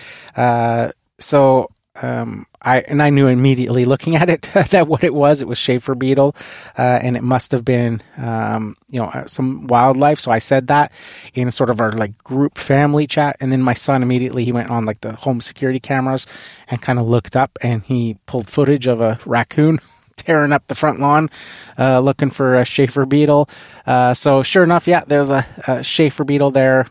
So 1.18 1.68
um, 2.00 2.46
I 2.62 2.80
and 2.80 3.02
I 3.02 3.10
knew 3.10 3.26
immediately 3.26 3.84
looking 3.84 4.16
at 4.16 4.30
it 4.30 4.42
that 4.70 4.88
what 4.88 5.04
it 5.04 5.12
was. 5.12 5.42
It 5.42 5.48
was 5.48 5.58
chafer 5.58 5.94
beetle, 5.94 6.34
uh, 6.78 6.82
and 7.02 7.16
it 7.16 7.22
must 7.22 7.52
have 7.52 7.64
been 7.64 8.02
um, 8.16 8.76
you 8.88 8.98
know 8.98 9.06
uh, 9.06 9.26
some 9.26 9.66
wildlife. 9.66 10.18
So 10.18 10.30
I 10.30 10.38
said 10.38 10.68
that 10.68 10.92
in 11.34 11.50
sort 11.50 11.70
of 11.70 11.80
our 11.80 11.92
like 11.92 12.16
group 12.18 12.56
family 12.56 13.06
chat, 13.06 13.36
and 13.40 13.52
then 13.52 13.62
my 13.62 13.74
son 13.74 14.02
immediately 14.02 14.44
he 14.44 14.52
went 14.52 14.70
on 14.70 14.84
like 14.84 15.00
the 15.00 15.12
home 15.12 15.40
security 15.40 15.80
cameras 15.80 16.26
and 16.68 16.80
kind 16.80 16.98
of 16.98 17.06
looked 17.06 17.36
up, 17.36 17.58
and 17.62 17.82
he 17.82 18.16
pulled 18.26 18.48
footage 18.48 18.86
of 18.86 19.00
a 19.00 19.18
raccoon. 19.26 19.78
Tearing 20.14 20.52
up 20.52 20.66
the 20.68 20.74
front 20.74 21.00
lawn, 21.00 21.30
uh, 21.78 21.98
looking 21.98 22.30
for 22.30 22.54
a 22.54 22.64
chafer 22.64 23.06
beetle. 23.06 23.48
Uh, 23.86 24.14
so 24.14 24.42
sure 24.42 24.62
enough, 24.62 24.86
yeah, 24.86 25.02
there's 25.04 25.30
a, 25.30 25.44
a 25.66 25.82
chafer 25.82 26.22
beetle 26.22 26.52
there 26.52 26.86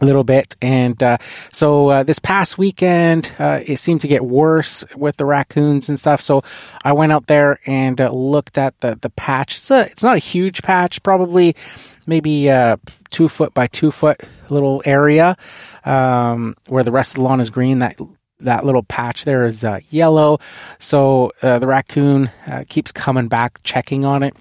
a 0.00 0.04
little 0.04 0.24
bit. 0.24 0.56
And 0.60 1.00
uh, 1.02 1.18
so 1.52 1.88
uh, 1.88 2.02
this 2.02 2.18
past 2.18 2.58
weekend, 2.58 3.32
uh, 3.38 3.60
it 3.64 3.76
seemed 3.76 4.00
to 4.02 4.08
get 4.08 4.24
worse 4.24 4.84
with 4.96 5.16
the 5.16 5.24
raccoons 5.24 5.88
and 5.88 5.98
stuff. 5.98 6.20
So 6.20 6.42
I 6.84 6.92
went 6.92 7.12
out 7.12 7.26
there 7.26 7.60
and 7.66 8.00
uh, 8.00 8.10
looked 8.10 8.58
at 8.58 8.80
the, 8.80 8.98
the 9.00 9.10
patch. 9.10 9.56
It's, 9.56 9.70
a, 9.70 9.86
it's 9.86 10.02
not 10.02 10.16
a 10.16 10.20
huge 10.20 10.62
patch, 10.62 11.02
probably 11.02 11.56
maybe 12.06 12.50
uh, 12.50 12.76
two 13.10 13.28
foot 13.28 13.54
by 13.54 13.66
two 13.66 13.90
foot 13.90 14.20
little 14.50 14.82
area 14.84 15.36
um, 15.84 16.54
where 16.66 16.84
the 16.84 16.92
rest 16.92 17.12
of 17.12 17.16
the 17.16 17.22
lawn 17.22 17.40
is 17.40 17.50
green. 17.50 17.78
That 17.78 17.98
that 18.40 18.66
little 18.66 18.82
patch 18.82 19.24
there 19.24 19.44
is 19.44 19.64
uh, 19.64 19.80
yellow. 19.88 20.38
So 20.78 21.30
the 21.40 21.66
raccoon 21.66 22.30
keeps 22.68 22.92
coming 22.92 23.28
back, 23.28 23.60
checking 23.62 24.04
on 24.04 24.22
it. 24.22 24.34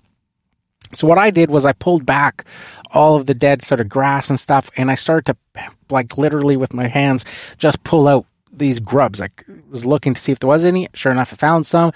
So 0.95 1.08
what 1.08 1.17
I 1.17 1.32
did 1.32 1.49
was 1.49 1.65
I 1.65 1.73
pulled 1.73 2.06
back 2.06 2.45
all 2.91 3.15
of 3.15 3.25
the 3.25 3.34
dead 3.34 3.62
sort 3.62 3.82
of 3.82 3.89
grass 3.89 4.29
and 4.29 4.39
stuff, 4.39 4.69
and 4.77 4.91
I 4.91 4.95
started 4.95 5.36
to 5.56 5.69
like 5.89 6.17
literally 6.17 6.58
with 6.58 6.73
my 6.73 6.88
hands 6.88 7.25
just 7.58 7.84
pull 7.84 8.08
out 8.08 8.25
these 8.51 8.79
grubs. 8.79 9.21
I 9.21 9.29
was 9.69 9.86
looking 9.86 10.13
to 10.13 10.21
see 10.21 10.32
if 10.32 10.39
there 10.39 10.47
was 10.47 10.63
any. 10.63 10.88
Sure 10.93 11.12
enough, 11.12 11.34
I 11.34 11.36
found 11.36 11.65
some. 11.65 11.91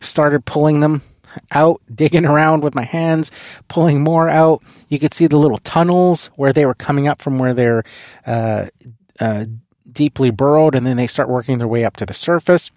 Started 0.00 0.44
pulling 0.44 0.80
them 0.80 1.02
out, 1.52 1.80
digging 1.94 2.26
around 2.26 2.64
with 2.64 2.74
my 2.74 2.84
hands, 2.84 3.30
pulling 3.68 4.02
more 4.02 4.28
out. 4.28 4.62
You 4.88 4.98
could 4.98 5.14
see 5.14 5.26
the 5.26 5.38
little 5.38 5.58
tunnels 5.58 6.26
where 6.36 6.52
they 6.52 6.66
were 6.66 6.74
coming 6.74 7.08
up 7.08 7.20
from 7.20 7.38
where 7.38 7.54
they're 7.54 7.84
uh, 8.26 8.66
uh, 9.20 9.46
deeply 9.90 10.30
burrowed, 10.30 10.74
and 10.74 10.86
then 10.86 10.96
they 10.96 11.06
start 11.06 11.28
working 11.28 11.58
their 11.58 11.68
way 11.68 11.84
up 11.84 11.96
to 11.98 12.06
the 12.06 12.14
surface 12.14 12.70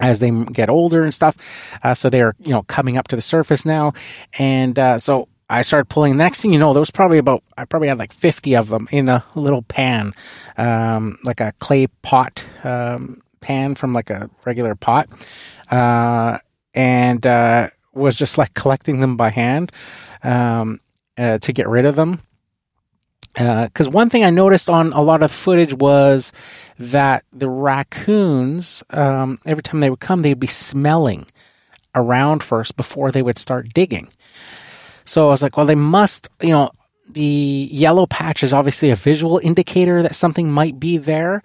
as 0.00 0.18
they 0.20 0.30
get 0.30 0.70
older 0.70 1.02
and 1.02 1.14
stuff. 1.14 1.36
Uh, 1.82 1.94
so 1.94 2.10
they're, 2.10 2.34
you 2.40 2.50
know, 2.50 2.62
coming 2.64 2.96
up 2.96 3.08
to 3.08 3.16
the 3.16 3.22
surface 3.22 3.64
now. 3.64 3.92
And 4.38 4.78
uh, 4.78 4.98
so 4.98 5.28
I 5.48 5.62
started 5.62 5.88
pulling. 5.88 6.16
Next 6.16 6.40
thing 6.40 6.52
you 6.52 6.58
know, 6.58 6.72
there 6.72 6.80
was 6.80 6.90
probably 6.90 7.18
about, 7.18 7.42
I 7.56 7.64
probably 7.64 7.88
had 7.88 7.98
like 7.98 8.12
50 8.12 8.56
of 8.56 8.68
them 8.68 8.88
in 8.90 9.08
a 9.08 9.24
little 9.34 9.62
pan, 9.62 10.14
um, 10.56 11.18
like 11.24 11.40
a 11.40 11.52
clay 11.58 11.86
pot 12.02 12.46
um, 12.64 13.22
pan 13.40 13.74
from 13.74 13.92
like 13.92 14.10
a 14.10 14.30
regular 14.44 14.74
pot. 14.74 15.08
Uh, 15.70 16.38
and 16.74 17.26
uh, 17.26 17.68
was 17.92 18.14
just 18.14 18.38
like 18.38 18.54
collecting 18.54 19.00
them 19.00 19.16
by 19.16 19.30
hand 19.30 19.72
um, 20.22 20.80
uh, 21.18 21.38
to 21.38 21.52
get 21.52 21.68
rid 21.68 21.84
of 21.84 21.96
them. 21.96 22.22
Because 23.34 23.88
uh, 23.88 23.92
one 23.92 24.10
thing 24.10 24.24
I 24.24 24.30
noticed 24.30 24.68
on 24.68 24.92
a 24.92 25.00
lot 25.00 25.22
of 25.22 25.30
footage 25.30 25.72
was 25.74 26.32
that 26.78 27.24
the 27.32 27.48
raccoons, 27.48 28.82
um, 28.90 29.38
every 29.46 29.62
time 29.62 29.80
they 29.80 29.90
would 29.90 30.00
come, 30.00 30.22
they'd 30.22 30.38
be 30.38 30.46
smelling 30.48 31.26
around 31.94 32.42
first 32.42 32.76
before 32.76 33.12
they 33.12 33.22
would 33.22 33.38
start 33.38 33.72
digging. 33.72 34.08
So 35.04 35.26
I 35.26 35.30
was 35.30 35.42
like, 35.42 35.56
well, 35.56 35.66
they 35.66 35.74
must, 35.74 36.28
you 36.40 36.50
know, 36.50 36.70
the 37.08 37.68
yellow 37.72 38.06
patch 38.06 38.42
is 38.42 38.52
obviously 38.52 38.90
a 38.90 38.96
visual 38.96 39.40
indicator 39.42 40.02
that 40.02 40.14
something 40.14 40.50
might 40.50 40.78
be 40.78 40.98
there. 40.98 41.42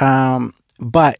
Um, 0.00 0.54
but 0.80 1.18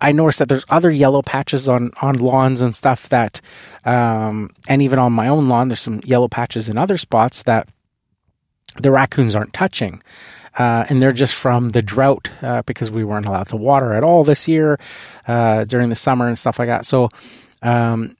I 0.00 0.12
noticed 0.12 0.38
that 0.40 0.48
there's 0.48 0.64
other 0.68 0.90
yellow 0.90 1.22
patches 1.22 1.68
on, 1.68 1.92
on 2.00 2.16
lawns 2.16 2.60
and 2.60 2.74
stuff 2.74 3.08
that, 3.10 3.40
um, 3.84 4.50
and 4.68 4.82
even 4.82 4.98
on 4.98 5.12
my 5.12 5.28
own 5.28 5.48
lawn, 5.48 5.68
there's 5.68 5.80
some 5.80 6.00
yellow 6.04 6.28
patches 6.28 6.68
in 6.68 6.78
other 6.78 6.96
spots 6.96 7.42
that 7.44 7.68
the 8.76 8.90
raccoons 8.90 9.34
aren't 9.34 9.52
touching. 9.52 10.02
Uh, 10.58 10.84
and 10.88 11.00
they're 11.00 11.12
just 11.12 11.34
from 11.34 11.70
the 11.70 11.80
drought 11.80 12.30
uh, 12.42 12.60
because 12.62 12.90
we 12.90 13.04
weren't 13.04 13.24
allowed 13.24 13.48
to 13.48 13.56
water 13.56 13.94
at 13.94 14.02
all 14.02 14.22
this 14.22 14.46
year 14.46 14.78
uh, 15.26 15.64
during 15.64 15.88
the 15.88 15.94
summer 15.94 16.28
and 16.28 16.38
stuff 16.38 16.58
like 16.58 16.68
that. 16.68 16.84
So 16.84 17.08
um, 17.62 18.16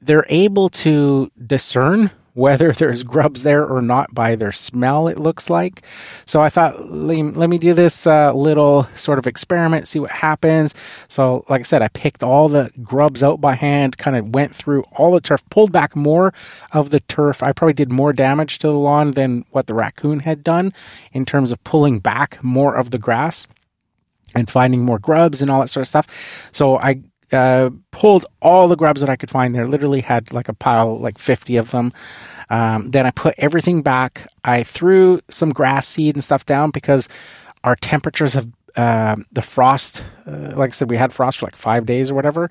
they're 0.00 0.26
able 0.28 0.70
to 0.70 1.30
discern 1.46 2.10
whether 2.38 2.70
there's 2.72 3.02
grubs 3.02 3.42
there 3.42 3.66
or 3.66 3.82
not 3.82 4.14
by 4.14 4.36
their 4.36 4.52
smell, 4.52 5.08
it 5.08 5.18
looks 5.18 5.50
like. 5.50 5.82
So 6.24 6.40
I 6.40 6.48
thought, 6.48 6.88
let 6.88 7.50
me 7.50 7.58
do 7.58 7.74
this 7.74 8.06
uh, 8.06 8.32
little 8.32 8.88
sort 8.94 9.18
of 9.18 9.26
experiment, 9.26 9.88
see 9.88 9.98
what 9.98 10.12
happens. 10.12 10.72
So, 11.08 11.44
like 11.48 11.60
I 11.60 11.64
said, 11.64 11.82
I 11.82 11.88
picked 11.88 12.22
all 12.22 12.48
the 12.48 12.70
grubs 12.80 13.24
out 13.24 13.40
by 13.40 13.56
hand, 13.56 13.98
kind 13.98 14.16
of 14.16 14.32
went 14.32 14.54
through 14.54 14.84
all 14.92 15.12
the 15.12 15.20
turf, 15.20 15.42
pulled 15.50 15.72
back 15.72 15.96
more 15.96 16.32
of 16.70 16.90
the 16.90 17.00
turf. 17.00 17.42
I 17.42 17.50
probably 17.50 17.74
did 17.74 17.90
more 17.90 18.12
damage 18.12 18.60
to 18.60 18.68
the 18.68 18.74
lawn 18.74 19.10
than 19.10 19.44
what 19.50 19.66
the 19.66 19.74
raccoon 19.74 20.20
had 20.20 20.44
done 20.44 20.72
in 21.12 21.26
terms 21.26 21.50
of 21.50 21.62
pulling 21.64 21.98
back 21.98 22.42
more 22.44 22.76
of 22.76 22.92
the 22.92 22.98
grass 22.98 23.48
and 24.36 24.48
finding 24.48 24.84
more 24.84 25.00
grubs 25.00 25.42
and 25.42 25.50
all 25.50 25.60
that 25.60 25.68
sort 25.68 25.82
of 25.82 25.88
stuff. 25.88 26.48
So 26.52 26.78
I 26.78 27.02
uh, 27.32 27.70
pulled 27.90 28.26
all 28.40 28.68
the 28.68 28.76
grubs 28.76 29.00
that 29.00 29.10
I 29.10 29.16
could 29.16 29.30
find 29.30 29.54
there. 29.54 29.66
Literally 29.66 30.00
had 30.00 30.32
like 30.32 30.48
a 30.48 30.54
pile, 30.54 30.98
like 30.98 31.18
50 31.18 31.56
of 31.56 31.70
them. 31.70 31.92
Um, 32.50 32.90
then 32.90 33.06
I 33.06 33.10
put 33.10 33.34
everything 33.38 33.82
back. 33.82 34.30
I 34.44 34.62
threw 34.62 35.20
some 35.28 35.50
grass 35.50 35.86
seed 35.86 36.14
and 36.14 36.24
stuff 36.24 36.46
down 36.46 36.70
because 36.70 37.08
our 37.64 37.76
temperatures 37.76 38.34
have 38.34 38.48
uh, 38.76 39.16
the 39.32 39.42
frost. 39.42 40.04
Uh, 40.26 40.52
like 40.54 40.70
I 40.70 40.72
said, 40.72 40.90
we 40.90 40.96
had 40.96 41.12
frost 41.12 41.38
for 41.38 41.46
like 41.46 41.56
five 41.56 41.84
days 41.84 42.10
or 42.10 42.14
whatever. 42.14 42.50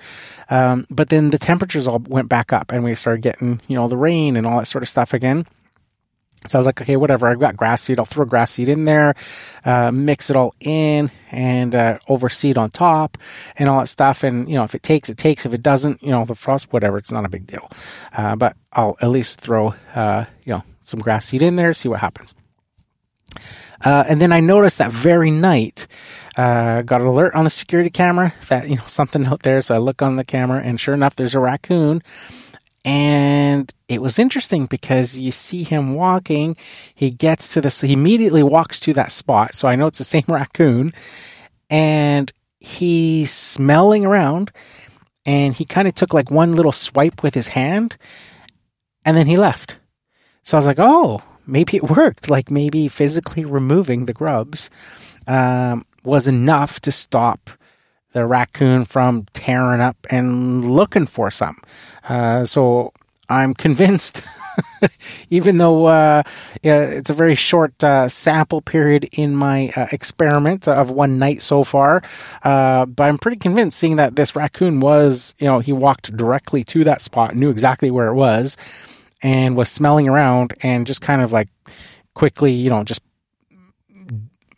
Um, 0.49 0.85
but 0.89 1.09
then 1.09 1.29
the 1.29 1.39
temperatures 1.39 1.87
all 1.87 1.99
went 1.99 2.29
back 2.29 2.51
up, 2.51 2.71
and 2.71 2.83
we 2.83 2.93
started 2.95 3.21
getting 3.21 3.61
you 3.67 3.75
know 3.75 3.87
the 3.87 3.97
rain 3.97 4.35
and 4.35 4.45
all 4.45 4.59
that 4.59 4.65
sort 4.65 4.83
of 4.83 4.89
stuff 4.89 5.13
again. 5.13 5.45
So 6.45 6.57
I 6.57 6.59
was 6.59 6.65
like, 6.65 6.81
okay, 6.81 6.95
whatever. 6.95 7.27
I've 7.27 7.39
got 7.39 7.57
grass 7.57 7.81
seed. 7.81 7.99
I'll 7.99 8.05
throw 8.05 8.25
grass 8.25 8.51
seed 8.51 8.69
in 8.69 8.85
there, 8.85 9.15
uh, 9.65 9.91
mix 9.91 10.29
it 10.29 10.35
all 10.35 10.53
in, 10.59 11.11
and 11.31 11.73
uh, 11.73 11.99
overseed 12.07 12.57
on 12.57 12.69
top, 12.69 13.17
and 13.57 13.67
all 13.69 13.79
that 13.79 13.87
stuff. 13.87 14.23
And 14.23 14.47
you 14.47 14.55
know, 14.55 14.63
if 14.63 14.75
it 14.75 14.83
takes, 14.83 15.09
it 15.09 15.17
takes. 15.17 15.45
If 15.45 15.53
it 15.53 15.63
doesn't, 15.63 16.03
you 16.03 16.11
know, 16.11 16.25
the 16.25 16.35
frost, 16.35 16.71
whatever, 16.71 16.97
it's 16.97 17.11
not 17.11 17.25
a 17.25 17.29
big 17.29 17.47
deal. 17.47 17.69
Uh, 18.15 18.35
but 18.35 18.55
I'll 18.71 18.95
at 19.01 19.09
least 19.09 19.41
throw, 19.41 19.73
uh, 19.95 20.25
you 20.43 20.53
know, 20.53 20.63
some 20.81 20.99
grass 20.99 21.25
seed 21.25 21.41
in 21.41 21.55
there, 21.55 21.73
see 21.73 21.89
what 21.89 21.99
happens. 21.99 22.33
Uh, 23.83 24.03
and 24.07 24.21
then 24.21 24.31
I 24.31 24.39
noticed 24.39 24.79
that 24.79 24.91
very 24.91 25.31
night, 25.31 25.87
uh, 26.35 26.81
got 26.81 27.01
an 27.01 27.07
alert 27.07 27.35
on 27.35 27.43
the 27.43 27.49
security 27.49 27.89
camera 27.89 28.33
that 28.47 28.69
you 28.69 28.77
know 28.77 28.83
something 28.87 29.25
out 29.25 29.43
there. 29.43 29.61
So 29.61 29.75
I 29.75 29.79
look 29.79 30.01
on 30.01 30.15
the 30.15 30.23
camera, 30.23 30.61
and 30.61 30.79
sure 30.79 30.93
enough, 30.93 31.15
there's 31.15 31.35
a 31.35 31.39
raccoon 31.39 32.01
and 32.87 33.73
it 33.89 34.01
was 34.01 34.17
interesting 34.17 34.65
because 34.65 35.19
you 35.19 35.29
see 35.29 35.63
him 35.63 35.93
walking. 35.93 36.55
He 36.95 37.11
gets 37.11 37.53
to 37.53 37.59
this, 37.59 37.81
he 37.81 37.91
immediately 37.91 38.43
walks 38.43 38.79
to 38.79 38.93
that 38.93 39.11
spot. 39.11 39.53
So 39.53 39.67
I 39.67 39.75
know 39.75 39.87
it's 39.87 39.97
the 39.97 40.03
same 40.15 40.23
raccoon. 40.29 40.93
And 41.69 42.31
he's 42.61 43.29
smelling 43.33 44.05
around 44.05 44.53
and 45.25 45.53
he 45.53 45.65
kind 45.65 45.89
of 45.89 45.95
took 45.95 46.13
like 46.13 46.31
one 46.31 46.53
little 46.53 46.71
swipe 46.71 47.23
with 47.23 47.33
his 47.33 47.49
hand 47.49 47.97
and 49.03 49.17
then 49.17 49.27
he 49.27 49.35
left. 49.35 49.79
So 50.43 50.55
I 50.55 50.59
was 50.59 50.67
like, 50.67 50.79
oh, 50.79 51.21
maybe 51.45 51.75
it 51.75 51.89
worked. 51.89 52.29
Like 52.29 52.49
maybe 52.49 52.87
physically 52.87 53.43
removing 53.43 54.05
the 54.05 54.13
grubs 54.13 54.69
um, 55.27 55.85
was 56.05 56.25
enough 56.25 56.79
to 56.81 56.93
stop 56.93 57.49
the 58.13 58.25
raccoon 58.25 58.85
from 58.85 59.25
tearing 59.33 59.81
up 59.81 59.97
and 60.09 60.71
looking 60.71 61.05
for 61.05 61.29
some. 61.29 61.57
Uh, 62.07 62.45
so 62.45 62.93
I'm 63.29 63.53
convinced, 63.53 64.21
even 65.29 65.57
though 65.57 65.85
uh, 65.87 66.23
it's 66.63 67.09
a 67.09 67.13
very 67.13 67.35
short 67.35 67.83
uh, 67.83 68.07
sample 68.07 68.61
period 68.61 69.09
in 69.11 69.35
my 69.35 69.71
uh, 69.75 69.87
experiment 69.91 70.67
of 70.67 70.89
one 70.89 71.19
night 71.19 71.41
so 71.41 71.63
far, 71.63 72.01
uh, 72.43 72.85
but 72.85 73.03
I'm 73.03 73.17
pretty 73.17 73.37
convinced 73.37 73.77
seeing 73.77 73.97
that 73.97 74.15
this 74.15 74.35
raccoon 74.35 74.79
was, 74.79 75.35
you 75.39 75.47
know, 75.47 75.59
he 75.59 75.73
walked 75.73 76.15
directly 76.15 76.63
to 76.65 76.83
that 76.85 77.01
spot, 77.01 77.35
knew 77.35 77.49
exactly 77.49 77.91
where 77.91 78.07
it 78.07 78.15
was, 78.15 78.57
and 79.21 79.57
was 79.57 79.69
smelling 79.69 80.07
around 80.07 80.53
and 80.61 80.87
just 80.87 81.01
kind 81.01 81.21
of 81.21 81.31
like 81.31 81.49
quickly, 82.13 82.53
you 82.53 82.69
know, 82.69 82.83
just 82.83 83.01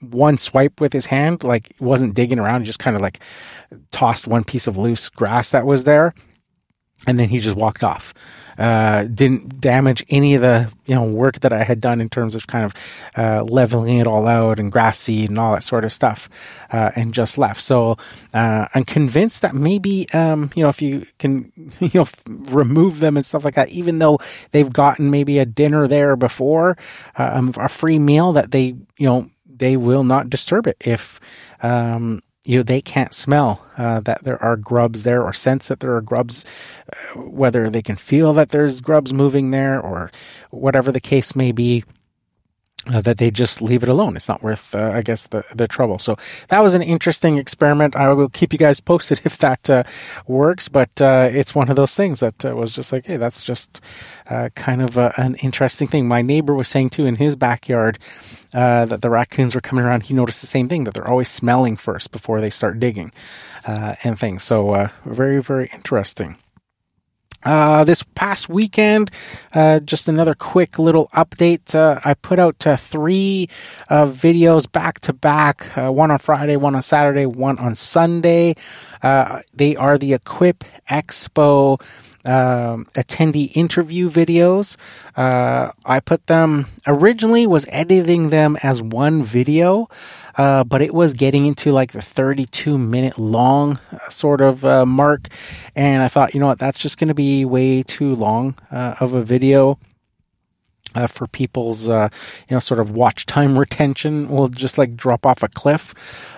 one 0.02 0.38
swipe 0.38 0.80
with 0.82 0.94
his 0.94 1.08
hand, 1.08 1.44
like 1.44 1.74
wasn't 1.80 2.16
digging 2.16 2.40
around, 2.40 2.66
just 2.66 2.80
kind 2.80 2.96
of 2.96 3.02
like 3.02 3.20
tossed 3.92 4.28
one 4.28 4.44
piece 4.44 4.68
of 4.68 4.78
loose 4.78 5.10
grass 5.10 5.52
that 5.52 5.66
was 5.66 5.84
there 5.84 6.14
and 7.08 7.20
then 7.20 7.30
he 7.30 7.40
just 7.40 7.56
walked 7.56 7.84
off. 7.84 8.14
Uh, 8.58 9.04
didn't 9.04 9.62
damage 9.62 10.04
any 10.10 10.36
of 10.36 10.42
the 10.42 10.70
you 10.86 10.94
know 10.94 11.06
work 11.06 11.40
that 11.40 11.54
I 11.54 11.64
had 11.64 11.80
done 11.80 12.02
in 12.02 12.10
terms 12.10 12.36
of 12.36 12.46
kind 12.48 12.66
of 12.66 12.74
uh, 13.18 13.44
leveling 13.44 14.00
it 14.00 14.08
all 14.08 14.28
out 14.28 14.60
and 14.60 14.70
grass 14.70 15.00
seed 15.00 15.30
and 15.30 15.40
all 15.40 15.54
that 15.54 15.64
sort 15.64 15.86
of 15.86 15.94
stuff, 15.94 16.30
uh, 16.74 16.92
and 16.94 17.14
just 17.14 17.38
left. 17.38 17.62
So 17.62 17.98
uh, 18.34 18.68
I'm 18.76 18.84
convinced 18.84 19.44
that 19.44 19.56
maybe 19.56 20.10
um, 20.12 20.50
you 20.56 20.64
know 20.64 20.68
if 20.68 20.82
you 20.82 21.08
can 21.20 21.54
you 21.80 21.92
know 21.94 22.08
remove 22.28 23.00
them 23.00 23.16
and 23.16 23.26
stuff 23.26 23.46
like 23.46 23.56
that, 23.56 23.70
even 23.70 24.00
though 24.00 24.20
they've 24.52 24.72
gotten 24.72 25.10
maybe 25.10 25.40
a 25.40 25.46
dinner 25.46 25.88
there 25.88 26.18
before, 26.18 26.78
uh, 27.18 27.42
a 27.58 27.70
free 27.70 27.98
meal, 28.00 28.34
that 28.34 28.52
they 28.52 28.76
you 28.98 29.08
know 29.08 29.30
they 29.60 29.78
will 29.78 30.04
not 30.04 30.30
disturb 30.30 30.68
it 30.68 30.78
if 30.80 31.20
um, 31.62 32.22
you 32.46 32.58
know 32.58 32.64
they 32.64 32.82
can't 32.82 33.14
smell 33.14 33.66
uh, 33.78 34.00
that 34.00 34.24
there 34.24 34.42
are 34.42 34.56
grubs 34.56 35.04
there 35.04 35.22
or 35.22 35.34
sense 35.34 35.68
that 35.68 35.80
there 35.82 35.96
are 35.96 36.02
grubs 36.02 36.46
uh, 36.92 37.20
whether 37.20 37.70
they 37.70 37.82
can 37.82 37.96
feel 37.96 38.34
that 38.34 38.50
there's 38.50 38.82
grubs 38.82 39.14
moving 39.14 39.52
there 39.52 39.80
or 39.80 40.10
whatever 40.50 40.92
the 40.92 41.00
case 41.00 41.36
may 41.36 41.52
be 41.52 41.84
uh, 42.88 43.02
that 43.02 43.18
they 43.18 43.30
just 43.30 43.62
leave 43.62 43.84
it 43.84 43.90
alone. 43.90 44.16
It's 44.16 44.28
not 44.28 44.42
worth, 44.42 44.74
uh, 44.74 44.92
I 44.94 45.02
guess, 45.02 45.28
the, 45.28 45.44
the 45.54 45.68
trouble. 45.68 46.00
So 46.00 46.18
that 46.48 46.64
was 46.64 46.74
an 46.74 46.82
interesting 46.82 47.38
experiment. 47.38 47.96
I 47.96 48.12
will 48.14 48.30
keep 48.30 48.54
you 48.54 48.60
guys 48.60 48.80
posted 48.80 49.22
if 49.26 49.38
that 49.40 49.70
uh, 49.70 49.84
works, 50.28 50.70
but 50.70 51.02
uh, 51.02 51.30
it's 51.32 51.54
one 51.54 51.70
of 51.70 51.76
those 51.76 51.96
things 51.96 52.22
that 52.22 52.46
uh, 52.46 52.56
was 52.56 52.72
just 52.72 52.92
like, 52.92 53.06
hey, 53.06 53.18
that's 53.18 53.44
just 53.44 53.82
uh, 54.30 54.50
kind 54.56 54.82
of 54.82 54.98
an 54.98 55.36
interesting 55.36 55.88
thing. 55.88 56.08
My 56.08 56.22
neighbor 56.22 56.54
was 56.54 56.68
saying 56.68 56.92
too 56.92 57.06
in 57.06 57.16
his 57.16 57.36
backyard 57.36 58.00
that 58.52 59.02
the 59.02 59.10
raccoons 59.10 59.54
were 59.54 59.62
coming 59.62 59.86
around. 59.86 60.04
He 60.04 60.14
noticed 60.14 60.42
the 60.42 60.48
same 60.48 60.68
thing 60.68 60.86
that 60.86 60.94
they're 60.94 61.08
always 61.08 61.30
smelling 61.30 61.78
first 61.78 62.12
before 62.12 62.42
they 62.42 62.50
start 62.50 62.80
digging 62.80 63.12
and 63.66 64.18
things. 64.18 64.44
So 64.44 64.90
very, 65.06 65.42
very 65.42 65.70
interesting. 65.74 66.38
Uh, 67.44 67.84
this 67.86 68.04
past 68.16 68.50
weekend, 68.50 69.12
uh, 69.54 69.80
just 69.80 70.10
another 70.10 70.36
quick 70.36 70.78
little 70.78 71.08
update. 71.14 71.74
Uh, 71.74 72.00
I 72.04 72.14
put 72.14 72.38
out 72.38 72.68
uh, 72.68 72.76
three 72.76 73.48
uh, 73.90 74.06
videos 74.06 74.70
back 74.70 75.00
to 75.02 75.14
back, 75.14 75.78
uh, 75.78 75.92
one 75.92 76.12
on 76.12 76.20
Friday, 76.20 76.58
one 76.58 76.76
on 76.76 76.82
Saturday, 76.82 77.26
one 77.26 77.58
on 77.60 77.76
Sunday. 77.76 78.56
Uh 79.02 79.42
they 79.54 79.76
are 79.78 79.98
the 79.98 80.14
Equip 80.14 80.64
Expo 80.90 81.80
um, 82.26 82.86
attendee 82.96 83.52
interview 83.56 84.10
videos. 84.10 84.78
Uh, 85.16 85.72
I 85.86 86.00
put 86.00 86.28
them 86.28 86.68
originally 86.86 87.48
was 87.48 87.66
editing 87.70 88.30
them 88.30 88.58
as 88.62 88.82
one 88.82 89.24
video, 89.24 89.90
uh, 90.38 90.64
but 90.64 90.82
it 90.82 90.94
was 90.94 91.14
getting 91.14 91.46
into 91.46 91.72
like 91.72 91.92
the 91.92 92.02
32 92.02 92.78
minute 92.78 93.18
long 93.18 93.80
uh, 93.92 94.10
sort 94.10 94.42
of 94.42 94.66
uh, 94.66 94.86
mark, 94.86 95.28
and 95.76 96.04
I 96.04 96.08
thought, 96.08 96.34
you 96.34 96.40
know 96.40 96.48
what, 96.48 96.60
that's 96.60 96.80
just 96.80 96.98
going 96.98 97.08
to 97.10 97.14
be 97.14 97.46
way 97.46 97.84
too 97.84 98.16
long 98.16 98.56
uh, 98.72 98.96
of 99.00 99.16
a 99.16 99.22
video. 99.22 99.80
Uh, 100.96 101.06
for 101.06 101.28
people's, 101.28 101.88
uh, 101.88 102.10
you 102.50 102.56
know, 102.56 102.60
sort 102.60 102.80
of 102.80 102.90
watch 102.90 103.28
time 103.28 103.60
retention 103.60 104.28
will 104.28 104.48
just 104.48 104.76
like 104.80 104.96
drop 104.96 105.24
off 105.24 105.44
a 105.44 105.48
cliff. 105.48 105.94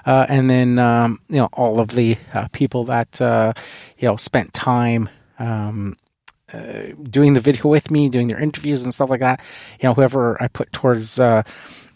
Uh, 0.05 0.25
and 0.27 0.49
then, 0.49 0.77
um, 0.77 1.21
you 1.29 1.37
know, 1.37 1.47
all 1.53 1.79
of 1.79 1.91
the 1.91 2.17
people 2.51 2.83
that, 2.83 3.21
you 3.97 4.05
know, 4.05 4.17
spent 4.17 4.53
time 4.53 5.07
um, 5.41 5.97
uh, 6.53 6.93
doing 7.03 7.33
the 7.33 7.39
video 7.39 7.67
with 7.67 7.89
me, 7.89 8.09
doing 8.09 8.27
their 8.27 8.39
interviews 8.39 8.83
and 8.83 8.93
stuff 8.93 9.09
like 9.09 9.21
that. 9.21 9.39
You 9.79 9.89
know, 9.89 9.93
whoever 9.93 10.41
I 10.41 10.47
put 10.47 10.71
towards, 10.71 11.19
uh, 11.19 11.43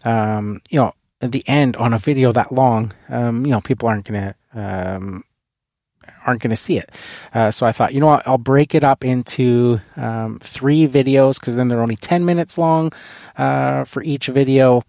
um, 0.04 0.62
you 0.70 0.80
know, 0.80 0.94
the 1.20 1.44
end 1.48 1.76
on 1.76 1.94
a 1.94 1.98
video 1.98 2.32
that 2.32 2.52
long, 2.52 2.94
um, 3.10 3.46
you 3.46 3.52
know, 3.52 3.62
people 3.62 3.90
aren't 3.90 4.06
gonna 4.06 4.36
um, 4.54 5.24
aren't 6.26 6.42
gonna 6.42 6.56
see 6.56 6.78
it. 6.78 6.90
Uh, 7.34 7.52
so 7.52 7.66
I 7.66 7.72
thought, 7.72 7.94
you 7.94 8.00
know 8.00 8.08
what, 8.08 8.28
I'll 8.28 8.38
break 8.38 8.76
it 8.76 8.84
up 8.84 9.04
into 9.04 9.82
um, 9.98 10.40
three 10.40 10.88
videos 10.88 11.40
because 11.40 11.56
then 11.56 11.68
they're 11.68 11.82
only 11.82 11.98
ten 11.98 12.26
minutes 12.26 12.58
long 12.58 12.94
uh, 13.38 13.84
for 13.84 14.04
each 14.04 14.28
video. 14.28 14.84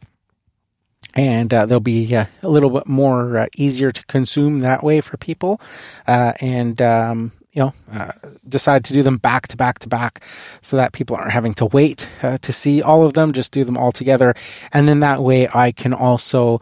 And 1.14 1.54
uh, 1.54 1.64
they'll 1.64 1.80
be 1.80 2.14
uh, 2.14 2.26
a 2.42 2.48
little 2.48 2.68
bit 2.68 2.86
more 2.86 3.48
easier 3.56 3.90
to 3.90 4.04
consume 4.04 4.60
that 4.60 4.84
way 4.84 5.00
for 5.00 5.16
people. 5.16 5.58
and 6.06 6.82
um, 6.82 7.32
you 7.56 7.62
know, 7.62 7.72
uh, 7.90 8.12
decide 8.46 8.84
to 8.84 8.92
do 8.92 9.02
them 9.02 9.16
back 9.16 9.48
to 9.48 9.56
back 9.56 9.78
to 9.78 9.88
back 9.88 10.22
so 10.60 10.76
that 10.76 10.92
people 10.92 11.16
aren't 11.16 11.32
having 11.32 11.54
to 11.54 11.64
wait 11.64 12.06
uh, 12.22 12.36
to 12.38 12.52
see 12.52 12.82
all 12.82 13.04
of 13.04 13.14
them. 13.14 13.32
Just 13.32 13.50
do 13.50 13.64
them 13.64 13.78
all 13.78 13.92
together. 13.92 14.34
And 14.74 14.86
then 14.86 15.00
that 15.00 15.22
way 15.22 15.48
I 15.52 15.72
can 15.72 15.94
also 15.94 16.60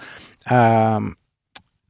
um, 0.48 1.16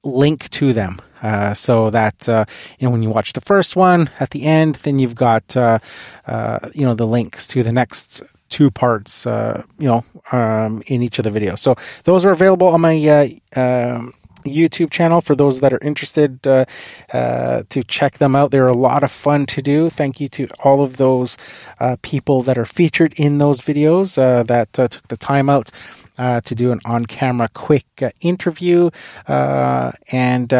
link 0.02 0.48
to 0.50 0.72
them. 0.72 1.00
Uh, 1.22 1.54
so 1.54 1.90
that 1.90 2.28
uh, 2.28 2.44
you 2.78 2.86
know 2.86 2.90
when 2.90 3.02
you 3.02 3.08
watch 3.08 3.32
the 3.32 3.40
first 3.40 3.76
one 3.76 4.10
at 4.20 4.30
the 4.30 4.44
end, 4.44 4.76
then 4.76 4.98
you've 4.98 5.14
got 5.14 5.56
uh, 5.56 5.78
uh, 6.26 6.58
you 6.74 6.84
know 6.86 6.94
the 6.94 7.06
links 7.06 7.46
to 7.46 7.62
the 7.62 7.72
next 7.72 8.22
two 8.48 8.70
parts. 8.70 9.26
you 9.26 9.64
know 9.78 10.04
um, 10.32 10.82
in 10.86 11.02
each 11.02 11.18
of 11.18 11.24
the 11.24 11.30
videos. 11.30 11.58
So 11.58 11.76
those 12.04 12.24
are 12.24 12.30
available 12.30 12.68
on 12.68 12.80
my 12.80 13.40
um, 13.56 14.14
YouTube 14.44 14.90
channel 14.90 15.20
for 15.20 15.34
those 15.34 15.60
that 15.60 15.72
are 15.72 15.78
interested 15.82 16.46
uh, 16.46 16.64
uh, 17.12 17.62
to 17.68 17.82
check 17.82 18.18
them 18.18 18.36
out. 18.36 18.50
They're 18.50 18.66
a 18.66 18.76
lot 18.76 19.02
of 19.02 19.10
fun 19.10 19.46
to 19.46 19.62
do. 19.62 19.90
Thank 19.90 20.20
you 20.20 20.28
to 20.28 20.48
all 20.62 20.82
of 20.82 20.96
those 20.96 21.36
uh, 21.80 21.96
people 22.02 22.42
that 22.42 22.58
are 22.58 22.64
featured 22.64 23.14
in 23.16 23.38
those 23.38 23.60
videos 23.60 24.18
uh, 24.18 24.42
that 24.44 24.78
uh, 24.78 24.88
took 24.88 25.08
the 25.08 25.16
time 25.16 25.50
out. 25.50 25.70
Uh, 26.16 26.40
to 26.40 26.54
do 26.54 26.70
an 26.70 26.78
on-camera 26.84 27.48
quick 27.54 28.14
interview 28.20 28.88
and 29.26 30.52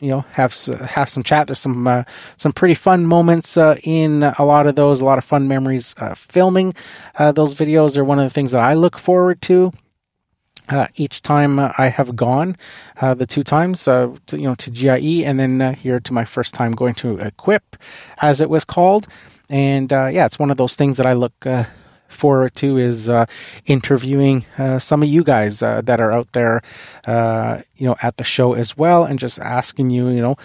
you 0.00 0.10
know 0.10 0.24
have 0.32 0.52
have 0.52 1.08
some 1.08 1.22
chat. 1.22 1.46
There's 1.46 1.58
some 1.58 1.86
uh, 1.86 2.04
some 2.36 2.52
pretty 2.52 2.74
fun 2.74 3.06
moments 3.06 3.56
uh, 3.56 3.76
in 3.82 4.22
a 4.22 4.44
lot 4.44 4.66
of 4.66 4.74
those. 4.74 5.00
A 5.00 5.04
lot 5.04 5.18
of 5.18 5.24
fun 5.24 5.48
memories 5.48 5.94
uh, 5.98 6.14
filming 6.14 6.74
those 7.18 7.54
videos 7.54 7.96
are 7.96 8.04
one 8.04 8.18
of 8.18 8.24
the 8.24 8.30
things 8.30 8.52
that 8.52 8.62
I 8.62 8.74
look 8.74 8.98
forward 8.98 9.40
to. 9.42 9.72
Uh, 10.68 10.88
each 10.96 11.22
time 11.22 11.58
uh, 11.58 11.72
I 11.78 11.88
have 11.88 12.16
gone, 12.16 12.56
uh, 13.00 13.14
the 13.14 13.26
two 13.26 13.44
times, 13.44 13.86
uh, 13.86 14.14
to, 14.26 14.36
you 14.36 14.48
know, 14.48 14.56
to 14.56 14.70
GIE, 14.70 15.24
and 15.24 15.38
then 15.38 15.62
uh, 15.62 15.74
here 15.74 16.00
to 16.00 16.12
my 16.12 16.24
first 16.24 16.54
time 16.54 16.72
going 16.72 16.94
to 16.96 17.18
Equip, 17.18 17.76
as 18.20 18.40
it 18.40 18.50
was 18.50 18.64
called, 18.64 19.06
and 19.48 19.92
uh, 19.92 20.08
yeah, 20.12 20.26
it's 20.26 20.38
one 20.40 20.50
of 20.50 20.56
those 20.56 20.74
things 20.74 20.96
that 20.96 21.06
I 21.06 21.12
look 21.12 21.46
forward 22.08 22.54
to 22.54 22.78
is 22.78 23.08
interviewing 23.64 24.44
some 24.78 25.02
of 25.02 25.08
you 25.08 25.22
guys 25.22 25.60
that 25.60 26.00
are 26.00 26.12
out 26.12 26.32
there, 26.32 26.62
you 27.06 27.86
know, 27.86 27.96
at 28.02 28.16
the 28.16 28.24
show 28.24 28.54
as 28.54 28.76
well, 28.76 29.04
and 29.04 29.20
just 29.20 29.38
asking 29.38 29.90
you, 29.90 30.08
you 30.08 30.20
know, 30.20 30.36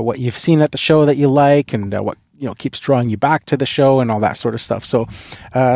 what 0.00 0.20
you've 0.20 0.38
seen 0.38 0.60
at 0.62 0.70
the 0.70 0.78
show 0.78 1.04
that 1.06 1.16
you 1.16 1.28
like, 1.28 1.72
and 1.72 1.92
what 1.92 2.18
you 2.38 2.46
know 2.46 2.54
keeps 2.54 2.78
drawing 2.78 3.10
you 3.10 3.16
back 3.16 3.46
to 3.46 3.56
the 3.56 3.66
show, 3.66 3.98
and 3.98 4.12
all 4.12 4.20
that 4.20 4.36
sort 4.36 4.54
of 4.54 4.60
stuff. 4.60 4.84
So, 4.84 5.06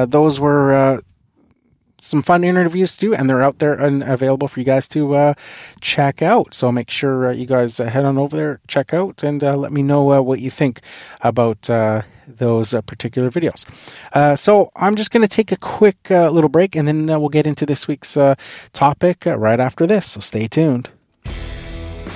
those 0.07 0.39
were 0.39 1.03
some 2.01 2.23
fun 2.23 2.45
interviews 2.45 2.95
to 2.95 3.01
do, 3.01 3.15
and 3.15 3.29
they're 3.29 3.43
out 3.43 3.59
there 3.59 3.75
and 3.75 4.03
available 4.03 4.49
for 4.49 4.61
you 4.61 4.67
guys 4.67 4.89
to 4.89 5.15
uh, 5.15 5.35
check 5.81 6.23
out. 6.23 6.55
So 6.55 6.73
make 6.73 6.91
sure 6.91 7.29
uh, 7.29 7.33
you 7.33 7.47
guys 7.47 7.79
head 7.79 8.05
on 8.05 8.19
over 8.19 8.37
there, 8.37 8.61
check 8.69 8.93
out, 8.93 9.23
and 9.23 9.43
uh, 9.43 9.57
let 9.57 9.73
me 9.73 9.83
know 9.83 10.13
uh, 10.13 10.21
what 10.21 10.41
you 10.41 10.51
think 10.51 10.81
about 11.21 11.69
uh, 11.71 12.03
those 12.27 12.75
particular 12.87 13.31
videos. 13.31 13.67
so 14.39 14.71
I'm 14.77 14.97
just 14.97 15.11
going 15.11 15.23
to 15.23 15.29
take 15.29 15.53
a 15.53 15.57
quick 15.57 16.11
little 16.11 16.49
break, 16.49 16.77
and 16.77 16.87
then 16.87 17.07
we'll 17.07 17.29
get 17.29 17.47
into 17.47 17.67
this 17.67 17.89
week's 17.89 18.17
topic 18.73 19.25
right 19.27 19.61
after 19.61 19.87
this. 19.87 20.07
So 20.07 20.21
stay 20.21 20.47
tuned. 20.47 20.91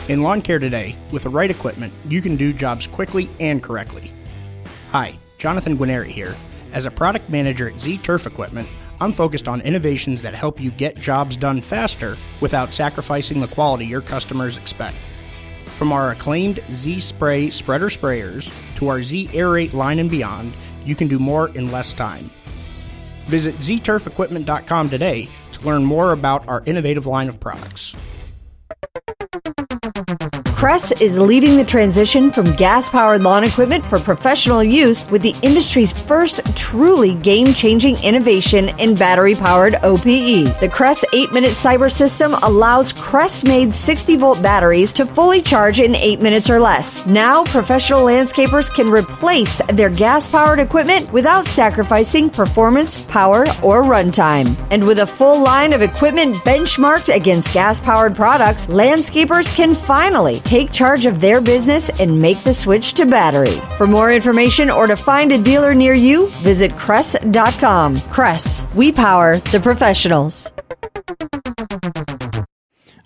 In 0.09 0.23
lawn 0.23 0.42
care 0.42 0.59
today, 0.59 0.94
with 1.11 1.23
the 1.23 1.31
right 1.31 1.51
equipment, 1.51 1.92
you 2.09 2.20
can 2.20 2.37
do 2.37 2.53
jobs 2.53 2.87
quickly 2.87 3.29
and 3.40 3.62
correctly. 3.62 4.12
Hi, 4.92 5.18
Jonathan 5.38 5.79
Guineri 5.79 6.09
here. 6.09 6.37
As 6.75 6.85
a 6.85 6.90
product 6.90 7.31
manager 7.31 7.70
at 7.70 7.81
Z 7.81 7.99
Turf 7.99 8.27
Equipment, 8.27 8.68
I'm 9.00 9.12
focused 9.12 9.48
on 9.48 9.61
innovations 9.62 10.22
that 10.22 10.35
help 10.35 10.61
you 10.61 10.70
get 10.70 10.98
jobs 10.98 11.37
done 11.37 11.61
faster 11.61 12.16
without 12.40 12.72
sacrificing 12.72 13.40
the 13.40 13.48
quality 13.48 13.87
your 13.87 14.00
customers 14.00 14.57
expect. 14.57 14.96
From 15.66 15.92
our 15.92 16.12
acclaimed 16.12 16.61
Z 16.70 17.00
Spray 17.00 17.50
spreader 17.50 17.88
sprayers 17.88 18.52
to 18.76 18.88
our 18.88 19.02
Z 19.02 19.28
Aerate 19.28 19.72
line 19.72 19.98
and 19.98 20.11
beyond, 20.11 20.54
you 20.85 20.94
can 20.94 21.09
do 21.09 21.18
more 21.18 21.48
in 21.48 21.72
less 21.72 21.92
time. 21.92 22.30
Visit 23.26 23.57
zturfequipment.com 23.57 24.90
today 24.90 25.28
to 25.52 25.66
learn 25.66 25.85
more 25.85 26.12
about 26.12 26.46
our 26.48 26.62
innovative 26.66 27.07
line 27.07 27.28
of 27.28 27.40
products. 27.40 27.96
Kress 30.64 30.98
is 30.98 31.18
leading 31.18 31.59
the 31.59 31.64
transition 31.64 32.33
from 32.33 32.50
gas 32.57 32.88
powered 32.88 33.22
lawn 33.22 33.44
equipment 33.44 33.85
for 33.85 34.00
professional 34.00 34.64
use 34.64 35.07
with 35.11 35.20
the 35.20 35.35
industry's 35.42 35.92
first 35.92 36.40
truly 36.57 37.16
game 37.16 37.48
changing 37.48 38.03
innovation 38.03 38.70
in 38.79 38.94
battery 38.94 39.35
powered 39.35 39.74
OPE. 39.83 40.59
The 40.61 40.70
Kress 40.72 41.05
8 41.12 41.35
minute 41.35 41.50
cyber 41.50 41.92
system 41.92 42.33
allows 42.33 42.94
Kress 42.94 43.44
made 43.44 43.74
60 43.74 44.16
volt 44.16 44.40
batteries 44.40 44.90
to 44.92 45.05
fully 45.05 45.42
charge 45.42 45.81
in 45.81 45.94
8 45.94 46.22
minutes 46.22 46.48
or 46.48 46.59
less. 46.59 47.05
Now, 47.05 47.44
professional 47.44 48.00
landscapers 48.00 48.74
can 48.74 48.90
replace 48.90 49.61
their 49.68 49.90
gas 49.90 50.29
powered 50.29 50.61
equipment 50.61 51.12
without 51.12 51.44
sacrificing 51.44 52.31
performance, 52.31 53.03
power, 53.03 53.40
or 53.62 53.83
runtime. 53.83 54.57
And 54.70 54.87
with 54.87 55.00
a 55.00 55.07
full 55.07 55.42
line 55.42 55.74
of 55.74 55.83
equipment 55.83 56.37
benchmarked 56.37 57.14
against 57.14 57.53
gas 57.53 57.83
powered 57.83 58.14
products, 58.14 58.68
landscapers 58.68 59.55
can 59.55 59.74
finally 59.74 60.40
take 60.40 60.53
charge 60.70 61.06
of 61.06 61.18
their 61.18 61.40
business 61.40 61.90
and 61.98 62.22
make 62.22 62.38
the 62.44 62.54
switch 62.54 62.92
to 62.94 63.06
battery. 63.06 63.60
For 63.76 63.88
more 63.88 64.12
information 64.12 64.70
or 64.70 64.86
to 64.86 64.94
find 64.94 65.32
a 65.32 65.38
dealer 65.38 65.74
near 65.74 65.94
you, 65.94 66.28
visit 66.42 66.76
Kress.com. 66.76 67.96
Kress, 68.12 68.66
we 68.76 68.92
power 68.92 69.36
the 69.36 69.58
professionals. 69.58 70.52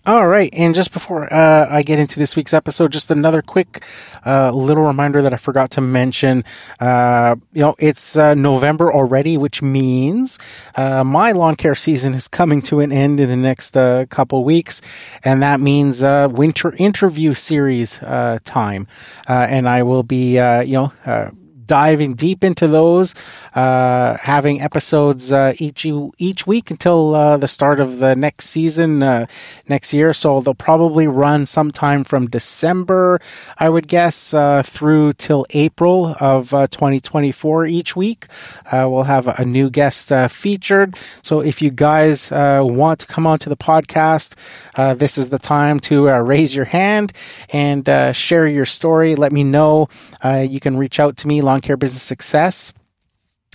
All 0.08 0.26
right, 0.26 0.48
and 0.54 0.74
just 0.74 0.94
before 0.94 1.30
uh, 1.30 1.66
I 1.68 1.82
get 1.82 1.98
into 1.98 2.18
this 2.18 2.34
week's 2.34 2.54
episode, 2.54 2.92
just 2.92 3.10
another 3.10 3.42
quick 3.42 3.84
uh, 4.24 4.50
little 4.52 4.84
reminder 4.84 5.20
that 5.20 5.34
I 5.34 5.36
forgot 5.36 5.72
to 5.72 5.82
mention. 5.82 6.44
Uh, 6.80 7.36
you 7.52 7.60
know, 7.60 7.74
it's 7.78 8.16
uh, 8.16 8.32
November 8.32 8.90
already, 8.90 9.36
which 9.36 9.60
means 9.60 10.38
uh, 10.76 11.04
my 11.04 11.32
lawn 11.32 11.56
care 11.56 11.74
season 11.74 12.14
is 12.14 12.26
coming 12.26 12.62
to 12.62 12.80
an 12.80 12.90
end 12.90 13.20
in 13.20 13.28
the 13.28 13.36
next 13.36 13.76
uh, 13.76 14.06
couple 14.06 14.44
weeks, 14.44 14.80
and 15.24 15.42
that 15.42 15.60
means 15.60 16.00
winter 16.02 16.74
interview 16.76 17.34
series 17.34 17.98
time, 17.98 18.86
and 19.26 19.68
I 19.68 19.82
will 19.82 20.04
be, 20.04 20.36
you 20.36 20.72
know 20.72 21.34
diving 21.68 22.14
deep 22.14 22.42
into 22.42 22.66
those, 22.66 23.14
uh, 23.54 24.16
having 24.16 24.60
episodes 24.60 25.32
uh, 25.32 25.52
each 25.58 25.86
each 26.18 26.46
week 26.46 26.72
until 26.72 27.14
uh, 27.14 27.36
the 27.36 27.46
start 27.46 27.78
of 27.78 28.00
the 28.00 28.16
next 28.16 28.46
season 28.46 29.02
uh, 29.02 29.26
next 29.68 29.94
year. 29.94 30.12
So 30.12 30.40
they'll 30.40 30.54
probably 30.54 31.06
run 31.06 31.46
sometime 31.46 32.02
from 32.02 32.26
December, 32.26 33.20
I 33.56 33.68
would 33.68 33.86
guess, 33.86 34.34
uh, 34.34 34.64
through 34.64 35.12
till 35.12 35.46
April 35.50 36.16
of 36.18 36.52
uh, 36.52 36.66
2024 36.66 37.66
each 37.66 37.94
week. 37.94 38.26
we'll 38.72 39.04
have 39.04 39.28
a 39.28 39.44
new 39.44 39.70
guest 39.70 40.10
featured. 40.30 40.96
So 41.22 41.40
if 41.40 41.62
you 41.62 41.70
guys 41.70 42.30
want 42.32 43.00
to 43.00 43.06
come 43.06 43.26
onto 43.26 43.50
the 43.50 43.56
podcast, 43.56 44.34
this 44.98 45.18
is 45.18 45.28
the 45.28 45.38
time 45.38 45.78
to 45.80 46.08
raise 46.08 46.56
your 46.56 46.64
hand 46.64 47.12
and 47.50 47.86
share 48.16 48.46
your 48.48 48.64
story. 48.64 49.14
Let 49.14 49.32
me 49.32 49.44
know. 49.44 49.88
you 50.24 50.60
can 50.60 50.76
reach 50.78 50.98
out 50.98 51.18
to 51.18 51.28
me, 51.28 51.42
Long 51.42 51.57
Lawn 51.60 52.52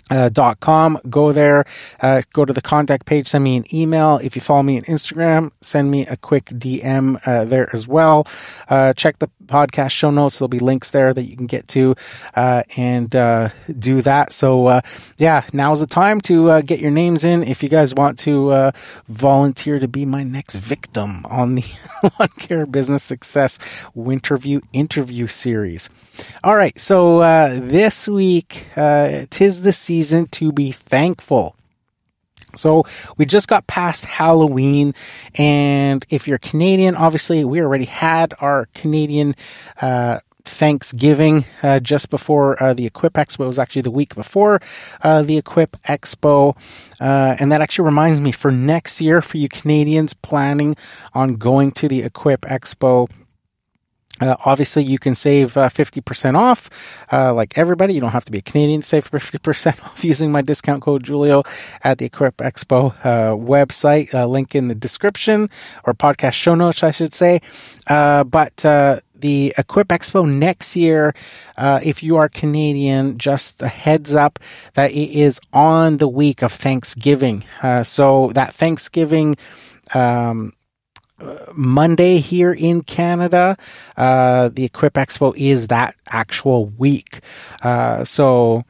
uh, 0.10 0.30
dot 0.30 0.60
com. 0.60 1.00
Go 1.10 1.32
there, 1.32 1.66
uh, 2.02 2.22
go 2.34 2.46
to 2.46 2.54
the 2.54 2.62
contact 2.62 3.06
page, 3.06 3.28
send 3.28 3.44
me 3.44 3.58
an 3.58 3.66
email. 3.74 4.20
If 4.22 4.36
you 4.36 4.42
follow 4.42 4.63
me 4.63 4.78
on 4.78 4.84
Instagram, 4.84 5.52
send 5.62 5.89
me 5.89 6.06
a 6.08 6.18
quick 6.18 6.46
DM 6.46 7.26
uh, 7.26 7.46
there 7.46 7.70
as 7.74 7.88
well. 7.88 8.28
Uh, 8.70 8.94
check 8.94 9.20
the 9.20 9.30
podcast 9.47 9.91
show 9.91 10.12
notes. 10.12 10.39
There'll 10.39 10.49
be 10.49 10.60
links 10.60 10.91
there 10.91 11.13
that 11.13 11.23
you 11.23 11.36
can 11.36 11.47
get 11.47 11.67
to 11.69 11.95
uh, 12.36 12.63
and 12.77 13.15
uh, 13.15 13.49
do 13.79 14.01
that. 14.01 14.34
So, 14.34 14.67
uh, 14.67 14.82
yeah, 15.17 15.43
now's 15.53 15.79
the 15.79 15.88
time 15.88 16.21
to 16.21 16.49
uh, 16.49 16.62
get 16.62 16.79
your 16.79 16.91
names 16.91 17.23
in 17.23 17.43
if 17.43 17.63
you 17.63 17.69
guys 17.69 17.93
want 17.93 18.19
to 18.19 18.51
uh, 18.51 18.71
volunteer 19.08 19.79
to 19.79 19.88
be 19.88 20.06
my 20.06 20.23
next 20.23 20.56
victim 20.56 21.25
on 21.25 21.56
the 21.56 21.65
Lawn 22.19 22.29
Care 22.38 22.65
Business 22.65 23.03
Success 23.03 23.60
Winterview 23.95 24.62
interview 24.73 25.27
series. 25.27 25.89
All 26.43 26.56
right, 26.56 26.77
so 26.77 27.19
this 27.60 28.08
week, 28.08 28.67
tis 28.75 29.62
the 29.62 29.71
season 29.71 30.25
to 30.27 30.51
be 30.51 30.71
thankful. 30.71 31.56
So 32.56 32.84
we 33.18 33.26
just 33.26 33.48
got 33.48 33.68
past 33.68 34.06
Halloween, 34.06 34.94
and 35.36 36.06
if 36.10 36.28
you're 36.28 36.38
Canadian, 36.38 36.96
obviously 36.96 37.44
we 37.44 37.62
already 37.62 37.86
had 37.86 38.34
our 38.39 38.68
Canadian 38.74 39.36
uh, 39.82 40.20
Thanksgiving 40.46 41.46
uh, 41.62 41.80
just 41.80 42.10
before 42.10 42.62
uh, 42.62 42.74
the 42.74 42.86
Equip 42.86 43.13
Expo. 43.13 43.42
It 43.42 43.48
was 43.48 43.60
actually 43.60 43.84
the 43.84 43.92
week 43.92 44.13
before 44.13 44.62
uh, 45.02 45.22
the 45.22 45.38
Equip 45.38 45.78
Expo, 45.84 46.56
uh, 47.00 47.36
and 47.39 47.52
that 47.52 47.62
actually 47.62 47.86
reminds 47.86 48.20
me 48.20 48.32
for 48.32 48.52
next 48.52 49.00
year 49.02 49.22
for 49.22 49.38
you 49.38 49.48
Canadians 49.48 50.13
planning 50.13 50.76
on 51.13 51.36
going 51.36 51.72
to 51.74 51.88
the 51.88 52.02
Equip 52.02 52.42
Expo. 52.42 53.10
Uh, 54.21 54.36
obviously, 54.45 54.84
you 54.84 54.99
can 54.99 55.15
save 55.15 55.58
uh, 55.58 55.67
50% 55.69 56.38
off. 56.38 56.69
Uh, 57.12 57.34
like 57.34 57.58
everybody, 57.58 57.95
you 57.95 58.02
don't 58.02 58.12
have 58.12 58.26
to 58.26 58.32
be 58.32 58.38
a 58.38 58.43
Canadian 58.43 58.82
to 58.82 58.88
save 58.88 59.10
50% 59.12 59.84
off 59.84 60.04
using 60.04 60.32
my 60.32 60.41
discount 60.41 60.82
code 60.84 61.08
Julio 61.08 61.43
at 61.84 61.97
the 61.97 62.06
Equip 62.06 62.38
Expo 62.38 62.93
uh, 63.04 63.36
website. 63.36 64.13
Uh, 64.13 64.28
link 64.28 64.54
in 64.54 64.67
the 64.67 64.76
description 64.76 65.49
or 65.84 65.93
podcast 65.93 66.34
show 66.34 66.54
notes, 66.54 66.84
I 66.84 66.91
should 66.91 67.13
say. 67.13 67.41
Uh, 67.88 68.23
but 68.23 68.56
the 68.58 69.54
Equip 69.58 69.88
Expo 69.88 70.30
next 70.30 70.76
year, 70.76 71.15
if 71.58 72.04
you 72.04 72.17
are 72.17 72.30
Canadian, 72.30 73.17
just 73.17 73.63
a 73.63 73.67
heads 73.67 74.13
up 74.13 74.38
that 74.76 74.91
it 74.91 75.10
is 75.10 75.39
on 75.54 75.97
the 75.97 76.08
week 76.08 76.43
of 76.43 76.52
Thanksgiving. 76.52 77.43
so 77.84 78.32
that 78.36 78.54
Thanksgiving. 78.54 79.38
Um, 79.93 80.54
Monday 81.54 82.19
here 82.19 82.54
in 82.54 82.82
Canada. 82.82 83.58
Uh, 83.95 84.49
the 84.49 84.65
Equip 84.65 84.93
Expo 84.93 85.36
is 85.36 85.67
that 85.67 85.95
actual 86.08 86.65
week. 86.65 87.21
Uh, 87.62 88.04
so, 88.04 88.63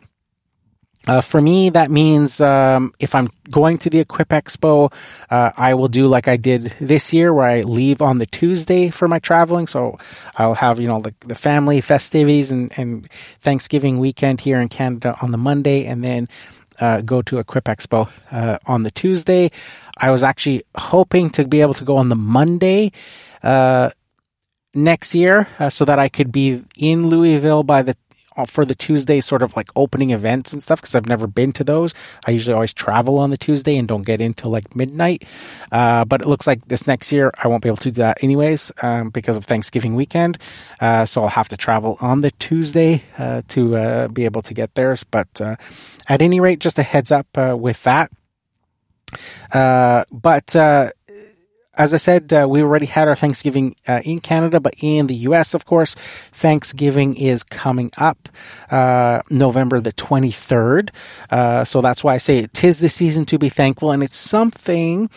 uh, 1.05 1.19
for 1.19 1.41
me, 1.41 1.69
that 1.69 1.91
means 1.91 2.39
um, 2.39 2.93
if 2.97 3.13
I'm 3.13 3.29
going 3.51 3.77
to 3.79 3.89
the 3.89 3.99
Equip 3.99 4.29
Expo, 4.29 4.93
uh, 5.29 5.51
I 5.57 5.73
will 5.73 5.89
do 5.89 6.07
like 6.07 6.29
I 6.29 6.37
did 6.37 6.73
this 6.79 7.11
year, 7.11 7.33
where 7.33 7.47
I 7.47 7.61
leave 7.61 8.01
on 8.01 8.19
the 8.19 8.25
Tuesday 8.25 8.89
for 8.89 9.09
my 9.09 9.19
traveling. 9.19 9.67
So 9.67 9.97
I'll 10.37 10.53
have 10.53 10.79
you 10.79 10.87
know 10.87 11.01
the, 11.01 11.13
the 11.19 11.35
family 11.35 11.81
festivities 11.81 12.53
and, 12.53 12.71
and 12.77 13.09
Thanksgiving 13.39 13.99
weekend 13.99 14.39
here 14.39 14.61
in 14.61 14.69
Canada 14.69 15.17
on 15.21 15.31
the 15.31 15.37
Monday, 15.37 15.85
and 15.85 16.03
then 16.05 16.29
uh, 16.79 17.01
go 17.01 17.21
to 17.23 17.39
Equip 17.39 17.65
Expo 17.65 18.09
uh, 18.31 18.57
on 18.65 18.83
the 18.83 18.91
Tuesday. 18.91 19.51
I 19.97 20.11
was 20.11 20.23
actually 20.23 20.63
hoping 20.75 21.29
to 21.31 21.45
be 21.45 21.61
able 21.61 21.73
to 21.75 21.83
go 21.83 21.97
on 21.97 22.09
the 22.09 22.15
Monday 22.15 22.91
uh, 23.41 23.91
next 24.73 25.13
year 25.13 25.47
uh, 25.59 25.69
so 25.69 25.85
that 25.85 25.99
I 25.99 26.09
could 26.09 26.31
be 26.31 26.63
in 26.75 27.07
Louisville 27.07 27.63
by 27.63 27.81
the 27.81 27.95
for 28.47 28.65
the 28.65 28.75
Tuesday 28.75 29.21
sort 29.21 29.43
of 29.43 29.55
like 29.55 29.69
opening 29.75 30.11
events 30.11 30.53
and 30.53 30.61
stuff 30.61 30.81
because 30.81 30.95
I've 30.95 31.07
never 31.07 31.27
been 31.27 31.51
to 31.53 31.63
those. 31.63 31.93
I 32.25 32.31
usually 32.31 32.53
always 32.53 32.73
travel 32.73 33.19
on 33.19 33.29
the 33.29 33.37
Tuesday 33.37 33.77
and 33.77 33.87
don't 33.87 34.03
get 34.03 34.21
into 34.21 34.49
like 34.49 34.75
midnight. 34.75 35.25
Uh, 35.71 36.05
but 36.05 36.21
it 36.21 36.27
looks 36.27 36.47
like 36.47 36.67
this 36.67 36.87
next 36.87 37.11
year 37.11 37.31
I 37.41 37.47
won't 37.47 37.63
be 37.63 37.69
able 37.69 37.77
to 37.77 37.91
do 37.91 38.01
that 38.01 38.23
anyways 38.23 38.71
um, 38.81 39.09
because 39.09 39.37
of 39.37 39.45
Thanksgiving 39.45 39.95
weekend. 39.95 40.37
Uh, 40.79 41.05
so 41.05 41.23
I'll 41.23 41.29
have 41.29 41.49
to 41.49 41.57
travel 41.57 41.97
on 42.01 42.21
the 42.21 42.31
Tuesday 42.31 43.03
uh, 43.17 43.41
to 43.49 43.75
uh, 43.75 44.07
be 44.07 44.25
able 44.25 44.41
to 44.43 44.53
get 44.53 44.75
there. 44.75 44.93
But 45.09 45.41
uh, 45.41 45.55
at 46.07 46.21
any 46.21 46.39
rate, 46.39 46.59
just 46.59 46.77
a 46.77 46.83
heads 46.83 47.11
up 47.11 47.27
with 47.35 47.81
that. 47.83 48.11
but 49.51 50.55
as 51.75 51.93
I 51.93 51.97
said, 51.97 52.31
uh, 52.31 52.45
we 52.47 52.61
already 52.61 52.85
had 52.85 53.07
our 53.07 53.15
Thanksgiving 53.15 53.75
uh, 53.87 54.01
in 54.05 54.19
Canada, 54.19 54.59
but 54.59 54.75
in 54.77 55.07
the 55.07 55.15
US, 55.27 55.53
of 55.53 55.65
course, 55.65 55.95
Thanksgiving 56.31 57.15
is 57.15 57.43
coming 57.43 57.91
up 57.97 58.29
uh, 58.69 59.21
November 59.29 59.79
the 59.79 59.91
23rd. 59.93 60.89
Uh, 61.31 61.63
so 61.63 61.81
that's 61.81 62.03
why 62.03 62.13
I 62.13 62.17
say 62.17 62.37
it 62.39 62.63
is 62.63 62.79
the 62.79 62.89
season 62.89 63.25
to 63.25 63.39
be 63.39 63.49
thankful, 63.49 63.91
and 63.91 64.03
it's 64.03 64.15
something. 64.15 65.09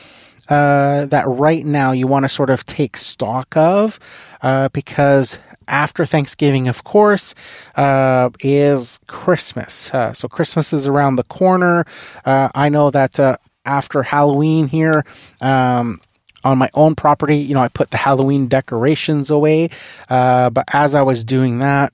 Uh, 0.48 1.06
that 1.06 1.24
right 1.26 1.66
now 1.66 1.90
you 1.90 2.06
want 2.06 2.22
to 2.22 2.28
sort 2.28 2.50
of 2.50 2.64
take 2.64 2.96
stock 2.96 3.56
of 3.56 3.98
uh, 4.42 4.68
because 4.68 5.40
after 5.66 6.06
Thanksgiving, 6.06 6.68
of 6.68 6.84
course, 6.84 7.34
uh, 7.74 8.30
is 8.38 9.00
Christmas. 9.08 9.92
Uh, 9.92 10.12
so 10.12 10.28
Christmas 10.28 10.72
is 10.72 10.86
around 10.86 11.16
the 11.16 11.24
corner. 11.24 11.84
Uh, 12.24 12.48
I 12.54 12.68
know 12.68 12.92
that 12.92 13.18
after 13.64 14.04
Halloween 14.04 14.68
here, 14.68 15.04
um, 15.40 16.00
on 16.46 16.58
my 16.58 16.70
own 16.74 16.94
property, 16.94 17.38
you 17.38 17.54
know, 17.54 17.60
I 17.62 17.68
put 17.68 17.90
the 17.90 17.96
Halloween 17.96 18.46
decorations 18.48 19.30
away. 19.30 19.70
Uh, 20.08 20.50
but 20.50 20.64
as 20.72 20.94
I 20.94 21.02
was 21.02 21.24
doing 21.24 21.58
that, 21.58 21.92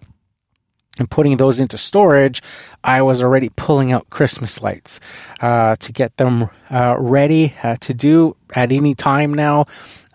and 0.99 1.11
putting 1.11 1.39
those 1.39 1.59
into 1.59 1.79
storage, 1.79 2.43
I 2.85 3.01
was 3.01 3.23
already 3.23 3.49
pulling 3.49 3.93
out 3.93 4.11
Christmas 4.11 4.61
lights 4.61 5.01
uh, 5.41 5.77
to 5.77 5.91
get 5.91 6.17
them 6.19 6.51
uh, 6.71 6.97
ready 6.99 7.55
uh, 7.63 7.77
to 7.81 7.95
do 7.95 8.37
at 8.55 8.73
any 8.73 8.95
time 8.95 9.33
now. 9.33 9.65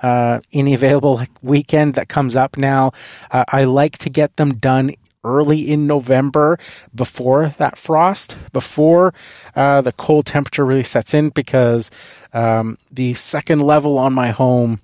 Uh, 0.03 0.39
any 0.53 0.75
available 0.75 1.19
weekend 1.41 1.95
that 1.95 2.07
comes 2.07 2.35
up 2.35 2.57
now, 2.57 2.91
uh, 3.31 3.43
I 3.47 3.63
like 3.63 3.97
to 3.99 4.11
get 4.11 4.35
them 4.35 4.53
done 4.53 4.91
early 5.27 5.69
in 5.69 5.87
November 5.87 6.57
before 6.95 7.53
that 7.57 7.77
frost, 7.77 8.37
before 8.53 9.13
uh, 9.55 9.81
the 9.81 9.91
cold 9.91 10.25
temperature 10.25 10.65
really 10.65 10.83
sets 10.83 11.13
in, 11.13 11.29
because 11.29 11.91
um, 12.33 12.77
the 12.91 13.13
second 13.13 13.61
level 13.61 13.97
on 13.97 14.13
my 14.13 14.31
home 14.31 14.81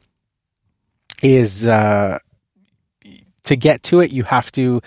is 1.21 1.65
uh, 1.65 2.19
to 3.43 3.55
get 3.55 3.83
to 3.83 3.99
it, 4.01 4.11
you 4.11 4.23
have 4.23 4.51
to. 4.53 4.81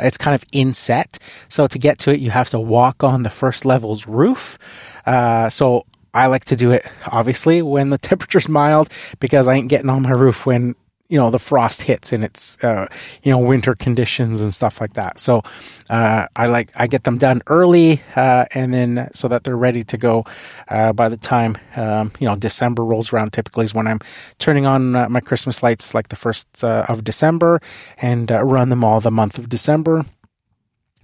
It's 0.00 0.16
kind 0.16 0.34
of 0.34 0.44
inset. 0.52 1.18
So 1.48 1.66
to 1.66 1.76
get 1.76 1.98
to 2.00 2.12
it, 2.12 2.20
you 2.20 2.30
have 2.30 2.50
to 2.50 2.60
walk 2.60 3.02
on 3.02 3.24
the 3.24 3.30
first 3.30 3.64
level's 3.64 4.06
roof. 4.06 4.56
Uh, 5.04 5.48
so 5.48 5.86
I 6.14 6.26
like 6.26 6.44
to 6.46 6.56
do 6.56 6.70
it 6.70 6.86
obviously 7.06 7.62
when 7.62 7.90
the 7.90 7.98
temperature's 8.10 8.48
mild 8.48 8.90
because 9.20 9.48
I 9.48 9.54
ain't 9.54 9.68
getting 9.68 9.90
on 9.90 10.02
my 10.02 10.10
roof 10.10 10.46
when 10.46 10.74
you 11.08 11.18
know 11.18 11.30
the 11.30 11.38
frost 11.38 11.82
hits 11.82 12.12
and 12.12 12.22
it's 12.22 12.62
uh, 12.62 12.86
you 13.22 13.32
know 13.32 13.38
winter 13.38 13.74
conditions 13.74 14.40
and 14.40 14.52
stuff 14.52 14.80
like 14.80 14.94
that. 14.94 15.18
So 15.18 15.42
uh, 15.88 16.26
I 16.36 16.46
like 16.46 16.70
I 16.76 16.86
get 16.86 17.04
them 17.04 17.18
done 17.18 17.42
early 17.46 18.02
uh, 18.14 18.44
and 18.52 18.72
then 18.72 19.08
so 19.12 19.28
that 19.28 19.44
they're 19.44 19.56
ready 19.56 19.84
to 19.84 19.96
go 19.96 20.24
uh, 20.68 20.92
by 20.92 21.08
the 21.08 21.16
time 21.16 21.56
um, 21.76 22.12
you 22.18 22.26
know 22.26 22.36
December 22.36 22.84
rolls 22.84 23.12
around. 23.12 23.32
Typically 23.32 23.64
is 23.64 23.74
when 23.74 23.86
I'm 23.86 24.00
turning 24.38 24.66
on 24.66 24.94
uh, 24.94 25.08
my 25.08 25.20
Christmas 25.20 25.62
lights, 25.62 25.94
like 25.94 26.08
the 26.08 26.16
first 26.16 26.46
uh, 26.62 26.84
of 26.88 27.04
December, 27.04 27.60
and 27.98 28.30
run 28.30 28.68
them 28.68 28.84
all 28.84 29.00
the 29.00 29.10
month 29.10 29.38
of 29.38 29.48
December. 29.48 30.04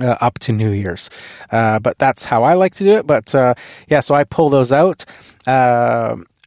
Uh, 0.00 0.16
up 0.20 0.40
to 0.40 0.50
New 0.50 0.70
Year's. 0.70 1.08
Uh, 1.52 1.78
but 1.78 1.96
that's 1.98 2.24
how 2.24 2.42
I 2.42 2.54
like 2.54 2.74
to 2.74 2.84
do 2.84 2.96
it. 2.96 3.06
But 3.06 3.32
uh, 3.32 3.54
yeah, 3.86 4.00
so 4.00 4.12
I 4.12 4.24
pull 4.24 4.50
those 4.50 4.72
out. 4.72 5.04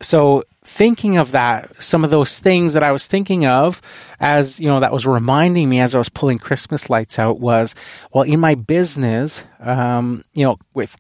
so 0.02 0.44
thinking 0.68 1.18
of 1.18 1.32
that, 1.32 1.82
some 1.82 2.04
of 2.04 2.10
those 2.10 2.40
things 2.40 2.74
that 2.74 2.84
I 2.84 2.92
was 2.92 3.08
thinking 3.08 3.46
of 3.46 3.82
as, 4.20 4.60
you 4.60 4.68
know, 4.68 4.82
that 4.82 4.92
was 4.92 5.08
reminding 5.08 5.70
me 5.70 5.80
as 5.80 5.96
I 5.96 5.98
was 5.98 6.10
pulling 6.10 6.40
Christmas 6.40 6.90
lights 6.90 7.18
out 7.18 7.40
was, 7.40 7.74
well, 8.14 8.26
in 8.26 8.42
my 8.42 8.54
business, 8.56 9.46
um, 9.62 10.26
you 10.34 10.44
know, 10.44 10.58
with 10.74 10.98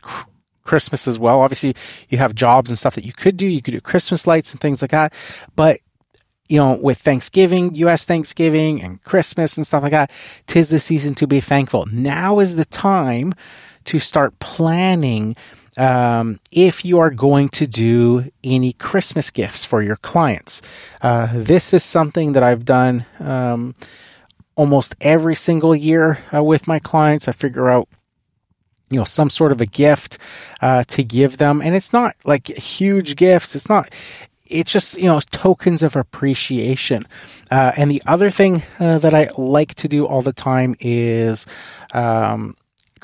Christmas 0.64 1.08
as 1.08 1.20
well, 1.20 1.42
obviously 1.42 1.76
you 2.08 2.18
have 2.18 2.34
jobs 2.34 2.70
and 2.70 2.80
stuff 2.80 2.96
that 2.96 3.06
you 3.06 3.12
could 3.12 3.36
do. 3.36 3.46
You 3.46 3.62
could 3.62 3.74
do 3.74 3.82
Christmas 3.82 4.26
lights 4.26 4.54
and 4.54 4.62
things 4.62 4.82
like 4.82 4.92
that. 4.92 5.14
But 5.56 5.80
you 6.48 6.58
know, 6.58 6.80
with 6.82 6.98
Thanksgiving, 7.00 7.76
U.S. 7.76 8.06
Thanksgiving 8.06 8.82
and 8.82 9.04
Christmas 9.04 9.58
and 9.58 9.68
stuff 9.68 9.84
like 9.84 9.92
that, 9.92 10.12
tis 10.46 10.70
the 10.70 10.80
season 10.80 11.14
to 11.16 11.28
be 11.28 11.42
thankful. 11.42 11.86
Now 11.92 12.40
is 12.40 12.56
the 12.56 12.64
time 12.64 13.34
to 13.84 14.00
start 14.00 14.40
planning 14.40 15.36
um, 15.78 16.40
if 16.52 16.84
you 16.84 17.00
are 17.00 17.12
going 17.12 17.50
to 17.50 17.68
do 17.68 18.30
any 18.44 18.74
Christmas 18.74 19.32
gifts 19.32 19.64
for 19.64 19.82
your 19.82 19.96
clients. 19.96 20.62
Uh, 21.02 21.28
this 21.34 21.74
is 21.74 21.84
something 21.84 22.34
that 22.34 22.44
I've 22.44 22.66
done 22.66 23.06
um, 23.20 23.76
almost 24.56 24.96
every 25.00 25.36
single 25.36 25.76
year 25.76 26.20
uh, 26.34 26.44
with 26.44 26.68
my 26.68 26.80
clients. 26.80 27.28
I 27.28 27.32
figure 27.32 27.70
out 27.70 27.88
you 28.90 28.98
know 28.98 29.04
some 29.04 29.30
sort 29.30 29.52
of 29.52 29.62
a 29.62 29.66
gift 29.66 30.18
uh, 30.62 30.84
to 30.84 31.04
give 31.04 31.38
them 31.38 31.62
and 31.62 31.76
it's 31.76 31.94
not 31.94 32.16
like 32.26 32.48
huge 32.48 33.16
gifts 33.16 33.54
it's 33.56 33.68
not 33.68 33.94
it's 34.46 34.72
just 34.72 34.98
you 34.98 35.06
know 35.06 35.20
tokens 35.32 35.84
of 35.84 35.96
appreciation 35.96 37.04
uh, 37.52 37.74
and 37.76 37.92
the 37.92 38.02
other 38.06 38.30
thing 38.30 38.64
uh, 38.80 38.98
that 38.98 39.14
i 39.14 39.30
like 39.38 39.76
to 39.76 39.90
do 39.90 40.06
all 40.06 40.22
the 40.22 40.32
time 40.32 40.74
is 40.80 41.46
um, 41.94 42.56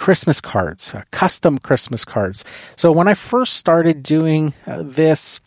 Christmas 0.04 0.42
cards, 0.42 0.94
uh, 0.94 1.02
custom 1.12 1.58
Christmas 1.58 2.04
cards. 2.04 2.44
So 2.76 2.92
when 2.92 3.08
I 3.08 3.14
first 3.14 3.54
started 3.54 4.04
doing 4.04 4.54
uh, 4.68 4.84
this, 4.84 5.40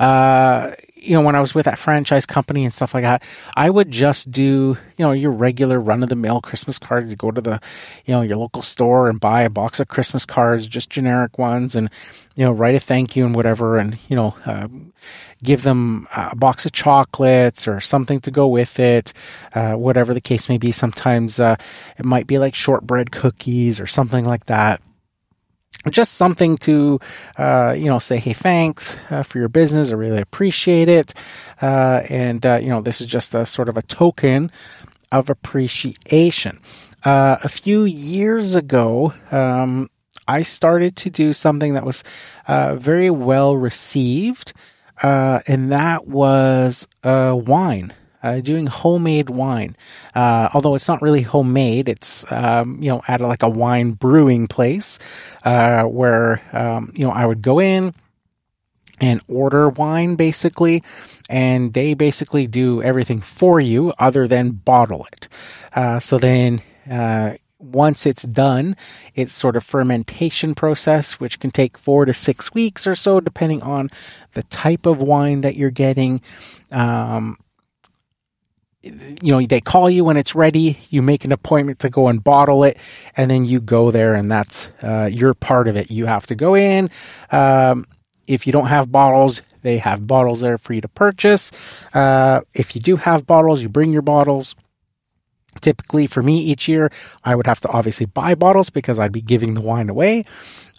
uh, 0.00 0.72
you 1.04 1.14
know, 1.14 1.20
when 1.20 1.36
I 1.36 1.40
was 1.40 1.54
with 1.54 1.66
that 1.66 1.78
franchise 1.78 2.26
company 2.26 2.64
and 2.64 2.72
stuff 2.72 2.94
like 2.94 3.04
that, 3.04 3.22
I 3.56 3.68
would 3.68 3.90
just 3.90 4.30
do, 4.30 4.76
you 4.96 5.04
know, 5.04 5.12
your 5.12 5.30
regular 5.30 5.78
run 5.80 6.02
of 6.02 6.08
the 6.08 6.16
mill 6.16 6.40
Christmas 6.40 6.78
cards. 6.78 7.10
You 7.10 7.16
go 7.16 7.30
to 7.30 7.40
the, 7.40 7.60
you 8.06 8.14
know, 8.14 8.22
your 8.22 8.36
local 8.36 8.62
store 8.62 9.08
and 9.08 9.20
buy 9.20 9.42
a 9.42 9.50
box 9.50 9.80
of 9.80 9.88
Christmas 9.88 10.24
cards, 10.24 10.66
just 10.66 10.90
generic 10.90 11.38
ones, 11.38 11.76
and, 11.76 11.90
you 12.34 12.44
know, 12.44 12.52
write 12.52 12.74
a 12.74 12.80
thank 12.80 13.16
you 13.16 13.26
and 13.26 13.34
whatever, 13.34 13.76
and, 13.78 13.98
you 14.08 14.16
know, 14.16 14.34
uh, 14.46 14.68
give 15.42 15.62
them 15.62 16.08
a 16.16 16.34
box 16.34 16.64
of 16.64 16.72
chocolates 16.72 17.68
or 17.68 17.80
something 17.80 18.20
to 18.20 18.30
go 18.30 18.46
with 18.46 18.80
it, 18.80 19.12
uh, 19.54 19.74
whatever 19.74 20.14
the 20.14 20.20
case 20.20 20.48
may 20.48 20.58
be. 20.58 20.72
Sometimes 20.72 21.38
uh, 21.38 21.56
it 21.98 22.04
might 22.04 22.26
be 22.26 22.38
like 22.38 22.54
shortbread 22.54 23.12
cookies 23.12 23.78
or 23.78 23.86
something 23.86 24.24
like 24.24 24.46
that 24.46 24.80
just 25.90 26.14
something 26.14 26.56
to 26.58 26.98
uh, 27.38 27.74
you 27.76 27.86
know 27.86 27.98
say 27.98 28.18
hey 28.18 28.32
thanks 28.32 28.96
uh, 29.10 29.22
for 29.22 29.38
your 29.38 29.48
business. 29.48 29.90
I 29.90 29.94
really 29.94 30.20
appreciate 30.20 30.88
it. 30.88 31.14
Uh, 31.60 32.02
and 32.08 32.44
uh, 32.44 32.58
you 32.60 32.68
know 32.68 32.80
this 32.80 33.00
is 33.00 33.06
just 33.06 33.34
a 33.34 33.46
sort 33.46 33.68
of 33.68 33.76
a 33.76 33.82
token 33.82 34.50
of 35.12 35.30
appreciation. 35.30 36.60
Uh, 37.04 37.36
a 37.44 37.48
few 37.50 37.84
years 37.84 38.56
ago 38.56 39.12
um, 39.30 39.90
i 40.26 40.40
started 40.40 40.96
to 40.96 41.10
do 41.10 41.34
something 41.34 41.74
that 41.74 41.84
was 41.84 42.02
uh, 42.48 42.74
very 42.76 43.10
well 43.10 43.54
received 43.54 44.54
and 45.02 45.70
that 45.70 46.06
was 46.06 46.88
wine 47.02 47.92
uh, 48.24 48.40
doing 48.40 48.66
homemade 48.66 49.28
wine. 49.28 49.76
Uh, 50.14 50.48
although 50.54 50.74
it's 50.74 50.88
not 50.88 51.02
really 51.02 51.20
homemade, 51.20 51.88
it's 51.88 52.24
um, 52.32 52.82
you 52.82 52.88
know 52.88 53.02
at 53.06 53.20
a, 53.20 53.26
like 53.26 53.42
a 53.42 53.48
wine 53.48 53.92
brewing 53.92 54.48
place 54.48 54.98
uh, 55.44 55.84
where 55.84 56.40
um, 56.52 56.90
you 56.96 57.04
know 57.04 57.10
I 57.12 57.26
would 57.26 57.42
go 57.42 57.60
in 57.60 57.94
and 58.98 59.20
order 59.28 59.68
wine 59.68 60.16
basically, 60.16 60.82
and 61.28 61.74
they 61.74 61.92
basically 61.92 62.46
do 62.46 62.82
everything 62.82 63.20
for 63.20 63.60
you 63.60 63.92
other 63.98 64.26
than 64.26 64.52
bottle 64.52 65.06
it. 65.12 65.28
Uh, 65.74 65.98
so 65.98 66.16
then 66.16 66.62
uh, 66.90 67.34
once 67.58 68.06
it's 68.06 68.22
done, 68.22 68.74
it's 69.14 69.32
sort 69.32 69.56
of 69.56 69.64
fermentation 69.64 70.54
process, 70.54 71.20
which 71.20 71.40
can 71.40 71.50
take 71.50 71.76
four 71.76 72.04
to 72.04 72.12
six 72.12 72.54
weeks 72.54 72.86
or 72.86 72.94
so, 72.94 73.20
depending 73.20 73.62
on 73.62 73.90
the 74.32 74.42
type 74.44 74.86
of 74.86 75.02
wine 75.02 75.42
that 75.42 75.56
you're 75.56 75.70
getting. 75.70 76.22
Um, 76.70 77.36
you 78.84 79.32
know, 79.32 79.44
they 79.44 79.60
call 79.60 79.88
you 79.88 80.04
when 80.04 80.16
it's 80.16 80.34
ready. 80.34 80.78
You 80.90 81.02
make 81.02 81.24
an 81.24 81.32
appointment 81.32 81.80
to 81.80 81.90
go 81.90 82.08
and 82.08 82.22
bottle 82.22 82.64
it, 82.64 82.76
and 83.16 83.30
then 83.30 83.44
you 83.44 83.60
go 83.60 83.90
there, 83.90 84.14
and 84.14 84.30
that's 84.30 84.70
uh, 84.82 85.08
your 85.10 85.34
part 85.34 85.68
of 85.68 85.76
it. 85.76 85.90
You 85.90 86.06
have 86.06 86.26
to 86.26 86.34
go 86.34 86.54
in. 86.54 86.90
Um, 87.30 87.86
if 88.26 88.46
you 88.46 88.52
don't 88.52 88.66
have 88.66 88.90
bottles, 88.90 89.42
they 89.62 89.78
have 89.78 90.06
bottles 90.06 90.40
there 90.40 90.58
for 90.58 90.72
you 90.72 90.80
to 90.80 90.88
purchase. 90.88 91.52
Uh, 91.92 92.40
if 92.52 92.74
you 92.74 92.80
do 92.80 92.96
have 92.96 93.26
bottles, 93.26 93.62
you 93.62 93.68
bring 93.68 93.92
your 93.92 94.02
bottles. 94.02 94.54
Typically, 95.60 96.06
for 96.06 96.22
me, 96.22 96.40
each 96.40 96.68
year, 96.68 96.90
I 97.22 97.34
would 97.34 97.46
have 97.46 97.60
to 97.60 97.68
obviously 97.68 98.06
buy 98.06 98.34
bottles 98.34 98.70
because 98.70 98.98
I'd 98.98 99.12
be 99.12 99.20
giving 99.20 99.54
the 99.54 99.60
wine 99.60 99.88
away. 99.88 100.24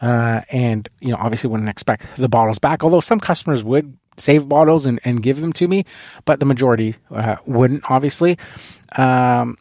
Uh, 0.02 0.42
and, 0.52 0.90
you 1.00 1.12
know, 1.12 1.18
obviously 1.18 1.50
wouldn't 1.50 1.70
expect 1.70 2.08
the 2.18 2.28
bottles 2.28 2.60
back, 2.60 2.84
although 2.84 3.00
some 3.00 3.20
customers 3.20 3.64
would 3.64 3.98
save 4.18 4.48
bottles 4.48 4.86
and, 4.86 5.00
and 5.04 5.22
give 5.22 5.42
them 5.42 5.54
to 5.54 5.68
me, 5.68 5.84
but 6.26 6.40
the 6.40 6.46
majority 6.46 6.96
uh, 7.12 7.38
wouldn't, 7.46 7.90
obviously. 7.90 8.38
Um, 8.96 9.58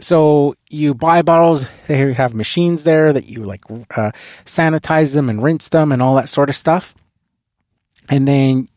so 0.00 0.54
you 0.70 0.94
buy 0.94 1.22
bottles, 1.22 1.66
they 1.86 2.12
have 2.12 2.34
machines 2.34 2.84
there 2.84 3.12
that 3.12 3.26
you 3.26 3.42
like 3.44 3.64
uh, 3.70 4.12
sanitize 4.44 5.14
them 5.14 5.28
and 5.28 5.42
rinse 5.42 5.68
them 5.68 5.90
and 5.92 6.00
all 6.00 6.14
that 6.14 6.28
sort 6.28 6.48
of 6.48 6.56
stuff. 6.56 6.94
And 8.08 8.26
then 8.26 8.68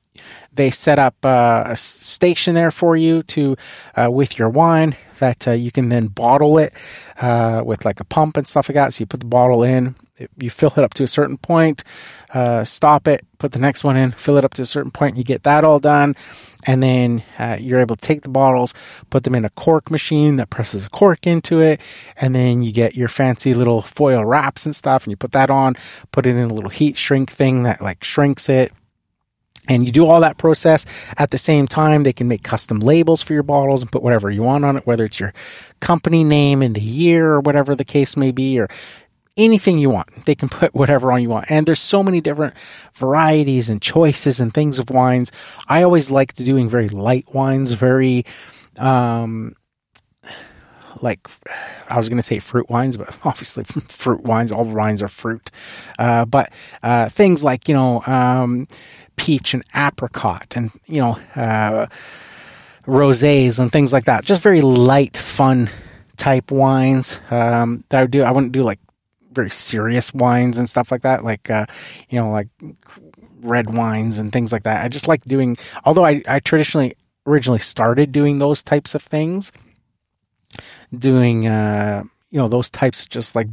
they 0.54 0.70
set 0.70 1.00
up 1.00 1.16
uh, 1.24 1.64
a 1.68 1.76
station 1.76 2.56
there 2.56 2.72
for 2.72 2.98
you 2.98 3.24
to 3.24 3.56
uh, 3.96 4.10
with 4.12 4.38
your 4.38 4.50
wine 4.50 4.96
that 5.20 5.48
uh, 5.48 5.52
you 5.52 5.72
can 5.72 5.90
then 5.90 6.08
bottle 6.08 6.58
it 6.58 6.74
uh, 7.22 7.62
with 7.64 7.86
like 7.86 8.00
a 8.00 8.04
pump 8.04 8.36
and 8.36 8.48
stuff 8.48 8.68
like 8.68 8.76
that. 8.76 8.94
So 8.94 9.04
you 9.04 9.06
put 9.06 9.22
the 9.22 9.28
bottle 9.28 9.64
in, 9.64 9.96
you 10.38 10.50
fill 10.50 10.74
it 10.76 10.84
up 10.84 10.94
to 10.96 11.04
a 11.04 11.08
certain 11.08 11.38
point, 11.38 11.84
uh, 12.34 12.64
stop 12.64 13.08
it, 13.08 13.26
put 13.38 13.52
the 13.52 13.60
next 13.60 13.84
one 13.84 13.98
in, 13.98 14.12
fill 14.12 14.38
it 14.38 14.46
up 14.46 14.54
to 14.54 14.62
a 14.62 14.66
certain 14.66 14.92
point, 14.92 15.18
you 15.18 15.24
get 15.24 15.44
that 15.44 15.64
all 15.64 15.80
done, 15.80 16.16
and 16.66 16.82
then 16.82 17.24
uh, 17.40 17.58
you're 17.60 17.80
able 17.80 17.96
to 17.96 18.02
take 18.02 18.22
the 18.22 18.30
bottles, 18.30 18.74
put 19.10 19.24
them 19.24 19.36
in 19.36 19.46
a 19.46 19.50
cork 19.52 19.92
machine 19.92 20.36
that 20.38 20.50
presses 20.50 20.86
a 20.86 20.90
cork 20.90 21.28
into 21.28 21.60
it, 21.60 21.82
and 22.18 22.34
then 22.36 22.62
you 22.62 22.72
get 22.72 22.96
your 22.96 23.08
fancy 23.08 23.54
little 23.54 23.82
foil 23.82 24.24
wraps 24.24 24.66
and 24.66 24.76
stuff, 24.76 25.04
and 25.04 25.12
you 25.12 25.18
put 25.18 25.32
that 25.34 25.50
on, 25.50 25.76
put 26.12 26.26
it 26.26 26.36
in 26.36 26.50
a 26.50 26.54
little 26.54 26.70
heat 26.70 26.98
shrink 26.98 27.32
thing 27.32 27.64
that 27.64 27.82
like 27.82 28.04
shrinks 28.04 28.50
it. 28.50 28.72
And 29.68 29.86
you 29.86 29.92
do 29.92 30.08
all 30.08 30.22
that 30.22 30.40
process 30.40 30.88
at 31.18 31.30
the 31.30 31.38
same 31.38 31.68
time. 31.68 32.02
They 32.02 32.14
can 32.14 32.28
make 32.28 32.42
custom 32.42 32.80
labels 32.80 33.22
for 33.22 33.34
your 33.34 33.44
bottles 33.44 33.84
and 33.84 33.92
put 33.92 34.02
whatever 34.02 34.32
you 34.32 34.42
want 34.42 34.66
on 34.66 34.76
it, 34.76 34.88
whether 34.88 35.06
it's 35.06 35.20
your 35.20 35.34
company 35.80 36.24
name 36.24 36.64
and 36.64 36.76
the 36.76 36.82
year 36.82 37.34
or 37.34 37.42
whatever 37.42 37.76
the 37.76 37.86
case 37.86 38.18
may 38.18 38.32
be, 38.32 38.60
or 38.60 38.68
anything 39.38 39.80
you 39.80 39.90
want. 39.90 40.26
They 40.26 40.36
can 40.36 40.50
put 40.50 40.74
whatever 40.74 41.12
on 41.12 41.22
you 41.22 41.30
want. 41.30 41.46
And 41.50 41.66
there's 41.66 41.80
so 41.80 42.04
many 42.04 42.22
different 42.22 42.54
varieties 42.94 43.70
and 43.70 43.82
choices 43.82 44.40
and 44.40 44.54
things 44.54 44.80
of 44.80 44.90
wines. 44.90 45.32
I 45.68 45.84
always 45.84 46.12
liked 46.12 46.38
doing 46.38 46.70
very 46.70 46.88
light 46.88 47.34
wines, 47.34 47.74
very, 47.74 48.26
um, 48.78 49.56
like 51.02 51.20
I 51.90 51.98
was 51.98 52.10
going 52.10 52.18
to 52.18 52.24
say 52.24 52.40
fruit 52.40 52.70
wines, 52.70 52.98
but 52.98 53.18
obviously 53.26 53.64
fruit 53.64 54.22
wines, 54.22 54.52
all 54.52 54.66
wines 54.66 55.02
are 55.02 55.08
fruit. 55.08 55.50
Uh, 55.98 56.26
but 56.26 56.52
uh, 56.84 57.10
things 57.10 57.44
like, 57.44 57.68
you 57.68 57.74
know, 57.74 58.02
um, 58.06 58.68
peach 59.16 59.54
and 59.54 59.64
apricot 59.76 60.54
and, 60.56 60.72
you 60.86 61.02
know, 61.02 61.20
uh, 61.36 61.88
rosés 62.86 63.60
and 63.60 63.72
things 63.72 63.94
like 63.94 64.06
that. 64.06 64.26
Just 64.26 64.42
very 64.42 64.62
light, 64.62 65.16
fun 65.16 65.70
type 66.18 66.52
wines 66.52 67.22
um, 67.32 67.84
that 67.90 68.00
I 68.00 68.02
would 68.04 68.12
do. 68.12 68.24
I 68.24 68.32
wouldn't 68.32 68.52
do 68.52 68.64
like 68.64 68.80
very 69.32 69.50
serious 69.50 70.14
wines 70.14 70.58
and 70.58 70.70
stuff 70.70 70.92
like 70.92 71.02
that, 71.02 71.24
like 71.24 71.50
uh, 71.50 71.66
you 72.10 72.20
know, 72.20 72.32
like 72.32 72.48
red 73.42 73.74
wines 73.74 74.20
and 74.20 74.32
things 74.32 74.52
like 74.52 74.64
that. 74.64 74.84
I 74.84 74.88
just 74.88 75.08
like 75.08 75.24
doing. 75.24 75.58
Although 75.86 76.06
I, 76.06 76.22
I 76.28 76.40
traditionally 76.40 76.96
originally 77.26 77.60
started 77.60 78.12
doing 78.12 78.40
those 78.40 78.64
types 78.64 78.96
of 78.96 79.02
things, 79.02 79.52
doing 80.98 81.48
uh, 81.48 82.04
you 82.30 82.40
know 82.40 82.48
those 82.48 82.70
types 82.70 83.06
just 83.06 83.36
like 83.36 83.48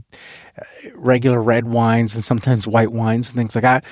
uh, 0.61 0.65
regular 0.95 1.41
red 1.43 1.65
wines 1.65 2.15
and 2.15 2.25
sometimes 2.25 2.67
white 2.67 2.93
wines 2.93 3.31
and 3.31 3.37
things 3.37 3.55
like 3.55 3.63
that. 3.63 3.85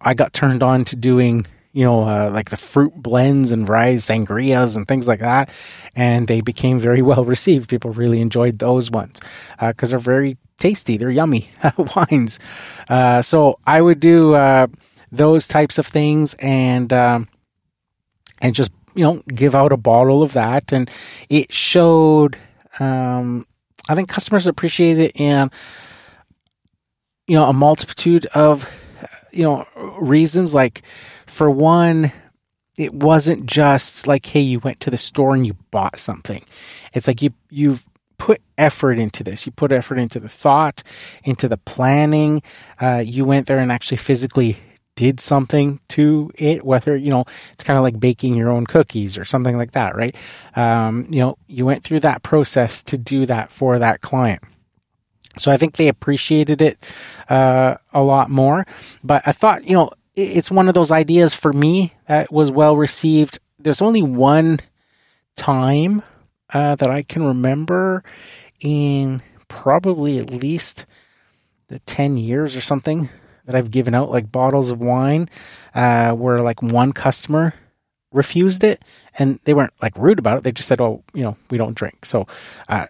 I 0.00 0.14
got 0.14 0.32
turned 0.32 0.62
on 0.62 0.84
to 0.86 0.96
doing 0.96 1.46
you 1.72 1.84
know, 1.84 2.02
uh, 2.02 2.30
like 2.30 2.50
the 2.50 2.56
fruit 2.56 2.92
blends 2.94 3.50
and 3.52 3.66
varieties, 3.66 4.04
sangrias 4.04 4.76
and 4.76 4.86
things 4.86 5.08
like 5.08 5.20
that. 5.20 5.48
And 5.96 6.28
they 6.28 6.40
became 6.40 6.78
very 6.78 7.02
well 7.10 7.24
received. 7.24 7.68
People 7.68 7.92
really 7.92 8.20
enjoyed 8.20 8.58
those 8.58 8.90
ones 8.90 9.20
because 9.58 9.92
uh, 9.92 9.96
they're 9.96 9.98
very 9.98 10.36
tasty. 10.58 10.96
They're 10.96 11.10
yummy 11.10 11.50
wines. 11.96 12.38
Uh, 12.88 13.22
so 13.22 13.58
I 13.66 13.80
would 13.80 14.00
do 14.00 14.34
uh, 14.34 14.66
those 15.10 15.48
types 15.48 15.78
of 15.78 15.86
things 15.86 16.34
and 16.34 16.92
um, 16.92 17.28
and 18.40 18.54
just 18.54 18.72
you 18.94 19.04
know 19.04 19.22
give 19.28 19.54
out 19.54 19.72
a 19.72 19.76
bottle 19.76 20.22
of 20.22 20.34
that. 20.34 20.72
And 20.72 20.90
it 21.28 21.52
showed. 21.52 22.38
Um, 22.78 23.46
I 23.88 23.94
think 23.94 24.08
customers 24.08 24.46
appreciate 24.46 24.98
it 24.98 25.12
and 25.20 25.50
you 27.26 27.34
know 27.34 27.48
a 27.48 27.52
multitude 27.52 28.26
of 28.26 28.66
you 29.32 29.42
know 29.42 29.66
reasons 29.98 30.54
like 30.54 30.82
for 31.32 31.50
one, 31.50 32.12
it 32.76 32.92
wasn't 32.92 33.46
just 33.46 34.06
like, 34.06 34.26
hey, 34.26 34.40
you 34.40 34.58
went 34.58 34.80
to 34.80 34.90
the 34.90 34.98
store 34.98 35.34
and 35.34 35.46
you 35.46 35.54
bought 35.70 35.98
something. 35.98 36.44
It's 36.92 37.08
like 37.08 37.22
you 37.22 37.30
you've 37.50 37.84
put 38.18 38.42
effort 38.58 38.98
into 38.98 39.24
this. 39.24 39.46
You 39.46 39.52
put 39.52 39.72
effort 39.72 39.98
into 39.98 40.20
the 40.20 40.28
thought, 40.28 40.82
into 41.24 41.48
the 41.48 41.56
planning. 41.56 42.42
Uh, 42.80 43.02
you 43.04 43.24
went 43.24 43.46
there 43.46 43.58
and 43.58 43.72
actually 43.72 43.96
physically 43.96 44.58
did 44.94 45.20
something 45.20 45.80
to 45.88 46.30
it, 46.34 46.66
whether, 46.66 46.94
you 46.94 47.10
know, 47.10 47.24
it's 47.54 47.64
kind 47.64 47.78
of 47.78 47.82
like 47.82 47.98
baking 47.98 48.34
your 48.34 48.50
own 48.50 48.66
cookies 48.66 49.16
or 49.16 49.24
something 49.24 49.56
like 49.56 49.72
that, 49.72 49.96
right? 49.96 50.14
Um, 50.54 51.06
you 51.10 51.20
know, 51.20 51.38
you 51.48 51.64
went 51.64 51.82
through 51.82 52.00
that 52.00 52.22
process 52.22 52.82
to 52.84 52.98
do 52.98 53.24
that 53.24 53.50
for 53.50 53.78
that 53.78 54.02
client. 54.02 54.42
So 55.38 55.50
I 55.50 55.56
think 55.56 55.76
they 55.76 55.88
appreciated 55.88 56.60
it 56.60 56.78
uh, 57.30 57.76
a 57.94 58.02
lot 58.02 58.28
more. 58.28 58.66
But 59.02 59.22
I 59.24 59.32
thought, 59.32 59.64
you 59.64 59.74
know, 59.74 59.90
it's 60.14 60.50
one 60.50 60.68
of 60.68 60.74
those 60.74 60.90
ideas 60.90 61.34
for 61.34 61.52
me 61.52 61.94
that 62.06 62.32
was 62.32 62.50
well 62.50 62.76
received. 62.76 63.38
There's 63.58 63.82
only 63.82 64.02
one 64.02 64.60
time 65.36 66.02
uh, 66.52 66.74
that 66.76 66.90
I 66.90 67.02
can 67.02 67.22
remember 67.22 68.04
in 68.60 69.22
probably 69.48 70.18
at 70.18 70.30
least 70.30 70.86
the 71.68 71.78
10 71.80 72.16
years 72.16 72.54
or 72.56 72.60
something 72.60 73.08
that 73.46 73.54
I've 73.54 73.70
given 73.70 73.94
out 73.94 74.10
like 74.10 74.30
bottles 74.30 74.70
of 74.70 74.80
wine 74.80 75.28
uh, 75.74 76.12
where 76.12 76.38
like 76.38 76.62
one 76.62 76.92
customer 76.92 77.54
refused 78.12 78.62
it 78.62 78.84
and 79.18 79.40
they 79.44 79.54
weren't 79.54 79.72
like 79.80 79.96
rude 79.96 80.18
about 80.18 80.38
it. 80.38 80.44
They 80.44 80.52
just 80.52 80.68
said, 80.68 80.80
oh, 80.80 81.02
you 81.14 81.22
know, 81.22 81.36
we 81.50 81.58
don't 81.58 81.74
drink. 81.74 82.04
So, 82.04 82.26
uh, 82.68 82.86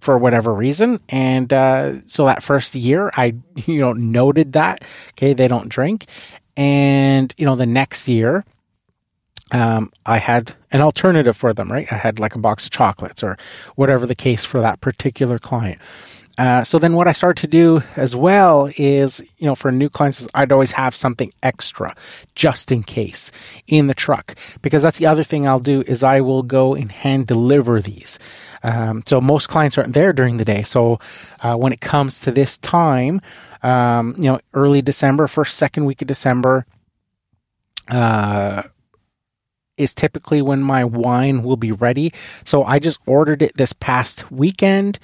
for 0.00 0.18
whatever 0.18 0.52
reason. 0.52 1.00
And 1.08 1.52
uh, 1.52 2.06
so 2.06 2.26
that 2.26 2.42
first 2.42 2.74
year, 2.74 3.10
I 3.16 3.34
you 3.66 3.80
know 3.80 3.92
noted 3.92 4.54
that 4.54 4.84
okay, 5.10 5.32
they 5.32 5.48
don't 5.48 5.68
drink, 5.68 6.06
and 6.56 7.34
you 7.36 7.46
know 7.46 7.56
the 7.56 7.66
next 7.66 8.08
year. 8.08 8.44
Um, 9.52 9.90
I 10.06 10.18
had 10.18 10.54
an 10.70 10.80
alternative 10.80 11.36
for 11.36 11.52
them, 11.52 11.72
right? 11.72 11.92
I 11.92 11.96
had 11.96 12.20
like 12.20 12.36
a 12.36 12.38
box 12.38 12.66
of 12.66 12.70
chocolates 12.70 13.24
or 13.24 13.36
whatever 13.74 14.06
the 14.06 14.14
case 14.14 14.44
for 14.44 14.60
that 14.60 14.80
particular 14.80 15.40
client. 15.40 15.80
Uh, 16.40 16.64
so 16.64 16.78
then 16.78 16.94
what 16.94 17.06
I 17.06 17.12
start 17.12 17.36
to 17.38 17.46
do 17.46 17.82
as 17.96 18.16
well 18.16 18.70
is, 18.78 19.20
you 19.36 19.46
know, 19.46 19.54
for 19.54 19.70
new 19.70 19.90
clients, 19.90 20.26
I'd 20.32 20.52
always 20.52 20.72
have 20.72 20.96
something 20.96 21.34
extra 21.42 21.94
just 22.34 22.72
in 22.72 22.82
case 22.82 23.30
in 23.66 23.88
the 23.88 23.94
truck. 23.94 24.34
Because 24.62 24.82
that's 24.82 24.96
the 24.96 25.04
other 25.04 25.22
thing 25.22 25.46
I'll 25.46 25.60
do 25.60 25.82
is 25.86 26.02
I 26.02 26.22
will 26.22 26.42
go 26.42 26.74
and 26.74 26.90
hand 26.90 27.26
deliver 27.26 27.82
these. 27.82 28.18
Um, 28.62 29.02
so 29.04 29.20
most 29.20 29.50
clients 29.50 29.76
aren't 29.76 29.92
there 29.92 30.14
during 30.14 30.38
the 30.38 30.46
day. 30.46 30.62
So 30.62 30.98
uh, 31.42 31.56
when 31.56 31.74
it 31.74 31.82
comes 31.82 32.22
to 32.22 32.32
this 32.32 32.56
time, 32.56 33.20
um, 33.62 34.14
you 34.16 34.30
know, 34.30 34.40
early 34.54 34.80
December, 34.80 35.26
first, 35.26 35.58
second 35.58 35.84
week 35.84 36.00
of 36.00 36.08
December, 36.08 36.64
uh, 37.90 38.62
is 39.80 39.94
typically 39.94 40.42
when 40.42 40.62
my 40.62 40.84
wine 40.84 41.42
will 41.42 41.56
be 41.56 41.72
ready. 41.72 42.12
So 42.44 42.64
I 42.64 42.78
just 42.78 43.00
ordered 43.06 43.42
it 43.42 43.56
this 43.56 43.72
past 43.72 44.30
weekend. 44.30 44.98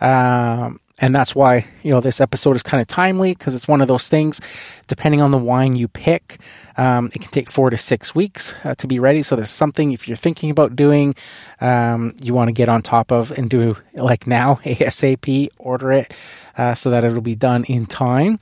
Um, 0.00 0.80
and 1.00 1.14
that's 1.14 1.34
why 1.34 1.66
you 1.82 1.90
know 1.90 2.00
this 2.00 2.20
episode 2.20 2.56
is 2.56 2.62
kind 2.62 2.80
of 2.80 2.86
timely 2.86 3.34
because 3.34 3.54
it's 3.54 3.68
one 3.68 3.80
of 3.80 3.88
those 3.88 4.08
things 4.08 4.40
depending 4.86 5.20
on 5.20 5.30
the 5.30 5.38
wine 5.38 5.74
you 5.74 5.88
pick 5.88 6.40
um, 6.76 7.10
it 7.14 7.20
can 7.20 7.30
take 7.30 7.50
four 7.50 7.70
to 7.70 7.76
six 7.76 8.14
weeks 8.14 8.54
uh, 8.64 8.74
to 8.74 8.86
be 8.86 8.98
ready 8.98 9.22
so 9.22 9.34
there's 9.34 9.50
something 9.50 9.92
if 9.92 10.06
you're 10.06 10.16
thinking 10.16 10.50
about 10.50 10.76
doing 10.76 11.14
um, 11.60 12.14
you 12.22 12.34
want 12.34 12.48
to 12.48 12.52
get 12.52 12.68
on 12.68 12.82
top 12.82 13.10
of 13.10 13.30
and 13.32 13.50
do 13.50 13.76
like 13.94 14.26
now 14.26 14.54
asap 14.64 15.48
order 15.58 15.92
it 15.92 16.12
uh, 16.56 16.74
so 16.74 16.90
that 16.90 17.04
it'll 17.04 17.20
be 17.20 17.34
done 17.34 17.64
in 17.64 17.86
time 17.86 18.38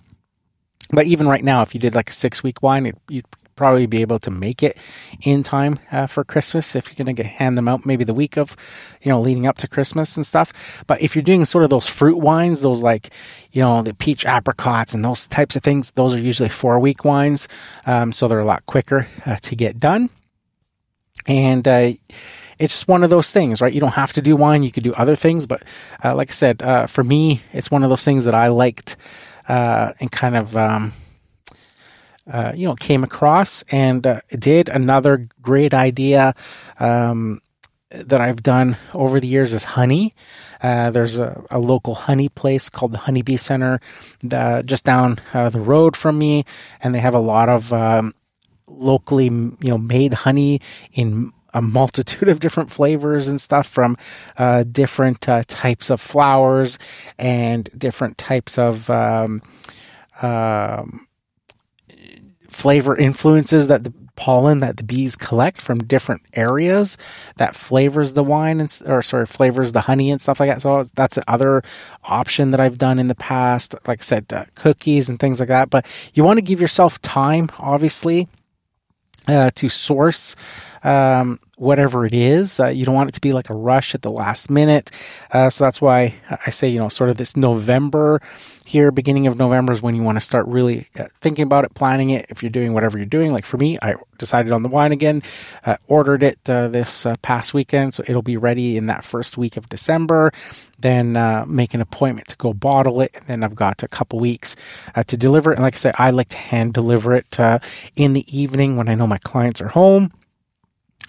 but 0.92 1.06
even 1.06 1.26
right 1.26 1.44
now 1.44 1.62
if 1.62 1.74
you 1.74 1.80
did 1.80 1.94
like 1.94 2.10
a 2.10 2.14
six 2.14 2.42
week 2.42 2.62
wine 2.62 2.86
it, 2.86 2.98
you'd 3.08 3.26
probably 3.60 3.84
be 3.84 4.00
able 4.00 4.18
to 4.18 4.30
make 4.30 4.62
it 4.62 4.78
in 5.20 5.42
time 5.42 5.78
uh, 5.92 6.06
for 6.06 6.24
Christmas 6.24 6.74
if 6.74 6.88
you're 6.88 7.04
going 7.04 7.14
to 7.14 7.22
hand 7.22 7.58
them 7.58 7.68
out 7.68 7.84
maybe 7.84 8.04
the 8.04 8.14
week 8.14 8.38
of, 8.38 8.56
you 9.02 9.10
know, 9.10 9.20
leading 9.20 9.46
up 9.46 9.58
to 9.58 9.68
Christmas 9.68 10.16
and 10.16 10.24
stuff. 10.24 10.82
But 10.86 11.02
if 11.02 11.14
you're 11.14 11.22
doing 11.22 11.44
sort 11.44 11.64
of 11.64 11.68
those 11.68 11.86
fruit 11.86 12.16
wines, 12.16 12.62
those 12.62 12.82
like, 12.82 13.10
you 13.52 13.60
know, 13.60 13.82
the 13.82 13.92
peach 13.92 14.24
apricots 14.24 14.94
and 14.94 15.04
those 15.04 15.28
types 15.28 15.56
of 15.56 15.62
things, 15.62 15.90
those 15.90 16.14
are 16.14 16.18
usually 16.18 16.48
four 16.48 16.78
week 16.78 17.04
wines. 17.04 17.48
Um, 17.84 18.12
so 18.12 18.28
they're 18.28 18.38
a 18.40 18.46
lot 18.46 18.64
quicker 18.64 19.06
uh, 19.26 19.36
to 19.36 19.54
get 19.54 19.78
done. 19.78 20.08
And, 21.26 21.68
uh, 21.68 21.92
it's 22.58 22.74
just 22.74 22.88
one 22.88 23.04
of 23.04 23.10
those 23.10 23.30
things, 23.30 23.60
right? 23.60 23.72
You 23.72 23.80
don't 23.80 23.92
have 23.92 24.12
to 24.12 24.20
do 24.20 24.36
wine; 24.36 24.62
you 24.62 24.70
could 24.70 24.82
do 24.82 24.92
other 24.92 25.16
things. 25.16 25.46
But 25.46 25.62
uh, 26.04 26.14
like 26.14 26.28
I 26.28 26.32
said, 26.32 26.62
uh, 26.62 26.86
for 26.86 27.02
me, 27.02 27.40
it's 27.54 27.70
one 27.70 27.82
of 27.82 27.88
those 27.88 28.04
things 28.04 28.26
that 28.26 28.34
I 28.34 28.48
liked 28.48 28.98
uh, 29.48 29.92
and 29.98 30.12
kind 30.12 30.36
of 30.36 30.54
um, 30.58 30.92
uh, 32.30 32.52
you 32.54 32.66
know, 32.66 32.74
came 32.74 33.04
across 33.04 33.62
and 33.70 34.06
uh, 34.06 34.20
did. 34.38 34.68
Another 34.68 35.28
great 35.40 35.74
idea 35.74 36.34
um, 36.78 37.40
that 37.90 38.20
I've 38.20 38.42
done 38.42 38.76
over 38.94 39.20
the 39.20 39.26
years 39.26 39.52
is 39.52 39.64
honey. 39.64 40.14
Uh, 40.62 40.90
there's 40.90 41.18
a, 41.18 41.42
a, 41.50 41.58
local 41.58 41.94
honey 41.94 42.28
place 42.28 42.68
called 42.68 42.92
the 42.92 42.98
Honeybee 42.98 43.36
Center 43.36 43.80
uh, 44.30 44.62
just 44.62 44.84
down 44.84 45.18
uh, 45.32 45.48
the 45.48 45.60
road 45.60 45.96
from 45.96 46.18
me, 46.18 46.44
and 46.82 46.94
they 46.94 47.00
have 47.00 47.14
a 47.14 47.20
lot 47.20 47.48
of 47.48 47.72
um, 47.72 48.14
locally, 48.68 49.24
you 49.24 49.56
know, 49.62 49.78
made 49.78 50.14
honey 50.14 50.60
in 50.92 51.32
a 51.52 51.60
multitude 51.60 52.28
of 52.28 52.38
different 52.38 52.70
flavors 52.70 53.26
and 53.26 53.40
stuff 53.40 53.66
from 53.66 53.96
uh, 54.36 54.62
different 54.62 55.28
uh, 55.28 55.42
types 55.48 55.90
of 55.90 56.00
flowers 56.00 56.78
and 57.18 57.68
different 57.76 58.18
types 58.18 58.56
of 58.56 58.88
um, 58.90 59.42
um, 60.22 61.08
flavor 62.50 62.96
influences 62.96 63.68
that 63.68 63.84
the 63.84 63.92
pollen 64.16 64.60
that 64.60 64.76
the 64.76 64.82
bees 64.82 65.16
collect 65.16 65.62
from 65.62 65.82
different 65.84 66.20
areas 66.34 66.98
that 67.36 67.56
flavors 67.56 68.12
the 68.12 68.22
wine 68.22 68.60
and 68.60 68.82
or 68.84 69.00
sorry 69.00 69.24
flavors 69.24 69.72
the 69.72 69.80
honey 69.80 70.10
and 70.10 70.20
stuff 70.20 70.40
like 70.40 70.50
that. 70.50 70.60
So 70.60 70.82
that's 70.94 71.18
another 71.26 71.62
option 72.04 72.50
that 72.50 72.60
i've 72.60 72.76
done 72.76 72.98
in 72.98 73.08
the 73.08 73.14
past 73.14 73.74
like 73.86 74.00
i 74.00 74.02
said 74.02 74.30
uh, 74.32 74.44
cookies 74.54 75.08
and 75.08 75.18
things 75.18 75.40
like 75.40 75.48
that. 75.48 75.70
But 75.70 75.86
you 76.12 76.22
want 76.22 76.36
to 76.36 76.42
give 76.42 76.60
yourself 76.60 77.00
time 77.00 77.48
obviously 77.58 78.28
uh, 79.26 79.50
to 79.54 79.68
source 79.68 80.36
um, 80.82 81.38
whatever 81.60 82.06
it 82.06 82.14
is. 82.14 82.58
Uh, 82.58 82.68
you 82.68 82.86
don't 82.86 82.94
want 82.94 83.10
it 83.10 83.12
to 83.12 83.20
be 83.20 83.34
like 83.34 83.50
a 83.50 83.54
rush 83.54 83.94
at 83.94 84.00
the 84.00 84.10
last 84.10 84.48
minute. 84.48 84.90
Uh, 85.30 85.50
so 85.50 85.62
that's 85.62 85.80
why 85.80 86.14
I 86.46 86.48
say, 86.48 86.70
you 86.70 86.78
know, 86.78 86.88
sort 86.88 87.10
of 87.10 87.18
this 87.18 87.36
November 87.36 88.22
here, 88.64 88.90
beginning 88.90 89.26
of 89.26 89.36
November 89.36 89.74
is 89.74 89.82
when 89.82 89.94
you 89.94 90.02
want 90.02 90.16
to 90.16 90.20
start 90.20 90.46
really 90.46 90.88
uh, 90.98 91.04
thinking 91.20 91.42
about 91.42 91.66
it, 91.66 91.74
planning 91.74 92.10
it. 92.10 92.24
If 92.30 92.42
you're 92.42 92.50
doing 92.50 92.72
whatever 92.72 92.96
you're 92.96 93.06
doing, 93.06 93.30
like 93.30 93.44
for 93.44 93.58
me, 93.58 93.76
I 93.82 93.96
decided 94.16 94.52
on 94.52 94.62
the 94.62 94.70
wine 94.70 94.92
again, 94.92 95.22
uh, 95.66 95.76
ordered 95.86 96.22
it 96.22 96.38
uh, 96.48 96.68
this 96.68 97.04
uh, 97.04 97.16
past 97.20 97.52
weekend, 97.52 97.92
so 97.92 98.04
it'll 98.06 98.22
be 98.22 98.38
ready 98.38 98.78
in 98.78 98.86
that 98.86 99.04
first 99.04 99.36
week 99.36 99.58
of 99.58 99.68
December. 99.68 100.32
Then 100.78 101.12
make 101.46 101.74
an 101.74 101.82
appointment 101.82 102.28
to 102.28 102.36
go 102.36 102.54
bottle 102.54 103.02
it, 103.02 103.10
and 103.14 103.26
then 103.26 103.44
I've 103.44 103.54
got 103.54 103.82
a 103.82 103.88
couple 103.88 104.18
weeks 104.18 104.56
to 105.08 105.14
deliver 105.14 105.52
it. 105.52 105.56
And 105.56 105.62
like 105.62 105.74
I 105.74 105.76
said, 105.76 105.94
I 105.98 106.08
like 106.08 106.28
to 106.28 106.38
hand 106.38 106.72
deliver 106.72 107.12
it 107.12 107.38
in 107.96 108.14
the 108.14 108.24
evening 108.34 108.78
when 108.78 108.88
I 108.88 108.94
know 108.94 109.06
my 109.06 109.18
clients 109.18 109.60
are 109.60 109.68
home. 109.68 110.10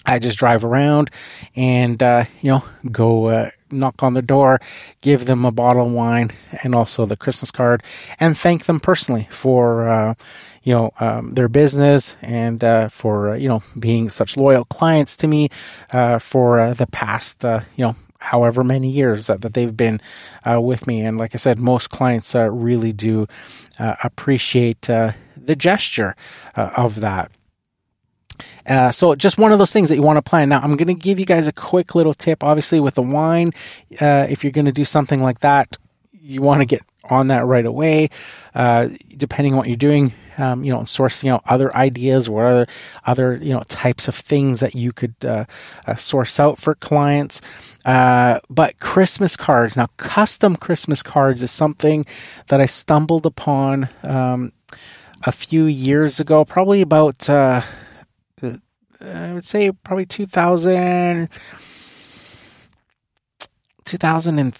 I 0.06 0.20
just 0.20 0.38
drive 0.40 0.66
around 0.66 1.12
and, 1.56 2.02
uh, 2.02 2.26
you 2.42 2.52
know, 2.52 2.64
go 2.92 3.28
uh, 3.28 3.50
knock 3.70 4.02
on 4.02 4.16
the 4.16 4.22
door, 4.22 4.60
give 5.02 5.26
them 5.26 5.46
a 5.46 5.52
bottle 5.52 5.86
of 5.86 5.92
wine 5.92 6.32
and 6.64 6.74
also 6.74 7.06
the 7.06 7.16
Christmas 7.16 7.52
card, 7.52 7.84
and 8.20 8.38
thank 8.38 8.66
them 8.66 8.80
personally 8.80 9.28
for, 9.30 9.88
uh, 9.88 10.16
you 10.64 10.74
know, 10.74 10.92
um, 11.00 11.36
their 11.36 11.48
business 11.48 12.18
and 12.22 12.64
uh, 12.64 12.90
for, 12.90 13.30
uh, 13.30 13.36
you 13.36 13.48
know, 13.48 13.62
being 13.78 14.10
such 14.10 14.38
loyal 14.38 14.66
clients 14.66 15.16
to 15.18 15.28
me 15.28 15.50
uh, 15.92 16.18
for 16.18 16.74
the 16.74 16.88
past, 16.88 17.44
you 17.44 17.62
know, 17.86 17.96
however 18.18 18.64
many 18.64 18.90
years 18.90 19.28
that 19.28 19.54
they've 19.54 19.78
been 19.78 20.02
with 20.46 20.88
me. 20.88 21.02
And 21.02 21.18
like 21.18 21.36
I 21.36 21.38
said, 21.38 21.60
most 21.60 21.90
clients 21.90 22.36
really 22.36 22.92
do 22.92 23.28
appreciate 23.80 24.82
the 24.82 25.56
gesture 25.56 26.16
of 26.56 27.00
that. 27.02 27.32
Uh, 28.66 28.92
so 28.92 29.16
just 29.16 29.38
one 29.38 29.52
of 29.52 29.60
those 29.60 29.74
things 29.74 29.90
that 29.90 29.96
you 29.96 30.02
want 30.02 30.18
to 30.18 30.22
plan. 30.22 30.50
Now, 30.50 30.62
I'm 30.62 30.76
going 30.78 30.88
to 30.88 30.94
give 30.94 31.20
you 31.20 31.26
guys 31.26 31.48
a 31.48 31.52
quick 31.52 31.96
little 31.96 32.14
tip. 32.14 32.44
Obviously, 32.44 32.80
with 32.80 32.96
the 32.96 33.02
wine, 33.02 33.52
uh, 34.00 34.28
if 34.30 34.44
you're 34.44 34.52
going 34.52 34.66
to 34.66 34.72
do 34.72 34.86
something 34.86 35.22
like 35.22 35.40
that, 35.42 35.78
you 36.12 36.42
want 36.42 36.62
to 36.62 36.66
get 36.66 36.82
on 37.10 37.28
that 37.28 37.46
right 37.46 37.66
away. 37.66 38.10
Uh, 38.54 38.90
depending 39.18 39.54
on 39.54 39.58
what 39.58 39.68
you're 39.68 39.76
doing, 39.76 40.14
um, 40.38 40.64
you 40.64 40.72
know, 40.72 40.80
sourcing 40.82 41.32
out 41.32 41.44
other 41.46 41.76
ideas 41.76 42.28
or 42.28 42.46
other, 42.46 42.68
other, 43.06 43.36
you 43.36 43.54
know, 43.54 43.64
types 43.68 44.08
of 44.08 44.16
things 44.16 44.60
that 44.60 44.76
you 44.76 44.92
could 44.92 45.16
uh, 45.26 45.46
uh, 45.88 45.96
source 45.96 46.40
out 46.40 46.58
for 46.58 46.76
clients. 46.76 47.42
Uh, 47.86 48.40
but 48.50 48.80
Christmas 48.80 49.36
cards, 49.36 49.76
now 49.76 49.88
custom 49.98 50.56
Christmas 50.56 51.04
cards 51.04 51.44
is 51.44 51.52
something 51.52 52.06
that 52.48 52.62
I 52.62 52.66
stumbled 52.66 53.26
upon 53.26 53.90
um, 54.04 54.52
a 55.24 55.32
few 55.32 55.66
years 55.66 56.20
ago, 56.20 56.46
probably 56.46 56.82
about, 56.82 57.30
uh, 57.30 57.62
I 59.02 59.34
would 59.34 59.44
say 59.44 59.72
probably 59.72 60.06
2000, 60.06 61.30
2000 63.86 64.40
and, 64.40 64.58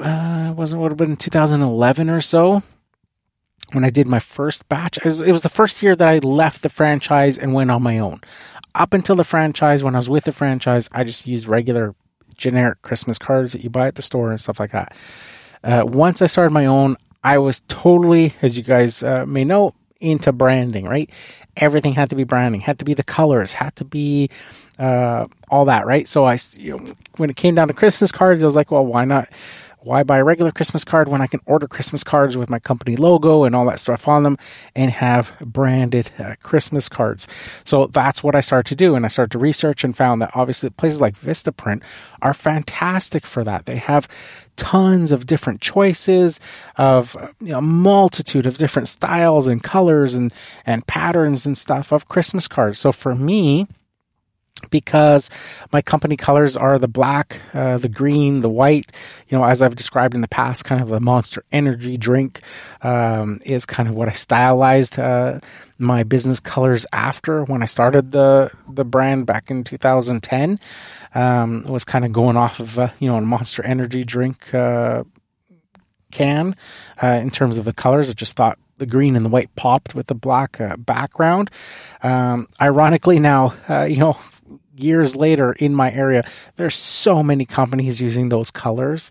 uh, 0.00 0.52
wasn't 0.56 0.82
would 0.82 0.92
have 0.92 0.98
been 0.98 1.16
2011 1.16 2.10
or 2.10 2.20
so 2.20 2.62
when 3.72 3.84
I 3.84 3.90
did 3.90 4.06
my 4.06 4.18
first 4.18 4.68
batch. 4.68 4.98
It 4.98 5.04
was, 5.04 5.22
it 5.22 5.32
was, 5.32 5.42
the 5.42 5.48
first 5.48 5.82
year 5.82 5.94
that 5.94 6.08
I 6.08 6.18
left 6.18 6.62
the 6.62 6.68
franchise 6.68 7.38
and 7.38 7.54
went 7.54 7.70
on 7.70 7.82
my 7.82 7.98
own. 7.98 8.20
Up 8.74 8.94
until 8.94 9.16
the 9.16 9.24
franchise, 9.24 9.84
when 9.84 9.94
I 9.94 9.98
was 9.98 10.10
with 10.10 10.24
the 10.24 10.32
franchise, 10.32 10.88
I 10.92 11.04
just 11.04 11.26
used 11.26 11.46
regular 11.46 11.94
generic 12.36 12.82
Christmas 12.82 13.18
cards 13.18 13.52
that 13.52 13.62
you 13.62 13.70
buy 13.70 13.86
at 13.88 13.96
the 13.96 14.02
store 14.02 14.30
and 14.30 14.40
stuff 14.40 14.60
like 14.60 14.72
that. 14.72 14.96
Uh, 15.62 15.82
once 15.84 16.22
I 16.22 16.26
started 16.26 16.52
my 16.52 16.66
own, 16.66 16.96
I 17.22 17.38
was 17.38 17.60
totally, 17.68 18.34
as 18.40 18.56
you 18.56 18.62
guys 18.62 19.02
uh, 19.02 19.24
may 19.26 19.44
know, 19.44 19.74
into 20.00 20.32
branding, 20.32 20.86
right? 20.86 21.10
Everything 21.56 21.92
had 21.92 22.10
to 22.10 22.16
be 22.16 22.24
branding, 22.24 22.60
had 22.60 22.78
to 22.78 22.84
be 22.84 22.94
the 22.94 23.02
colors, 23.02 23.52
had 23.52 23.76
to 23.76 23.84
be 23.84 24.30
uh, 24.78 25.26
all 25.50 25.66
that, 25.66 25.86
right? 25.86 26.08
So 26.08 26.24
I, 26.24 26.38
you 26.58 26.76
know, 26.76 26.94
when 27.16 27.30
it 27.30 27.36
came 27.36 27.54
down 27.54 27.68
to 27.68 27.74
Christmas 27.74 28.10
cards, 28.10 28.42
I 28.42 28.46
was 28.46 28.56
like, 28.56 28.70
well, 28.70 28.84
why 28.84 29.04
not 29.04 29.28
why 29.82 30.02
buy 30.02 30.18
a 30.18 30.24
regular 30.24 30.52
Christmas 30.52 30.84
card 30.84 31.08
when 31.08 31.20
I 31.20 31.26
can 31.26 31.40
order 31.46 31.66
Christmas 31.66 32.04
cards 32.04 32.36
with 32.36 32.50
my 32.50 32.58
company 32.58 32.96
logo 32.96 33.44
and 33.44 33.54
all 33.54 33.64
that 33.66 33.78
stuff 33.78 34.08
on 34.08 34.22
them 34.22 34.38
and 34.74 34.90
have 34.90 35.32
branded 35.40 36.10
uh, 36.18 36.34
Christmas 36.42 36.88
cards? 36.88 37.26
So 37.64 37.86
that's 37.86 38.22
what 38.22 38.34
I 38.34 38.40
started 38.40 38.68
to 38.68 38.74
do. 38.74 38.94
And 38.94 39.04
I 39.04 39.08
started 39.08 39.32
to 39.32 39.38
research 39.38 39.84
and 39.84 39.96
found 39.96 40.22
that 40.22 40.32
obviously 40.34 40.70
places 40.70 41.00
like 41.00 41.18
Vistaprint 41.18 41.82
are 42.22 42.34
fantastic 42.34 43.26
for 43.26 43.44
that. 43.44 43.66
They 43.66 43.76
have 43.76 44.08
tons 44.56 45.10
of 45.10 45.24
different 45.24 45.62
choices 45.62 46.38
of 46.76 47.16
you 47.40 47.52
know, 47.52 47.58
a 47.58 47.62
multitude 47.62 48.46
of 48.46 48.58
different 48.58 48.88
styles 48.88 49.48
and 49.48 49.62
colors 49.62 50.14
and, 50.14 50.32
and 50.66 50.86
patterns 50.86 51.46
and 51.46 51.56
stuff 51.56 51.92
of 51.92 52.08
Christmas 52.08 52.46
cards. 52.46 52.78
So 52.78 52.92
for 52.92 53.14
me, 53.14 53.66
because 54.68 55.30
my 55.72 55.80
company 55.80 56.16
colors 56.16 56.56
are 56.56 56.78
the 56.78 56.88
black, 56.88 57.40
uh, 57.54 57.78
the 57.78 57.88
green, 57.88 58.40
the 58.40 58.48
white. 58.48 58.92
You 59.28 59.38
know, 59.38 59.44
as 59.44 59.62
I've 59.62 59.76
described 59.76 60.14
in 60.14 60.20
the 60.20 60.28
past, 60.28 60.64
kind 60.64 60.82
of 60.82 60.92
a 60.92 61.00
monster 61.00 61.44
energy 61.50 61.96
drink 61.96 62.40
um, 62.82 63.40
is 63.44 63.64
kind 63.64 63.88
of 63.88 63.94
what 63.94 64.08
I 64.08 64.12
stylized 64.12 64.98
uh, 64.98 65.40
my 65.78 66.02
business 66.02 66.40
colors 66.40 66.86
after 66.92 67.44
when 67.44 67.62
I 67.62 67.66
started 67.66 68.12
the 68.12 68.50
the 68.68 68.84
brand 68.84 69.26
back 69.26 69.50
in 69.50 69.64
2010. 69.64 70.58
Um, 71.14 71.62
was 71.62 71.84
kind 71.84 72.04
of 72.04 72.12
going 72.12 72.36
off 72.36 72.60
of 72.60 72.78
uh, 72.78 72.88
you 72.98 73.08
know 73.08 73.16
a 73.16 73.20
monster 73.20 73.64
energy 73.64 74.04
drink 74.04 74.52
uh, 74.54 75.04
can 76.10 76.54
uh, 77.02 77.06
in 77.06 77.30
terms 77.30 77.56
of 77.56 77.64
the 77.64 77.72
colors. 77.72 78.10
I 78.10 78.12
just 78.12 78.36
thought 78.36 78.58
the 78.78 78.86
green 78.86 79.14
and 79.14 79.24
the 79.24 79.30
white 79.30 79.54
popped 79.54 79.94
with 79.94 80.08
the 80.08 80.14
black 80.14 80.60
uh, 80.60 80.76
background. 80.76 81.50
Um, 82.02 82.48
ironically, 82.60 83.20
now 83.20 83.54
uh, 83.68 83.84
you 83.84 83.98
know 83.98 84.18
years 84.82 85.16
later 85.16 85.52
in 85.52 85.74
my 85.74 85.90
area, 85.92 86.28
there's 86.56 86.74
so 86.74 87.22
many 87.22 87.44
companies 87.44 88.00
using 88.00 88.28
those 88.28 88.50
colors. 88.50 89.10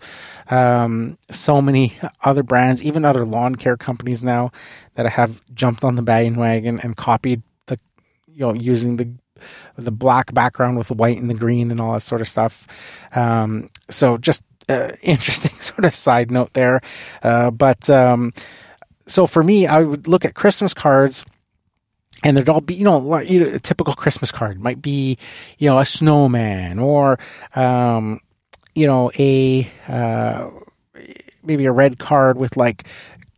Um, 0.49 1.17
so 1.31 1.61
many 1.61 1.97
other 2.23 2.43
brands, 2.43 2.83
even 2.83 3.05
other 3.05 3.25
lawn 3.25 3.55
care 3.55 3.77
companies 3.77 4.23
now 4.23 4.51
that 4.95 5.07
have 5.07 5.41
jumped 5.53 5.83
on 5.83 5.95
the 5.95 6.01
bandwagon 6.01 6.79
and 6.79 6.95
copied 6.95 7.41
the, 7.67 7.79
you 8.27 8.41
know, 8.41 8.53
using 8.53 8.97
the 8.97 9.09
the 9.77 9.91
black 9.91 10.33
background 10.33 10.77
with 10.77 10.87
the 10.87 10.93
white 10.93 11.17
and 11.17 11.29
the 11.29 11.33
green 11.33 11.71
and 11.71 11.79
all 11.79 11.93
that 11.93 12.01
sort 12.01 12.19
of 12.19 12.27
stuff. 12.27 12.67
Um, 13.15 13.69
so 13.89 14.17
just 14.17 14.43
uh, 14.67 14.91
interesting 15.01 15.55
sort 15.59 15.85
of 15.85 15.93
side 15.93 16.31
note 16.31 16.53
there. 16.53 16.81
Uh, 17.23 17.51
but 17.51 17.89
um, 17.89 18.33
so 19.05 19.25
for 19.25 19.43
me, 19.43 19.67
I 19.67 19.79
would 19.81 20.07
look 20.07 20.25
at 20.25 20.35
Christmas 20.35 20.73
cards 20.73 21.25
and 22.23 22.35
there'd 22.35 22.49
all 22.49 22.61
be, 22.61 22.75
you 22.75 22.83
know, 22.83 22.97
like, 22.97 23.29
a 23.29 23.59
typical 23.59 23.93
Christmas 23.93 24.31
card 24.31 24.59
might 24.59 24.81
be, 24.81 25.17
you 25.57 25.69
know, 25.69 25.79
a 25.79 25.85
snowman 25.85 26.79
or, 26.79 27.17
um, 27.55 28.19
you 28.75 28.87
know, 28.87 29.11
a 29.17 29.69
uh, 29.87 30.49
maybe 31.43 31.65
a 31.65 31.71
red 31.71 31.99
card 31.99 32.37
with 32.37 32.57
like 32.57 32.85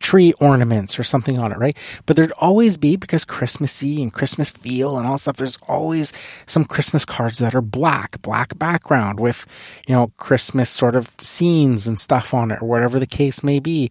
tree 0.02 0.32
ornaments 0.40 0.98
or 0.98 1.04
something 1.04 1.38
on 1.38 1.52
it, 1.52 1.58
right? 1.58 1.76
But 2.06 2.16
there'd 2.16 2.32
always 2.32 2.76
be 2.76 2.96
because 2.96 3.24
Christmassy 3.24 4.02
and 4.02 4.12
Christmas 4.12 4.50
feel 4.50 4.98
and 4.98 5.06
all 5.06 5.16
stuff. 5.16 5.36
There's 5.36 5.58
always 5.68 6.12
some 6.46 6.64
Christmas 6.64 7.04
cards 7.04 7.38
that 7.38 7.54
are 7.54 7.62
black, 7.62 8.20
black 8.20 8.58
background 8.58 9.20
with, 9.20 9.46
you 9.86 9.94
know, 9.94 10.12
Christmas 10.16 10.68
sort 10.68 10.96
of 10.96 11.12
scenes 11.20 11.86
and 11.86 11.98
stuff 11.98 12.34
on 12.34 12.50
it, 12.50 12.60
or 12.60 12.68
whatever 12.68 12.98
the 12.98 13.06
case 13.06 13.42
may 13.42 13.60
be. 13.60 13.90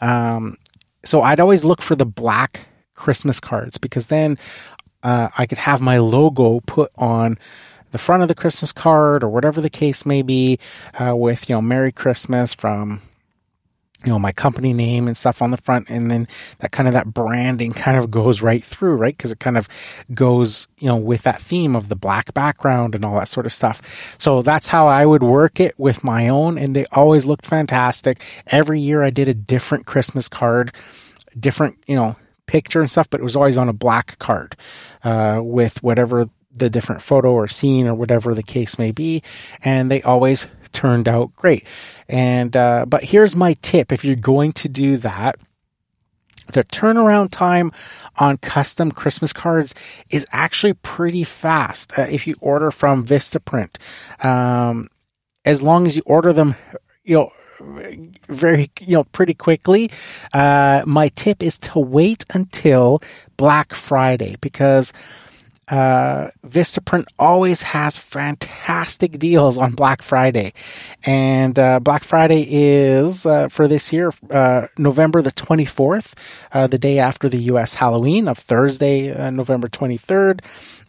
Um, 0.00 0.56
so 1.04 1.20
I'd 1.22 1.40
always 1.40 1.64
look 1.64 1.82
for 1.82 1.94
the 1.94 2.06
black 2.06 2.66
Christmas 3.00 3.40
cards 3.40 3.78
because 3.78 4.06
then 4.06 4.38
uh, 5.02 5.28
I 5.36 5.46
could 5.46 5.58
have 5.58 5.80
my 5.80 5.98
logo 5.98 6.60
put 6.60 6.90
on 6.96 7.38
the 7.90 7.98
front 7.98 8.22
of 8.22 8.28
the 8.28 8.34
Christmas 8.34 8.72
card 8.72 9.24
or 9.24 9.28
whatever 9.28 9.60
the 9.60 9.70
case 9.70 10.06
may 10.06 10.22
be 10.22 10.58
uh, 11.00 11.14
with, 11.16 11.48
you 11.48 11.56
know, 11.56 11.62
Merry 11.62 11.90
Christmas 11.90 12.54
from, 12.54 13.00
you 14.04 14.10
know, 14.10 14.18
my 14.18 14.32
company 14.32 14.72
name 14.72 15.08
and 15.08 15.16
stuff 15.16 15.42
on 15.42 15.50
the 15.50 15.56
front. 15.56 15.90
And 15.90 16.10
then 16.10 16.28
that 16.60 16.72
kind 16.72 16.86
of 16.86 16.94
that 16.94 17.12
branding 17.12 17.72
kind 17.72 17.98
of 17.98 18.10
goes 18.10 18.42
right 18.42 18.64
through, 18.64 18.94
right? 18.94 19.16
Because 19.16 19.32
it 19.32 19.40
kind 19.40 19.58
of 19.58 19.68
goes, 20.14 20.68
you 20.78 20.86
know, 20.86 20.96
with 20.96 21.22
that 21.22 21.42
theme 21.42 21.74
of 21.74 21.88
the 21.88 21.96
black 21.96 22.32
background 22.32 22.94
and 22.94 23.04
all 23.04 23.18
that 23.18 23.28
sort 23.28 23.46
of 23.46 23.52
stuff. 23.52 24.14
So 24.18 24.40
that's 24.42 24.68
how 24.68 24.86
I 24.86 25.04
would 25.04 25.22
work 25.22 25.58
it 25.60 25.78
with 25.78 26.04
my 26.04 26.28
own. 26.28 26.58
And 26.58 26.76
they 26.76 26.84
always 26.92 27.26
looked 27.26 27.46
fantastic. 27.46 28.22
Every 28.46 28.80
year 28.80 29.02
I 29.02 29.10
did 29.10 29.28
a 29.28 29.34
different 29.34 29.86
Christmas 29.86 30.28
card, 30.28 30.72
different, 31.38 31.76
you 31.86 31.96
know, 31.96 32.16
picture 32.50 32.80
and 32.80 32.90
stuff, 32.90 33.08
but 33.08 33.20
it 33.20 33.22
was 33.22 33.36
always 33.36 33.56
on 33.56 33.68
a 33.68 33.72
black 33.72 34.18
card 34.18 34.56
uh, 35.04 35.40
with 35.40 35.80
whatever 35.84 36.28
the 36.52 36.68
different 36.68 37.00
photo 37.00 37.30
or 37.32 37.46
scene 37.46 37.86
or 37.86 37.94
whatever 37.94 38.34
the 38.34 38.42
case 38.42 38.76
may 38.76 38.90
be. 38.90 39.22
And 39.62 39.88
they 39.88 40.02
always 40.02 40.48
turned 40.72 41.06
out 41.06 41.34
great. 41.36 41.64
And, 42.08 42.56
uh, 42.56 42.86
but 42.86 43.04
here's 43.04 43.36
my 43.36 43.54
tip 43.62 43.92
if 43.92 44.04
you're 44.04 44.16
going 44.16 44.52
to 44.54 44.68
do 44.68 44.96
that, 44.96 45.36
the 46.48 46.64
turnaround 46.64 47.30
time 47.30 47.70
on 48.16 48.36
custom 48.38 48.90
Christmas 48.90 49.32
cards 49.32 49.72
is 50.08 50.26
actually 50.32 50.72
pretty 50.74 51.22
fast 51.22 51.96
uh, 51.96 52.02
if 52.02 52.26
you 52.26 52.34
order 52.40 52.72
from 52.72 53.06
Vistaprint. 53.06 53.76
Um, 54.24 54.88
as 55.44 55.62
long 55.62 55.86
as 55.86 55.96
you 55.96 56.02
order 56.04 56.32
them, 56.32 56.56
you 57.04 57.16
know, 57.16 57.30
very, 58.28 58.70
you 58.80 58.94
know, 58.94 59.04
pretty 59.04 59.34
quickly. 59.34 59.90
Uh, 60.32 60.82
my 60.86 61.08
tip 61.08 61.42
is 61.42 61.58
to 61.58 61.78
wait 61.78 62.24
until 62.32 63.00
Black 63.36 63.74
Friday 63.74 64.36
because 64.40 64.92
uh, 65.70 66.30
Vistaprint 66.44 67.06
always 67.18 67.62
has 67.62 67.96
fantastic 67.96 69.18
deals 69.18 69.56
on 69.56 69.72
Black 69.72 70.02
Friday. 70.02 70.52
And 71.04 71.56
uh, 71.58 71.78
Black 71.78 72.02
Friday 72.02 72.44
is, 72.50 73.24
uh, 73.24 73.48
for 73.48 73.68
this 73.68 73.92
year, 73.92 74.12
uh, 74.30 74.66
November 74.76 75.22
the 75.22 75.30
24th, 75.30 76.14
uh, 76.52 76.66
the 76.66 76.78
day 76.78 76.98
after 76.98 77.28
the 77.28 77.38
U.S. 77.44 77.74
Halloween 77.74 78.26
of 78.26 78.36
Thursday, 78.36 79.12
uh, 79.12 79.30
November 79.30 79.68
23rd. 79.68 80.40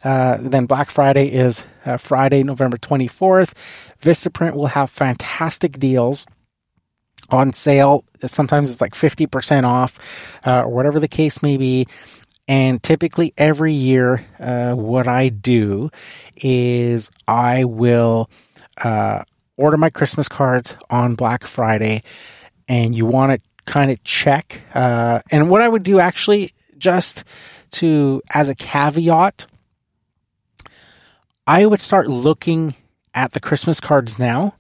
then 0.04 0.66
Black 0.66 0.90
Friday 0.90 1.28
is 1.28 1.64
Friday, 2.00 2.42
November 2.42 2.78
24th. 2.78 3.54
Vistaprint 4.02 4.54
will 4.54 4.68
have 4.68 4.90
fantastic 4.90 5.78
deals 5.78 6.26
on 7.32 7.54
sale. 7.54 8.04
Sometimes 8.26 8.70
it's 8.70 8.82
like 8.82 8.94
50% 8.94 9.64
off 9.64 10.00
uh, 10.46 10.64
or 10.64 10.70
whatever 10.70 11.00
the 11.00 11.08
case 11.08 11.42
may 11.42 11.58
be. 11.58 11.88
And 12.48 12.82
typically 12.82 13.34
every 13.38 13.74
year, 13.74 14.26
uh, 14.40 14.74
what 14.74 15.08
I 15.08 15.30
do 15.30 15.90
is 16.36 17.12
I 17.28 17.64
will 17.64 18.30
uh, 18.78 19.24
order 19.58 19.78
my 19.78 19.90
Christmas 19.90 20.28
cards 20.28 20.76
on 20.90 21.16
Black 21.16 21.46
Friday. 21.46 22.04
And 22.68 22.96
you 22.96 23.06
want 23.06 23.40
to 23.40 23.48
kind 23.66 23.92
of 23.92 24.04
check. 24.04 24.62
Uh, 24.74 25.20
and 25.32 25.50
what 25.50 25.62
I 25.62 25.70
would 25.70 25.84
do 25.84 26.00
actually, 26.00 26.54
just 26.78 27.24
to, 27.72 28.22
as 28.34 28.50
a 28.50 28.56
caveat, 28.56 29.46
I 31.48 31.66
would 31.66 31.80
start 31.80 32.08
looking 32.08 32.76
at 33.14 33.34
the 33.34 33.40
Christmas 33.40 33.80
cards 33.80 34.18
now 34.18 34.56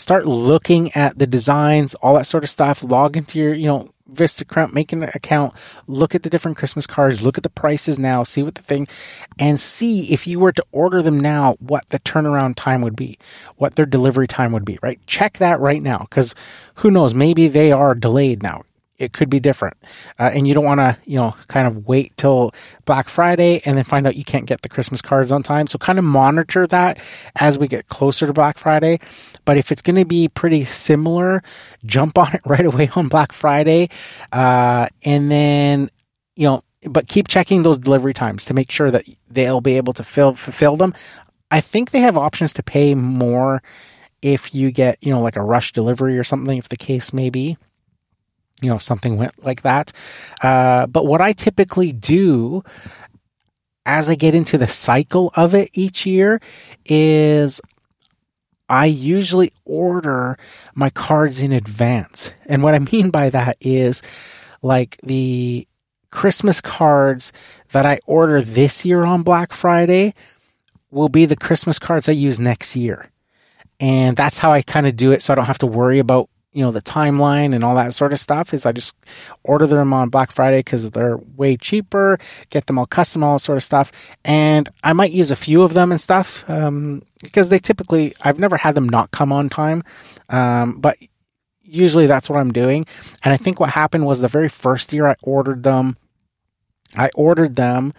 start 0.00 0.26
looking 0.26 0.92
at 0.92 1.18
the 1.18 1.26
designs, 1.26 1.94
all 1.94 2.14
that 2.14 2.26
sort 2.26 2.44
of 2.44 2.50
stuff. 2.50 2.82
Log 2.82 3.16
into 3.16 3.38
your, 3.38 3.54
you 3.54 3.66
know, 3.66 3.90
Vistaprint, 4.12 4.72
make 4.72 4.92
an 4.92 5.04
account, 5.04 5.54
look 5.86 6.14
at 6.14 6.24
the 6.24 6.30
different 6.30 6.56
Christmas 6.56 6.86
cards, 6.86 7.22
look 7.22 7.36
at 7.36 7.44
the 7.44 7.50
prices 7.50 7.98
now, 7.98 8.24
see 8.24 8.42
what 8.42 8.56
the 8.56 8.62
thing, 8.62 8.88
and 9.38 9.60
see 9.60 10.12
if 10.12 10.26
you 10.26 10.40
were 10.40 10.50
to 10.50 10.64
order 10.72 11.00
them 11.00 11.20
now, 11.20 11.54
what 11.60 11.88
the 11.90 12.00
turnaround 12.00 12.56
time 12.56 12.82
would 12.82 12.96
be, 12.96 13.16
what 13.56 13.76
their 13.76 13.86
delivery 13.86 14.26
time 14.26 14.50
would 14.50 14.64
be, 14.64 14.78
right? 14.82 14.98
Check 15.06 15.38
that 15.38 15.60
right 15.60 15.82
now, 15.82 15.98
because 16.10 16.34
who 16.76 16.90
knows, 16.90 17.14
maybe 17.14 17.46
they 17.46 17.70
are 17.70 17.94
delayed 17.94 18.42
now. 18.42 18.62
It 19.00 19.14
could 19.14 19.30
be 19.30 19.40
different. 19.40 19.76
Uh, 20.18 20.30
and 20.32 20.46
you 20.46 20.52
don't 20.52 20.64
want 20.64 20.78
to, 20.78 20.96
you 21.06 21.16
know, 21.16 21.34
kind 21.48 21.66
of 21.66 21.88
wait 21.88 22.14
till 22.18 22.52
Black 22.84 23.08
Friday 23.08 23.62
and 23.64 23.78
then 23.78 23.84
find 23.84 24.06
out 24.06 24.14
you 24.14 24.24
can't 24.24 24.44
get 24.44 24.60
the 24.60 24.68
Christmas 24.68 25.00
cards 25.00 25.32
on 25.32 25.42
time. 25.42 25.66
So 25.66 25.78
kind 25.78 25.98
of 25.98 26.04
monitor 26.04 26.66
that 26.66 27.00
as 27.34 27.58
we 27.58 27.66
get 27.66 27.88
closer 27.88 28.26
to 28.26 28.32
Black 28.34 28.58
Friday. 28.58 29.00
But 29.46 29.56
if 29.56 29.72
it's 29.72 29.80
going 29.80 29.96
to 29.96 30.04
be 30.04 30.28
pretty 30.28 30.64
similar, 30.64 31.42
jump 31.86 32.18
on 32.18 32.34
it 32.34 32.42
right 32.46 32.64
away 32.64 32.90
on 32.94 33.08
Black 33.08 33.32
Friday. 33.32 33.88
Uh, 34.30 34.86
and 35.02 35.30
then, 35.30 35.88
you 36.36 36.46
know, 36.46 36.62
but 36.82 37.08
keep 37.08 37.26
checking 37.26 37.62
those 37.62 37.78
delivery 37.78 38.14
times 38.14 38.44
to 38.46 38.54
make 38.54 38.70
sure 38.70 38.90
that 38.90 39.06
they'll 39.28 39.62
be 39.62 39.78
able 39.78 39.94
to 39.94 40.04
fill, 40.04 40.34
fulfill 40.34 40.76
them. 40.76 40.94
I 41.50 41.62
think 41.62 41.90
they 41.90 42.00
have 42.00 42.16
options 42.18 42.52
to 42.54 42.62
pay 42.62 42.94
more 42.94 43.62
if 44.20 44.54
you 44.54 44.70
get, 44.70 44.98
you 45.00 45.10
know, 45.10 45.22
like 45.22 45.36
a 45.36 45.42
rush 45.42 45.72
delivery 45.72 46.18
or 46.18 46.24
something, 46.24 46.58
if 46.58 46.68
the 46.68 46.76
case 46.76 47.14
may 47.14 47.30
be 47.30 47.56
you 48.62 48.70
know, 48.70 48.78
something 48.78 49.16
went 49.16 49.44
like 49.44 49.62
that. 49.62 49.92
Uh, 50.42 50.86
but 50.86 51.06
what 51.06 51.20
I 51.20 51.32
typically 51.32 51.92
do 51.92 52.62
as 53.84 54.08
I 54.08 54.14
get 54.14 54.34
into 54.34 54.56
the 54.56 54.68
cycle 54.68 55.32
of 55.34 55.54
it 55.54 55.70
each 55.72 56.06
year 56.06 56.40
is 56.86 57.60
I 58.70 58.86
usually 58.86 59.52
order 59.64 60.38
my 60.76 60.90
cards 60.90 61.42
in 61.42 61.50
advance. 61.52 62.30
And 62.46 62.62
what 62.62 62.74
I 62.74 62.78
mean 62.92 63.10
by 63.10 63.30
that 63.30 63.56
is 63.60 64.02
like 64.62 64.96
the 65.02 65.66
Christmas 66.12 66.60
cards 66.60 67.32
that 67.72 67.84
I 67.84 67.98
order 68.06 68.40
this 68.40 68.84
year 68.84 69.04
on 69.04 69.22
Black 69.22 69.52
Friday 69.52 70.14
will 70.92 71.08
be 71.08 71.26
the 71.26 71.36
Christmas 71.36 71.78
cards 71.78 72.08
I 72.08 72.12
use 72.12 72.40
next 72.40 72.76
year. 72.76 73.10
And 73.80 74.16
that's 74.16 74.38
how 74.38 74.52
I 74.52 74.62
kind 74.62 74.86
of 74.86 74.96
do 74.96 75.10
it 75.10 75.22
so 75.22 75.32
I 75.32 75.34
don't 75.34 75.46
have 75.46 75.58
to 75.58 75.66
worry 75.66 75.98
about 75.98 76.29
you 76.52 76.64
know 76.64 76.72
the 76.72 76.82
timeline 76.82 77.54
and 77.54 77.62
all 77.62 77.76
that 77.76 77.94
sort 77.94 78.12
of 78.12 78.18
stuff 78.18 78.52
is 78.52 78.66
I 78.66 78.72
just 78.72 78.94
order 79.44 79.66
them 79.66 79.92
on 79.92 80.08
Black 80.08 80.32
Friday 80.32 80.60
because 80.60 80.90
they're 80.90 81.16
way 81.36 81.56
cheaper, 81.56 82.18
get 82.50 82.66
them 82.66 82.78
all 82.78 82.86
custom, 82.86 83.22
all 83.22 83.38
sort 83.38 83.56
of 83.56 83.64
stuff, 83.64 83.92
and 84.24 84.68
I 84.82 84.92
might 84.92 85.12
use 85.12 85.30
a 85.30 85.36
few 85.36 85.62
of 85.62 85.74
them 85.74 85.92
and 85.92 86.00
stuff 86.00 86.48
um, 86.50 87.02
because 87.22 87.50
they 87.50 87.58
typically 87.58 88.14
I've 88.22 88.38
never 88.38 88.56
had 88.56 88.74
them 88.74 88.88
not 88.88 89.12
come 89.12 89.32
on 89.32 89.48
time, 89.48 89.84
um, 90.28 90.80
but 90.80 90.96
usually 91.62 92.06
that's 92.06 92.28
what 92.28 92.38
I'm 92.38 92.52
doing. 92.52 92.86
And 93.22 93.32
I 93.32 93.36
think 93.36 93.60
what 93.60 93.70
happened 93.70 94.06
was 94.06 94.20
the 94.20 94.28
very 94.28 94.48
first 94.48 94.92
year 94.92 95.06
I 95.06 95.14
ordered 95.22 95.62
them, 95.62 95.96
I 96.96 97.10
ordered 97.14 97.54
them, 97.54 97.92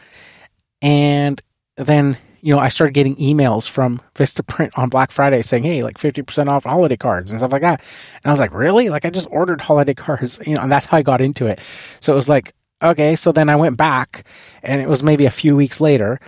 and 0.82 1.42
then 1.78 2.18
you 2.42 2.54
know, 2.54 2.60
I 2.60 2.70
started 2.70 2.94
getting 2.94 3.16
emails 3.18 3.70
from 3.70 4.02
Vistaprint 4.16 4.78
on 4.78 4.90
Black 4.90 5.12
Friday 5.12 5.42
saying, 5.42 5.64
"Hey, 5.64 5.84
like 5.84 5.98
fifty 5.98 6.22
percent 6.22 6.50
off 6.50 6.64
holiday 6.64 6.98
cards 6.98 7.32
and 7.32 7.40
stuff 7.40 7.52
like 7.52 7.62
that." 7.62 7.82
And 8.16 8.26
I 8.26 8.30
was 8.30 8.40
like, 8.40 8.54
"Really? 8.54 8.90
Like 8.90 9.06
I 9.06 9.10
just 9.10 9.28
ordered 9.32 9.62
holiday 9.62 9.94
cards, 9.94 10.40
you 10.46 10.56
know?" 10.56 10.62
And 10.62 10.72
that's 10.72 10.86
how 10.86 10.98
I 10.98 11.02
got 11.02 11.22
into 11.22 11.48
it. 11.48 11.60
So 12.00 12.14
it 12.14 12.16
was 12.16 12.30
like, 12.30 12.54
okay. 12.82 13.16
So 13.16 13.32
then 13.32 13.50
I 13.50 13.56
went 13.56 13.78
back, 13.78 14.26
and 14.64 14.82
it 14.82 14.90
was 14.90 15.04
maybe 15.04 15.26
a 15.26 15.32
few 15.32 15.56
weeks 15.56 15.80
later, 15.80 16.20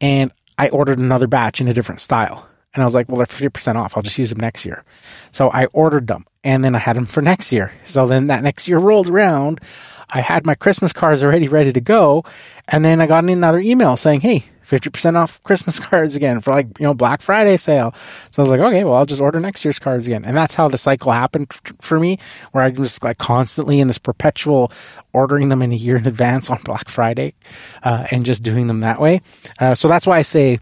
and 0.00 0.32
I 0.58 0.68
ordered 0.68 0.98
another 0.98 1.26
batch 1.26 1.60
in 1.60 1.68
a 1.68 1.74
different 1.74 2.00
style. 2.00 2.46
And 2.74 2.82
I 2.82 2.86
was 2.86 2.94
like, 2.94 3.08
well, 3.08 3.18
they're 3.18 3.26
50% 3.26 3.76
off. 3.76 3.96
I'll 3.96 4.02
just 4.02 4.16
use 4.16 4.30
them 4.30 4.40
next 4.40 4.64
year. 4.64 4.84
So 5.30 5.50
I 5.50 5.66
ordered 5.66 6.06
them 6.06 6.24
and 6.42 6.64
then 6.64 6.74
I 6.74 6.78
had 6.78 6.96
them 6.96 7.04
for 7.04 7.20
next 7.20 7.52
year. 7.52 7.72
So 7.84 8.06
then 8.06 8.28
that 8.28 8.42
next 8.42 8.66
year 8.66 8.78
rolled 8.78 9.08
around. 9.08 9.60
I 10.08 10.20
had 10.20 10.46
my 10.46 10.54
Christmas 10.54 10.92
cards 10.92 11.22
already 11.22 11.48
ready 11.48 11.72
to 11.72 11.80
go. 11.80 12.24
And 12.68 12.84
then 12.84 13.00
I 13.00 13.06
got 13.06 13.24
another 13.24 13.58
email 13.58 13.96
saying, 13.96 14.22
Hey, 14.22 14.46
50% 14.72 15.16
off 15.16 15.42
Christmas 15.42 15.78
cards 15.90 16.16
again 16.16 16.40
for 16.40 16.52
like, 16.52 16.66
you 16.78 16.84
know, 16.84 16.94
Black 16.94 17.20
Friday 17.20 17.56
sale. 17.56 17.94
So 18.30 18.42
I 18.42 18.44
was 18.44 18.50
like, 18.50 18.60
okay, 18.60 18.84
well, 18.84 18.94
I'll 18.94 19.04
just 19.04 19.20
order 19.20 19.38
next 19.38 19.64
year's 19.64 19.78
cards 19.78 20.06
again. 20.06 20.24
And 20.24 20.36
that's 20.36 20.54
how 20.54 20.68
the 20.68 20.78
cycle 20.78 21.12
happened 21.12 21.52
for 21.80 22.00
me, 22.00 22.18
where 22.52 22.64
I'm 22.64 22.74
just 22.74 23.04
like 23.04 23.18
constantly 23.18 23.80
in 23.80 23.88
this 23.88 23.98
perpetual 23.98 24.72
ordering 25.12 25.50
them 25.50 25.60
in 25.62 25.72
a 25.72 25.76
year 25.76 25.96
in 25.96 26.06
advance 26.06 26.48
on 26.48 26.58
Black 26.64 26.88
Friday 26.88 27.34
uh, 27.82 28.06
and 28.10 28.24
just 28.24 28.42
doing 28.42 28.66
them 28.66 28.80
that 28.80 28.98
way. 28.98 29.20
Uh, 29.60 29.74
so 29.74 29.88
that's 29.88 30.06
why 30.06 30.16
I 30.18 30.22
say, 30.22 30.58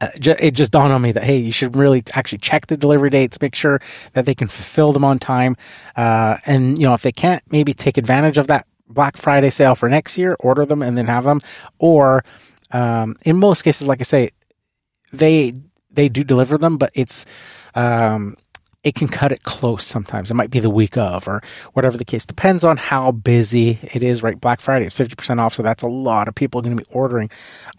uh, 0.00 0.08
it 0.16 0.52
just 0.52 0.70
dawned 0.70 0.92
on 0.92 1.02
me 1.02 1.10
that 1.10 1.24
hey, 1.24 1.38
you 1.38 1.50
should 1.50 1.74
really 1.74 2.04
actually 2.14 2.38
check 2.38 2.66
the 2.68 2.76
delivery 2.76 3.10
dates, 3.10 3.40
make 3.40 3.54
sure 3.54 3.80
that 4.12 4.26
they 4.26 4.34
can 4.34 4.46
fulfill 4.46 4.92
them 4.92 5.04
on 5.04 5.18
time, 5.18 5.56
uh, 5.96 6.36
and 6.46 6.78
you 6.78 6.84
know 6.84 6.94
if 6.94 7.02
they 7.02 7.10
can't, 7.10 7.42
maybe 7.50 7.72
take 7.72 7.98
advantage 7.98 8.38
of 8.38 8.46
that 8.46 8.64
Black 8.88 9.16
Friday 9.16 9.50
sale 9.50 9.74
for 9.74 9.88
next 9.88 10.16
year, 10.16 10.36
order 10.38 10.64
them 10.64 10.82
and 10.82 10.96
then 10.96 11.06
have 11.06 11.24
them, 11.24 11.40
or 11.80 12.22
um, 12.70 13.16
in 13.24 13.38
most 13.38 13.62
cases, 13.62 13.86
like 13.86 14.00
I 14.00 14.04
say, 14.04 14.30
they 15.12 15.52
they 15.90 16.08
do 16.08 16.24
deliver 16.24 16.58
them, 16.58 16.76
but 16.76 16.90
it's 16.94 17.26
um, 17.74 18.36
it 18.84 18.94
can 18.94 19.08
cut 19.08 19.32
it 19.32 19.42
close 19.42 19.84
sometimes. 19.84 20.30
It 20.30 20.34
might 20.34 20.50
be 20.50 20.60
the 20.60 20.70
week 20.70 20.96
of 20.96 21.26
or 21.26 21.42
whatever 21.72 21.96
the 21.96 22.04
case. 22.04 22.24
Depends 22.24 22.62
on 22.62 22.76
how 22.76 23.10
busy 23.10 23.78
it 23.82 24.02
is, 24.02 24.22
right? 24.22 24.40
Black 24.40 24.60
Friday 24.60 24.86
is 24.86 24.94
50% 24.94 25.40
off. 25.40 25.54
So 25.54 25.62
that's 25.62 25.82
a 25.82 25.88
lot 25.88 26.28
of 26.28 26.34
people 26.34 26.62
going 26.62 26.76
to 26.76 26.82
be 26.82 26.88
ordering 26.90 27.28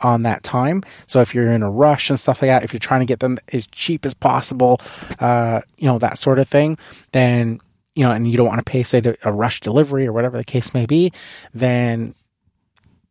on 0.01 0.23
that 0.23 0.43
time. 0.43 0.83
So 1.07 1.21
if 1.21 1.33
you're 1.33 1.51
in 1.51 1.63
a 1.63 1.71
rush 1.71 2.09
and 2.09 2.19
stuff 2.19 2.41
like 2.41 2.49
that, 2.49 2.63
if 2.63 2.73
you're 2.73 2.79
trying 2.79 2.99
to 2.99 3.05
get 3.05 3.21
them 3.21 3.37
as 3.53 3.65
cheap 3.67 4.05
as 4.05 4.13
possible, 4.13 4.81
uh, 5.19 5.61
you 5.77 5.87
know, 5.87 5.99
that 5.99 6.17
sort 6.17 6.37
of 6.37 6.49
thing, 6.49 6.77
then, 7.13 7.61
you 7.95 8.03
know, 8.03 8.11
and 8.11 8.29
you 8.29 8.35
don't 8.35 8.47
want 8.47 8.59
to 8.59 8.69
pay, 8.69 8.83
say, 8.83 9.01
a 9.23 9.31
rush 9.31 9.61
delivery 9.61 10.05
or 10.05 10.11
whatever 10.11 10.37
the 10.37 10.43
case 10.43 10.73
may 10.73 10.85
be, 10.85 11.13
then, 11.53 12.13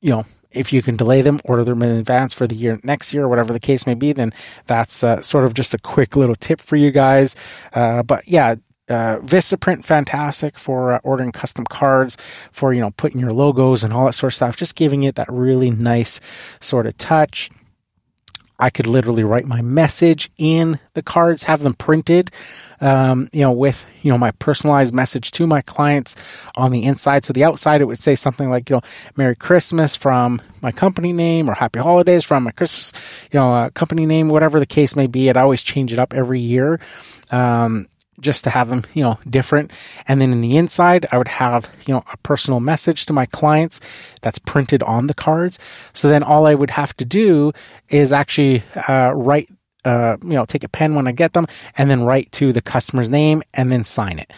you 0.03 0.11
know, 0.11 0.25
if 0.51 0.73
you 0.73 0.83
can 0.83 0.97
delay 0.97 1.23
them, 1.23 1.41
order 1.45 1.65
them 1.65 1.83
in 1.83 1.91
advance 1.91 2.35
for 2.35 2.47
the 2.47 2.55
year 2.55 2.81
next 2.83 3.13
year, 3.13 3.25
or 3.25 3.29
whatever 3.29 3.53
the 3.53 3.61
case 3.61 3.87
may 3.87 3.95
be, 3.95 4.13
then 4.13 4.33
that's 4.67 5.03
uh, 5.03 5.21
sort 5.23 5.45
of 5.45 5.55
just 5.55 5.75
a 5.75 5.79
quick 5.79 6.17
little 6.17 6.35
tip 6.35 6.61
for 6.61 6.77
you 6.77 6.91
guys. 6.91 7.37
Uh, 7.75 8.03
but 8.03 8.27
yeah, 8.27 8.57
uh, 8.89 9.19
Vistaprint, 9.19 9.85
fantastic 9.85 10.59
for 10.59 10.95
uh, 10.95 11.01
ordering 11.03 11.33
custom 11.33 11.65
cards, 11.67 12.17
for 12.53 12.73
you 12.73 12.81
know 12.81 12.91
putting 12.93 13.21
your 13.21 13.33
logos 13.33 13.85
and 13.85 13.93
all 13.93 14.07
that 14.07 14.13
sort 14.13 14.33
of 14.33 14.37
stuff. 14.37 14.57
Just 14.57 14.75
giving 14.75 15.03
it 15.03 15.17
that 15.17 15.31
really 15.31 15.71
nice 15.71 16.21
sort 16.61 16.87
of 16.87 16.97
touch. 16.97 17.51
I 18.59 18.71
could 18.71 18.87
literally 18.87 19.23
write 19.23 19.47
my 19.47 19.61
message 19.61 20.31
in 20.37 20.81
the 20.95 21.03
cards, 21.03 21.45
have 21.45 21.63
them 21.63 21.75
printed, 21.75 22.31
um, 22.81 23.29
you 23.33 23.43
know, 23.43 23.53
with, 23.53 23.87
you 24.03 24.11
know, 24.11 24.19
my 24.19 24.33
personalized 24.33 24.93
message 24.93 25.31
to 25.33 25.47
my 25.47 25.63
clients 25.63 26.17
on 26.57 26.73
the 26.73 26.85
inside. 26.85 27.25
So 27.25 27.33
the 27.33 27.45
outside, 27.45 27.81
it 27.81 27.85
would 27.85 27.99
say 27.99 28.15
something 28.17 28.51
like, 28.51 28.69
you 28.69 28.77
know, 28.77 28.83
Merry 29.17 29.37
Christmas 29.37 29.95
from 29.95 30.43
my 30.61 30.73
company 30.73 31.13
name 31.13 31.49
or 31.49 31.55
Happy 31.55 31.79
Holidays 31.79 32.25
from 32.25 32.43
my 32.43 32.51
Christmas, 32.51 32.93
you 33.31 33.39
know, 33.39 33.55
uh, 33.55 33.71
company 33.71 34.07
name, 34.07 34.29
whatever 34.29 34.59
the 34.59 34.67
case 34.67 34.97
may 34.97 35.07
be. 35.07 35.31
I'd 35.31 35.37
always 35.37 35.63
change 35.63 35.93
it 35.93 35.99
up 35.99 36.13
every 36.13 36.41
year. 36.41 36.81
Um, 37.31 37.87
just 38.21 38.45
to 38.45 38.51
have 38.51 38.69
them, 38.69 38.85
you 38.95 39.03
know, 39.03 39.19
different. 39.29 39.71
And 40.07 40.21
then 40.21 40.33
in 40.33 40.41
the 40.41 40.57
inside, 40.57 41.07
I 41.13 41.19
would 41.19 41.29
have, 41.29 41.71
you 41.87 41.95
know, 41.95 42.05
a 42.13 42.17
personal 42.19 42.61
message 42.61 43.07
to 43.07 43.13
my 43.13 43.27
clients 43.27 43.81
that's 44.23 44.39
printed 44.39 44.83
on 44.83 45.07
the 45.07 45.15
cards. 45.15 45.59
So 45.93 46.09
then 46.09 46.23
all 46.23 46.47
I 46.47 46.55
would 46.55 46.71
have 46.71 46.97
to 46.99 47.05
do 47.05 47.53
is 47.89 48.13
actually 48.13 48.63
uh, 48.89 49.13
write, 49.15 49.49
uh, 49.85 50.17
you 50.23 50.31
know, 50.31 50.45
take 50.45 50.65
a 50.65 50.69
pen 50.69 50.95
when 50.95 51.07
I 51.07 51.13
get 51.13 51.33
them 51.33 51.47
and 51.77 51.91
then 51.91 52.03
write 52.03 52.33
to 52.33 52.53
the 52.53 52.63
customer's 52.63 53.11
name 53.11 53.43
and 53.55 53.73
then 53.73 53.85
sign 53.85 54.19
it. 54.19 54.33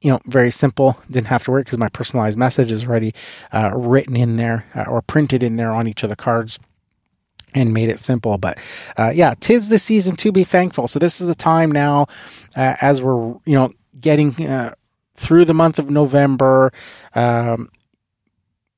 You 0.00 0.10
know, 0.10 0.20
very 0.26 0.50
simple. 0.50 0.98
Didn't 1.10 1.28
have 1.28 1.44
to 1.44 1.52
work 1.52 1.66
because 1.66 1.78
my 1.78 1.88
personalized 1.88 2.36
message 2.36 2.72
is 2.72 2.84
already 2.84 3.14
uh, 3.52 3.70
written 3.72 4.16
in 4.16 4.36
there 4.36 4.66
uh, 4.74 4.82
or 4.82 5.00
printed 5.00 5.42
in 5.42 5.56
there 5.56 5.70
on 5.70 5.86
each 5.86 6.02
of 6.02 6.10
the 6.10 6.16
cards 6.16 6.58
and 7.54 7.72
made 7.72 7.88
it 7.88 7.98
simple. 7.98 8.38
But 8.38 8.58
uh, 8.98 9.10
yeah, 9.14 9.34
tis 9.38 9.68
the 9.68 9.78
season 9.78 10.16
to 10.16 10.32
be 10.32 10.44
thankful. 10.44 10.86
So 10.88 10.98
this 10.98 11.20
is 11.20 11.26
the 11.26 11.34
time 11.34 11.70
now, 11.70 12.06
uh, 12.56 12.76
as 12.80 13.02
we're 13.02 13.34
you 13.44 13.54
know 13.54 13.72
getting 14.00 14.46
uh, 14.46 14.74
through 15.16 15.44
the 15.44 15.54
month 15.54 15.78
of 15.78 15.90
November. 15.90 16.72
Um, 17.14 17.70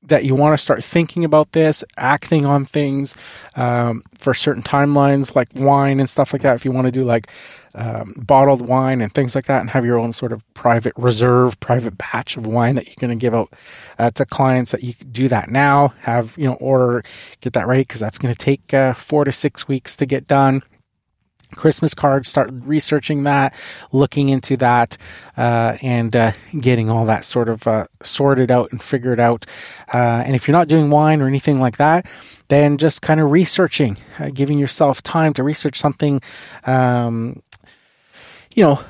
that 0.07 0.25
you 0.25 0.35
want 0.35 0.53
to 0.53 0.57
start 0.57 0.83
thinking 0.83 1.23
about 1.23 1.51
this, 1.51 1.83
acting 1.97 2.45
on 2.45 2.65
things 2.65 3.15
um, 3.55 4.03
for 4.17 4.33
certain 4.33 4.63
timelines, 4.63 5.35
like 5.35 5.49
wine 5.55 5.99
and 5.99 6.09
stuff 6.09 6.33
like 6.33 6.41
that. 6.43 6.55
If 6.55 6.65
you 6.65 6.71
want 6.71 6.85
to 6.85 6.91
do 6.91 7.03
like 7.03 7.29
um, 7.73 8.13
bottled 8.17 8.67
wine 8.67 9.01
and 9.01 9.13
things 9.13 9.35
like 9.35 9.45
that, 9.45 9.61
and 9.61 9.69
have 9.69 9.85
your 9.85 9.99
own 9.99 10.13
sort 10.13 10.31
of 10.31 10.41
private 10.53 10.93
reserve, 10.95 11.59
private 11.59 11.97
batch 11.97 12.37
of 12.37 12.45
wine 12.45 12.75
that 12.75 12.87
you're 12.87 12.95
going 12.99 13.17
to 13.17 13.21
give 13.21 13.33
out 13.33 13.53
uh, 13.99 14.11
to 14.11 14.25
clients, 14.25 14.71
that 14.71 14.83
you 14.83 14.93
do 15.11 15.27
that 15.27 15.49
now. 15.49 15.93
Have 16.01 16.37
you 16.37 16.45
know 16.45 16.55
order, 16.55 17.03
get 17.41 17.53
that 17.53 17.67
ready 17.67 17.81
because 17.81 17.99
that's 17.99 18.17
going 18.17 18.33
to 18.33 18.37
take 18.37 18.73
uh, 18.73 18.93
four 18.93 19.25
to 19.25 19.31
six 19.31 19.67
weeks 19.67 19.95
to 19.97 20.05
get 20.05 20.27
done. 20.27 20.63
Christmas 21.55 21.93
cards, 21.93 22.29
start 22.29 22.49
researching 22.51 23.23
that, 23.23 23.53
looking 23.91 24.29
into 24.29 24.57
that, 24.57 24.97
uh, 25.37 25.77
and 25.81 26.15
uh, 26.15 26.31
getting 26.59 26.89
all 26.89 27.05
that 27.05 27.25
sort 27.25 27.49
of 27.49 27.67
uh, 27.67 27.87
sorted 28.03 28.51
out 28.51 28.71
and 28.71 28.81
figured 28.81 29.19
out. 29.19 29.45
Uh, 29.93 29.97
and 29.97 30.35
if 30.35 30.47
you're 30.47 30.57
not 30.57 30.67
doing 30.67 30.89
wine 30.89 31.21
or 31.21 31.27
anything 31.27 31.59
like 31.59 31.77
that, 31.77 32.07
then 32.47 32.77
just 32.77 33.01
kind 33.01 33.19
of 33.19 33.31
researching, 33.31 33.97
uh, 34.19 34.29
giving 34.33 34.57
yourself 34.57 35.01
time 35.01 35.33
to 35.33 35.43
research 35.43 35.77
something, 35.77 36.21
um, 36.65 37.41
you 38.53 38.63
know, 38.63 38.83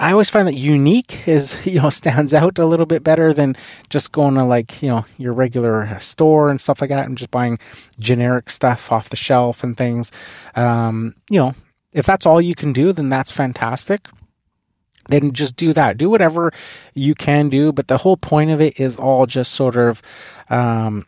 I 0.00 0.12
always 0.12 0.30
find 0.30 0.48
that 0.48 0.54
unique 0.56 1.28
is, 1.28 1.58
you 1.66 1.80
know, 1.80 1.90
stands 1.90 2.32
out 2.32 2.58
a 2.58 2.64
little 2.66 2.86
bit 2.86 3.04
better 3.04 3.34
than 3.34 3.54
just 3.90 4.12
going 4.12 4.34
to 4.34 4.44
like, 4.44 4.82
you 4.82 4.88
know, 4.88 5.04
your 5.18 5.34
regular 5.34 5.98
store 5.98 6.50
and 6.50 6.60
stuff 6.60 6.80
like 6.80 6.88
that 6.88 7.06
and 7.06 7.18
just 7.18 7.30
buying 7.30 7.58
generic 7.98 8.48
stuff 8.50 8.90
off 8.90 9.10
the 9.10 9.16
shelf 9.16 9.62
and 9.62 9.76
things. 9.76 10.10
Um, 10.56 11.14
you 11.28 11.38
know, 11.38 11.54
if 11.92 12.06
that's 12.06 12.24
all 12.24 12.40
you 12.40 12.54
can 12.54 12.72
do, 12.72 12.92
then 12.92 13.10
that's 13.10 13.30
fantastic. 13.30 14.08
then 15.08 15.32
just 15.32 15.56
do 15.56 15.72
that. 15.74 15.98
Do 15.98 16.08
whatever 16.08 16.52
you 16.94 17.14
can 17.14 17.48
do. 17.48 17.72
But 17.72 17.88
the 17.88 17.98
whole 17.98 18.16
point 18.16 18.50
of 18.50 18.60
it 18.60 18.80
is 18.80 18.96
all 18.96 19.26
just 19.26 19.52
sort 19.52 19.76
of, 19.76 20.00
um, 20.48 21.06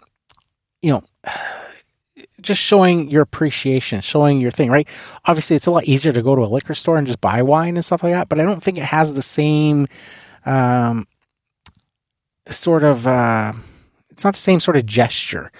you 0.82 0.92
know, 0.92 1.02
just 2.42 2.60
showing 2.60 3.08
your 3.08 3.22
appreciation, 3.22 4.00
showing 4.00 4.40
your 4.40 4.50
thing, 4.50 4.70
right? 4.70 4.88
Obviously, 5.24 5.56
it's 5.56 5.66
a 5.66 5.70
lot 5.70 5.84
easier 5.84 6.12
to 6.12 6.22
go 6.22 6.34
to 6.34 6.42
a 6.42 6.44
liquor 6.44 6.74
store 6.74 6.98
and 6.98 7.06
just 7.06 7.20
buy 7.20 7.42
wine 7.42 7.76
and 7.76 7.84
stuff 7.84 8.02
like 8.02 8.12
that, 8.12 8.28
but 8.28 8.40
I 8.40 8.44
don't 8.44 8.62
think 8.62 8.78
it 8.78 8.84
has 8.84 9.14
the 9.14 9.22
same 9.22 9.86
um, 10.44 11.06
sort 12.48 12.84
of. 12.84 13.06
Uh, 13.06 13.52
it's 14.10 14.24
not 14.24 14.34
the 14.34 14.40
same 14.40 14.60
sort 14.60 14.76
of 14.76 14.84
gesture 14.84 15.50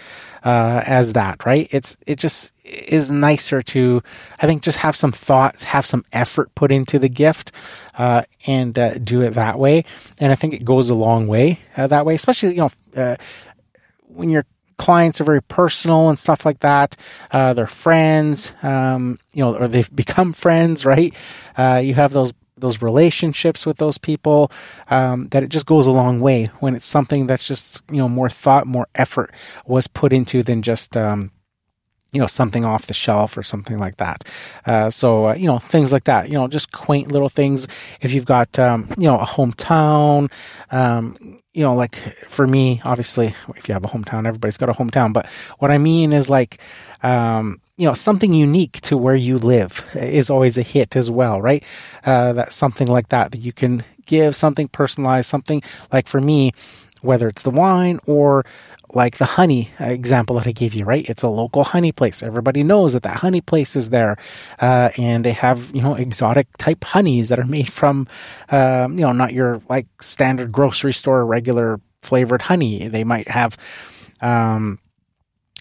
uh, 0.45 0.83
as 0.85 1.15
that, 1.15 1.45
right? 1.47 1.69
It's 1.71 1.97
it 2.07 2.19
just 2.19 2.53
is 2.65 3.11
nicer 3.11 3.63
to, 3.63 4.03
I 4.41 4.47
think, 4.47 4.63
just 4.63 4.79
have 4.79 4.97
some 4.97 5.13
thoughts, 5.13 5.65
have 5.65 5.87
some 5.87 6.05
effort 6.13 6.55
put 6.55 6.73
into 6.73 6.99
the 6.99 7.09
gift, 7.09 7.53
uh, 7.97 8.23
and 8.47 8.79
uh, 8.79 8.95
do 8.95 9.23
it 9.23 9.35
that 9.35 9.59
way. 9.59 9.85
And 10.19 10.33
I 10.33 10.35
think 10.35 10.55
it 10.55 10.65
goes 10.65 10.91
a 10.91 10.95
long 10.95 11.27
way 11.27 11.61
uh, 11.77 11.87
that 11.87 12.05
way, 12.05 12.15
especially 12.15 12.51
you 12.51 12.57
know 12.57 12.71
uh, 12.97 13.17
when 14.07 14.29
your 14.29 14.45
clients 14.83 15.21
are 15.21 15.25
very 15.25 15.43
personal 15.43 16.09
and 16.09 16.19
stuff 16.19 16.45
like 16.45 16.61
that. 16.61 16.97
Uh, 17.31 17.53
they're 17.53 17.67
friends, 17.67 18.53
um, 18.63 19.19
you 19.33 19.43
know, 19.43 19.57
or 19.57 19.69
they've 19.69 19.95
become 20.05 20.33
friends, 20.33 20.85
right? 20.85 21.15
you 21.57 21.95
have 21.95 22.13
those 22.13 22.33
those 22.63 22.81
relationships 22.81 23.67
with 23.67 23.77
those 23.77 23.99
people 23.99 24.51
um, 24.89 25.29
that 25.29 25.43
it 25.43 25.51
just 25.51 25.67
goes 25.67 25.87
a 25.87 25.93
long 25.93 26.21
way 26.21 26.47
when 26.61 26.75
it's 26.75 26.85
something 26.85 27.27
that's 27.27 27.47
just 27.47 27.83
you 27.91 27.99
know 27.99 28.09
more 28.09 28.31
thought 28.31 28.67
more 28.67 28.87
effort 28.95 29.31
was 29.67 29.87
put 29.87 30.13
into 30.13 30.43
than 30.43 30.63
just 30.63 30.97
um, 30.97 31.31
you 32.13 32.21
know 32.21 32.27
something 32.27 32.65
off 32.65 32.87
the 32.87 32.95
shelf 32.95 33.37
or 33.37 33.43
something 33.43 33.79
like 33.79 33.97
that 33.97 34.25
uh, 34.67 34.89
so 34.89 35.29
uh, 35.29 35.35
you 35.35 35.47
know 35.47 35.59
things 35.59 35.93
like 35.93 36.05
that 36.05 36.29
you 36.29 36.35
know 36.35 36.49
just 36.49 36.73
quaint 36.73 37.11
little 37.11 37.29
things 37.29 37.67
if 38.01 38.13
you've 38.13 38.25
got 38.25 38.59
um, 38.59 38.89
you 38.99 39.09
know 39.09 39.19
a 39.19 39.27
hometown 39.27 40.31
um, 40.71 41.42
you 41.55 41.63
know 41.63 41.75
like 41.75 41.97
for 42.29 42.47
me 42.47 42.81
obviously 42.85 43.35
if 43.57 43.69
you 43.69 43.75
have 43.75 43.85
a 43.85 43.89
hometown 43.89 44.27
everybody's 44.27 44.57
got 44.57 44.69
a 44.69 44.73
hometown 44.73 45.13
but 45.13 45.27
what 45.59 45.71
i 45.71 45.79
mean 45.79 46.13
is 46.13 46.31
like 46.31 46.59
um, 47.03 47.61
you 47.77 47.87
know 47.87 47.95
something 47.95 48.33
unique 48.33 48.81
to 48.81 48.97
where 48.97 49.17
you 49.17 49.39
live 49.39 49.85
is 49.95 50.31
always 50.31 50.57
a 50.57 50.63
hit 50.63 50.95
as 50.95 51.11
well 51.11 51.41
right? 51.41 51.65
Uh, 52.05 52.33
that's 52.33 52.55
something 52.55 52.87
like 52.87 53.09
that 53.09 53.33
that 53.33 53.39
you 53.39 53.53
can 53.53 53.85
give 54.07 54.37
something 54.37 54.69
personalized 54.69 55.29
something 55.29 55.63
like 55.93 56.07
for 56.07 56.21
me 56.21 56.53
whether 57.03 57.27
it's 57.27 57.43
the 57.43 57.51
wine 57.51 57.99
or 58.07 58.45
like 58.95 59.19
the 59.19 59.25
honey 59.25 59.71
example 59.79 60.37
that 60.37 60.47
I 60.47 60.53
gave 60.53 60.75
you, 60.75 60.85
right? 60.85 61.09
It's 61.09 61.23
a 61.23 61.29
local 61.29 61.65
honey 61.65 61.93
place. 61.93 62.23
Everybody 62.23 62.63
knows 62.63 62.93
that 62.93 63.03
that 63.05 63.17
honey 63.17 63.41
place 63.41 63.77
is 63.77 63.91
there, 63.91 64.17
uh, 64.61 64.91
and 64.97 65.25
they 65.25 65.33
have 65.33 65.75
you 65.75 65.83
know 65.83 65.95
exotic 65.95 66.49
type 66.59 66.85
honeys 66.85 67.29
that 67.31 67.39
are 67.39 67.47
made 67.47 67.73
from, 67.73 68.07
uh, 68.51 68.89
you 68.91 69.01
know, 69.01 69.13
not 69.13 69.33
your 69.33 69.63
like 69.69 69.87
standard 70.03 70.53
grocery 70.53 70.93
store 70.93 71.25
regular 71.25 71.81
flavored 72.01 72.43
honey. 72.43 72.89
They 72.89 73.05
might 73.05 73.29
have. 73.29 73.57
Um, 74.21 74.79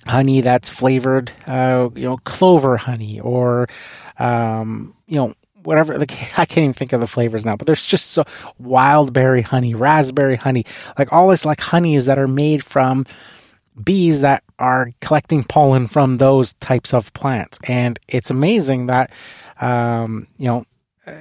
honey 0.07 0.41
that's 0.41 0.67
flavored, 0.69 1.31
uh, 1.47 1.89
you 1.95 2.03
know, 2.03 2.17
clover 2.17 2.75
honey 2.77 3.19
or, 3.19 3.67
um, 4.17 4.95
you 5.05 5.15
know, 5.15 5.33
whatever. 5.63 5.97
Like, 5.97 6.11
I 6.37 6.45
can't 6.45 6.63
even 6.63 6.73
think 6.73 6.93
of 6.93 7.01
the 7.01 7.07
flavors 7.07 7.45
now, 7.45 7.55
but 7.55 7.67
there's 7.67 7.85
just 7.85 8.11
so 8.11 8.23
wild 8.59 9.13
berry 9.13 9.41
honey, 9.41 9.73
raspberry 9.73 10.35
honey, 10.35 10.65
like 10.97 11.11
all 11.11 11.29
this 11.29 11.45
like 11.45 11.61
honeys 11.61 12.05
that 12.05 12.19
are 12.19 12.27
made 12.27 12.63
from 12.63 13.05
bees 13.81 14.21
that 14.21 14.43
are 14.59 14.91
collecting 14.99 15.43
pollen 15.43 15.87
from 15.87 16.17
those 16.17 16.53
types 16.53 16.93
of 16.93 17.13
plants. 17.13 17.59
And 17.63 17.99
it's 18.07 18.29
amazing 18.29 18.87
that, 18.87 19.11
um, 19.59 20.27
you 20.37 20.47
know, 20.47 20.65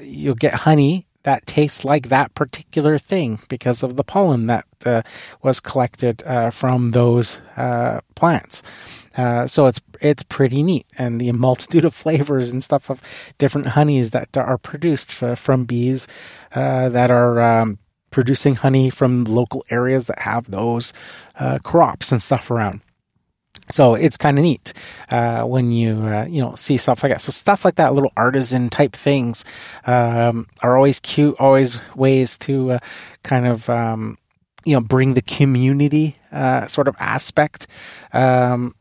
you'll 0.03 0.35
get 0.35 0.53
honey 0.55 1.07
that 1.23 1.47
tastes 1.47 1.85
like 1.85 2.09
that 2.09 2.35
particular 2.35 2.99
thing 2.99 3.41
because 3.49 3.83
of 3.83 3.97
the 3.97 4.05
pollen 4.05 4.47
that 4.47 4.67
uh, 4.87 5.03
was 5.43 5.61
collected 5.61 6.23
uh, 6.25 6.51
from 6.51 6.93
those 6.93 7.39
uh, 7.57 8.01
plants. 8.15 8.63
Uh, 9.17 9.47
so 9.47 9.67
it's 9.67 9.81
it's 10.01 10.23
pretty 10.23 10.63
neat, 10.63 10.87
and 10.97 11.21
the 11.21 11.33
multitude 11.49 11.85
of 11.85 11.95
flavors 11.95 12.53
and 12.53 12.65
stuff 12.65 12.91
of 12.91 13.03
different 13.39 13.69
honeys 13.69 14.13
that 14.13 14.37
are 14.37 14.59
produced 14.59 15.13
from 15.13 15.65
bees 15.65 16.09
uh, 16.55 16.89
that 16.89 17.11
are 17.11 17.41
um, 17.41 17.79
producing 18.11 18.55
honey 18.55 18.91
from 18.91 19.25
local 19.25 19.65
areas 19.71 20.07
that 20.07 20.21
have 20.21 20.51
those 20.51 20.93
uh, 21.39 21.59
crops 21.59 22.13
and 22.13 22.23
stuff 22.23 22.51
around. 22.51 22.81
So 23.71 23.95
it's 23.95 24.17
kind 24.17 24.39
of 24.39 24.43
neat 24.43 24.73
uh, 25.11 25.43
when 25.43 25.71
you 25.71 26.03
uh, 26.03 26.27
you 26.27 26.43
know 26.43 26.55
see 26.55 26.77
stuff 26.77 27.03
like 27.03 27.13
that. 27.13 27.21
So 27.21 27.33
stuff 27.33 27.65
like 27.65 27.77
that, 27.77 27.95
little 27.95 28.13
artisan 28.17 28.71
type 28.71 28.93
things, 28.93 29.45
um, 29.87 30.47
are 30.63 30.77
always 30.77 31.01
cute. 31.01 31.37
Always 31.39 31.81
ways 31.95 32.39
to 32.39 32.73
uh, 32.73 32.79
kind 33.23 33.47
of 33.47 33.69
um, 33.71 34.19
you 34.65 34.75
know 34.75 34.81
bring 34.81 35.15
the 35.15 35.23
community 35.23 36.17
uh, 36.33 36.67
sort 36.67 36.89
of 36.89 36.97
aspect 36.99 37.67
um, 38.13 38.75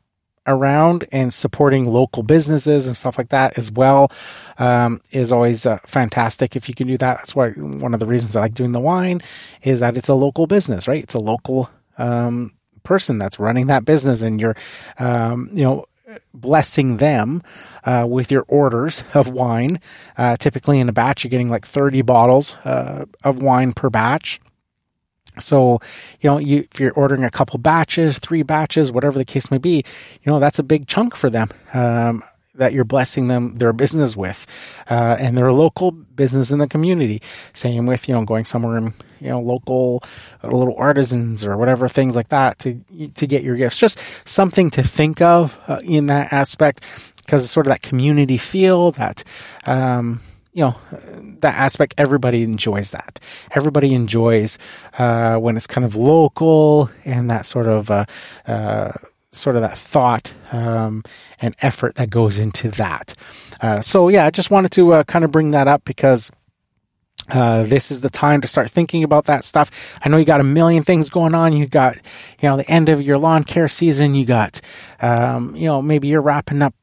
around 0.48 1.06
and 1.12 1.34
supporting 1.34 1.86
local 1.86 2.24
businesses 2.24 2.88
and 2.88 2.98
stuff 2.98 3.18
like 3.18 3.30
that 3.30 3.58
as 3.58 3.72
well 3.72 4.12
um, 4.58 5.02
is 5.12 5.32
always 5.32 5.66
uh, 5.66 5.78
fantastic 5.86 6.56
if 6.56 6.68
you 6.68 6.76
can 6.76 6.88
do 6.88 6.98
that. 6.98 7.18
That's 7.18 7.36
why 7.36 7.52
one 7.52 7.94
of 7.94 8.00
the 8.00 8.06
reasons 8.06 8.36
I 8.36 8.42
like 8.42 8.54
doing 8.54 8.72
the 8.72 8.80
wine 8.80 9.22
is 9.62 9.80
that 9.80 9.96
it's 9.96 10.10
a 10.10 10.16
local 10.16 10.48
business, 10.48 10.88
right? 10.88 11.04
It's 11.04 11.14
a 11.14 11.20
local 11.20 11.70
um, 11.98 12.54
person 12.90 13.20
that's 13.20 13.38
running 13.38 13.68
that 13.68 13.86
business, 13.86 14.24
and 14.24 14.42
you're, 14.42 14.56
um, 14.98 15.48
you 15.54 15.62
know, 15.62 15.86
blessing 16.34 16.98
them 16.98 17.44
uh, 17.86 18.04
with 18.10 18.32
your 18.32 18.44
orders 18.48 19.04
of 19.14 19.28
wine. 19.28 19.80
Uh, 20.18 20.36
typically, 20.36 20.80
in 20.80 20.90
a 20.90 20.92
batch, 20.92 21.24
you're 21.24 21.30
getting 21.30 21.50
like 21.50 21.68
30 21.68 22.02
bottles 22.02 22.56
uh, 22.66 23.06
of 23.24 23.44
wine 23.44 23.74
per 23.74 23.92
batch. 23.92 24.42
So, 25.38 25.80
you 26.20 26.32
know, 26.32 26.40
you, 26.40 26.68
if 26.72 26.80
you're 26.80 26.94
ordering 26.94 27.24
a 27.24 27.30
couple 27.30 27.60
batches, 27.60 28.18
three 28.18 28.42
batches, 28.42 28.92
whatever 28.92 29.20
the 29.20 29.26
case 29.26 29.52
may 29.52 29.60
be, 29.60 29.84
you 30.24 30.32
know, 30.32 30.40
that's 30.40 30.58
a 30.58 30.64
big 30.64 30.88
chunk 30.88 31.16
for 31.16 31.30
them. 31.30 31.50
Um, 31.74 32.24
that 32.60 32.74
you're 32.74 32.84
blessing 32.84 33.28
them 33.28 33.55
their 33.55 33.74
business 33.74 34.16
with, 34.16 34.45
uh, 34.89 35.18
and 35.20 35.38
their 35.38 35.51
local 35.51 35.91
business 35.91 36.51
in 36.51 36.60
the 36.60 36.68
community. 36.68 37.22
Same 37.53 37.86
with 37.86 38.07
you 38.07 38.14
know 38.14 38.24
going 38.26 38.45
somewhere 38.45 38.78
in 38.78 38.93
you 39.20 39.30
know 39.30 39.41
local 39.41 40.03
uh, 40.43 40.47
little 40.47 40.76
artisans 40.78 41.43
or 41.43 41.57
whatever 41.57 41.89
things 41.89 42.16
like 42.16 42.30
that 42.30 42.60
to 42.60 42.80
to 43.16 43.28
get 43.28 43.43
your 43.43 43.55
gifts. 43.55 43.78
Just 43.78 44.28
something 44.28 44.70
to 44.72 44.84
think 44.84 45.22
of 45.22 45.60
uh, 45.68 45.80
in 45.84 46.05
that 46.07 46.32
aspect 46.32 46.84
because 47.18 47.43
it's 47.43 47.51
sort 47.51 47.66
of 47.68 47.72
that 47.72 47.82
community 47.82 48.38
feel 48.38 48.91
that. 48.91 49.24
Um, 49.66 50.22
you 50.51 50.64
know 50.64 50.76
that 51.41 51.53
aspect 51.55 51.93
everybody 51.97 52.41
enjoys 52.41 52.89
that 52.91 53.20
everybody 53.51 53.93
enjoys 53.93 54.57
uh, 54.97 55.38
when 55.38 55.55
it's 55.55 55.68
kind 55.68 55.86
of 55.86 55.95
local 55.95 56.89
and 57.05 57.30
that 57.30 57.45
sort 57.45 57.68
of 57.68 57.91
uh, 57.91 58.05
uh, 58.47 58.91
sort 59.32 59.56
of 59.56 59.62
that 59.62 59.78
thought 59.78 60.34
um, 60.52 61.04
and 61.40 61.56
effort 61.62 61.96
that 61.96 62.10
goes 62.10 62.40
into 62.40 62.70
that 62.70 63.16
uh, 63.62 63.82
so 63.82 64.10
yeah 64.10 64.26
i 64.26 64.30
just 64.30 64.52
wanted 64.52 64.72
to 64.72 64.94
uh, 64.94 65.04
kind 65.04 65.24
of 65.26 65.32
bring 65.32 65.52
that 65.52 65.68
up 65.68 65.84
because 65.86 66.32
uh, 67.30 67.62
this 67.62 67.92
is 67.92 68.02
the 68.02 68.10
time 68.10 68.42
to 68.42 68.48
start 68.48 68.72
thinking 68.72 69.04
about 69.04 69.26
that 69.26 69.44
stuff. 69.44 70.00
I 70.04 70.10
know 70.10 70.18
you 70.18 70.26
got 70.26 70.42
a 70.42 70.44
million 70.44 70.82
things 70.82 71.12
going 71.12 71.36
on. 71.36 71.54
You 71.54 71.68
got, 71.68 71.96
you 72.42 72.50
know, 72.50 72.58
the 72.58 72.68
end 72.68 72.90
of 72.90 73.04
your 73.04 73.20
lawn 73.20 73.44
care 73.44 73.68
season. 73.68 74.16
You 74.16 74.26
got, 74.26 74.62
um, 75.00 75.56
you 75.56 75.66
know, 75.66 75.80
maybe 75.80 76.08
you're 76.08 76.22
wrapping 76.22 76.64
up, 76.64 76.74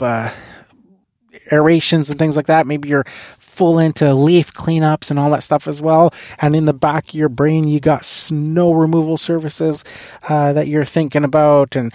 aerations 1.51 2.11
and 2.11 2.19
things 2.19 2.37
like 2.37 2.47
that. 2.47 2.67
Maybe 2.67 2.89
you're 2.89 3.07
full 3.39 3.79
into 3.79 4.13
leaf 4.15 4.53
cleanups 4.53 5.11
and 5.11 5.19
all 5.19 5.31
that 5.31 5.43
stuff 5.43 5.67
as 5.67 5.81
well. 5.81 6.13
And 6.39 6.55
in 6.55 6.67
the 6.67 6.75
back 6.75 7.09
of 7.09 7.15
your 7.15 7.29
brain, 7.29 7.67
you 7.67 7.81
got 7.81 8.05
snow 8.05 8.73
removal 8.73 9.17
services 9.17 9.85
uh, 10.29 10.53
that 10.53 10.69
you're 10.69 10.85
thinking 10.85 11.25
about 11.25 11.77
and 11.77 11.93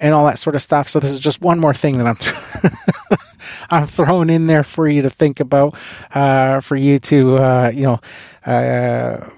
and 0.00 0.14
all 0.14 0.26
that 0.26 0.38
sort 0.38 0.56
of 0.56 0.62
stuff. 0.62 0.88
So 0.88 1.00
this 1.00 1.10
is 1.10 1.18
just 1.18 1.40
one 1.40 1.58
more 1.58 1.74
thing 1.74 1.98
that 1.98 2.06
I'm 2.06 2.16
th- 2.16 3.20
I'm 3.70 3.86
throwing 3.86 4.30
in 4.30 4.46
there 4.46 4.64
for 4.64 4.88
you 4.88 5.02
to 5.02 5.10
think 5.10 5.40
about, 5.40 5.76
uh, 6.14 6.60
for 6.60 6.76
you 6.76 6.98
to 7.00 7.36
uh, 7.36 7.72
you 7.74 7.82
know 7.82 8.00
uh, 8.46 9.28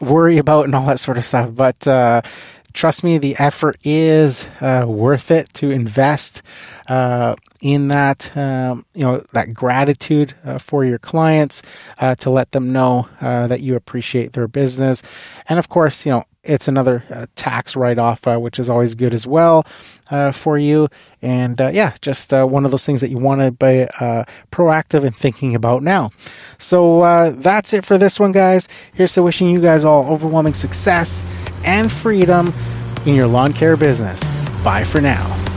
worry 0.00 0.38
about 0.38 0.66
and 0.66 0.74
all 0.74 0.86
that 0.86 0.98
sort 0.98 1.18
of 1.18 1.24
stuff. 1.24 1.54
But 1.54 1.86
uh, 1.86 2.22
trust 2.72 3.04
me, 3.04 3.18
the 3.18 3.36
effort 3.36 3.76
is 3.84 4.48
uh, 4.60 4.84
worth 4.86 5.30
it 5.30 5.52
to 5.54 5.70
invest 5.70 6.42
uh, 6.88 7.34
in 7.60 7.88
that, 7.88 8.36
um, 8.36 8.84
you 8.94 9.02
know, 9.02 9.24
that 9.32 9.54
gratitude 9.54 10.34
for 10.58 10.84
your 10.84 10.98
clients 10.98 11.62
to 12.18 12.28
let 12.30 12.50
them 12.50 12.72
know 12.72 13.08
that 13.20 13.60
you 13.60 13.76
appreciate 13.76 14.32
their 14.32 14.48
business, 14.48 15.02
and 15.48 15.60
of 15.60 15.68
course, 15.68 16.04
you 16.04 16.12
know, 16.12 16.24
it's 16.44 16.66
another 16.68 17.04
uh, 17.10 17.26
tax 17.36 17.76
write-off, 17.76 18.26
uh, 18.26 18.36
which 18.36 18.58
is 18.58 18.68
always 18.68 18.94
good 18.94 19.14
as 19.14 19.26
well 19.26 19.64
uh, 20.10 20.32
for 20.32 20.58
you. 20.58 20.88
And 21.20 21.60
uh, 21.60 21.70
yeah, 21.72 21.94
just 22.00 22.32
one 22.32 22.64
of 22.64 22.70
those 22.70 22.84
things 22.84 23.00
that 23.00 23.10
you 23.10 23.18
want 23.18 23.40
to 23.42 23.52
be 23.52 23.86
proactive 24.50 25.04
in 25.04 25.12
thinking 25.12 25.54
about 25.54 25.82
now. 25.82 26.10
So 26.58 27.32
that's 27.38 27.72
it 27.72 27.84
for 27.84 27.98
this 27.98 28.18
one, 28.18 28.32
guys. 28.32 28.68
Here's 28.92 29.14
to 29.14 29.22
wishing 29.22 29.48
you 29.48 29.60
guys 29.60 29.84
all 29.84 30.10
overwhelming 30.10 30.54
success 30.54 31.24
and 31.64 31.90
freedom 31.92 32.52
in 33.06 33.14
your 33.14 33.26
lawn 33.26 33.52
care 33.52 33.76
business. 33.76 34.24
Bye 34.64 34.84
for 34.84 35.00
now. 35.00 35.51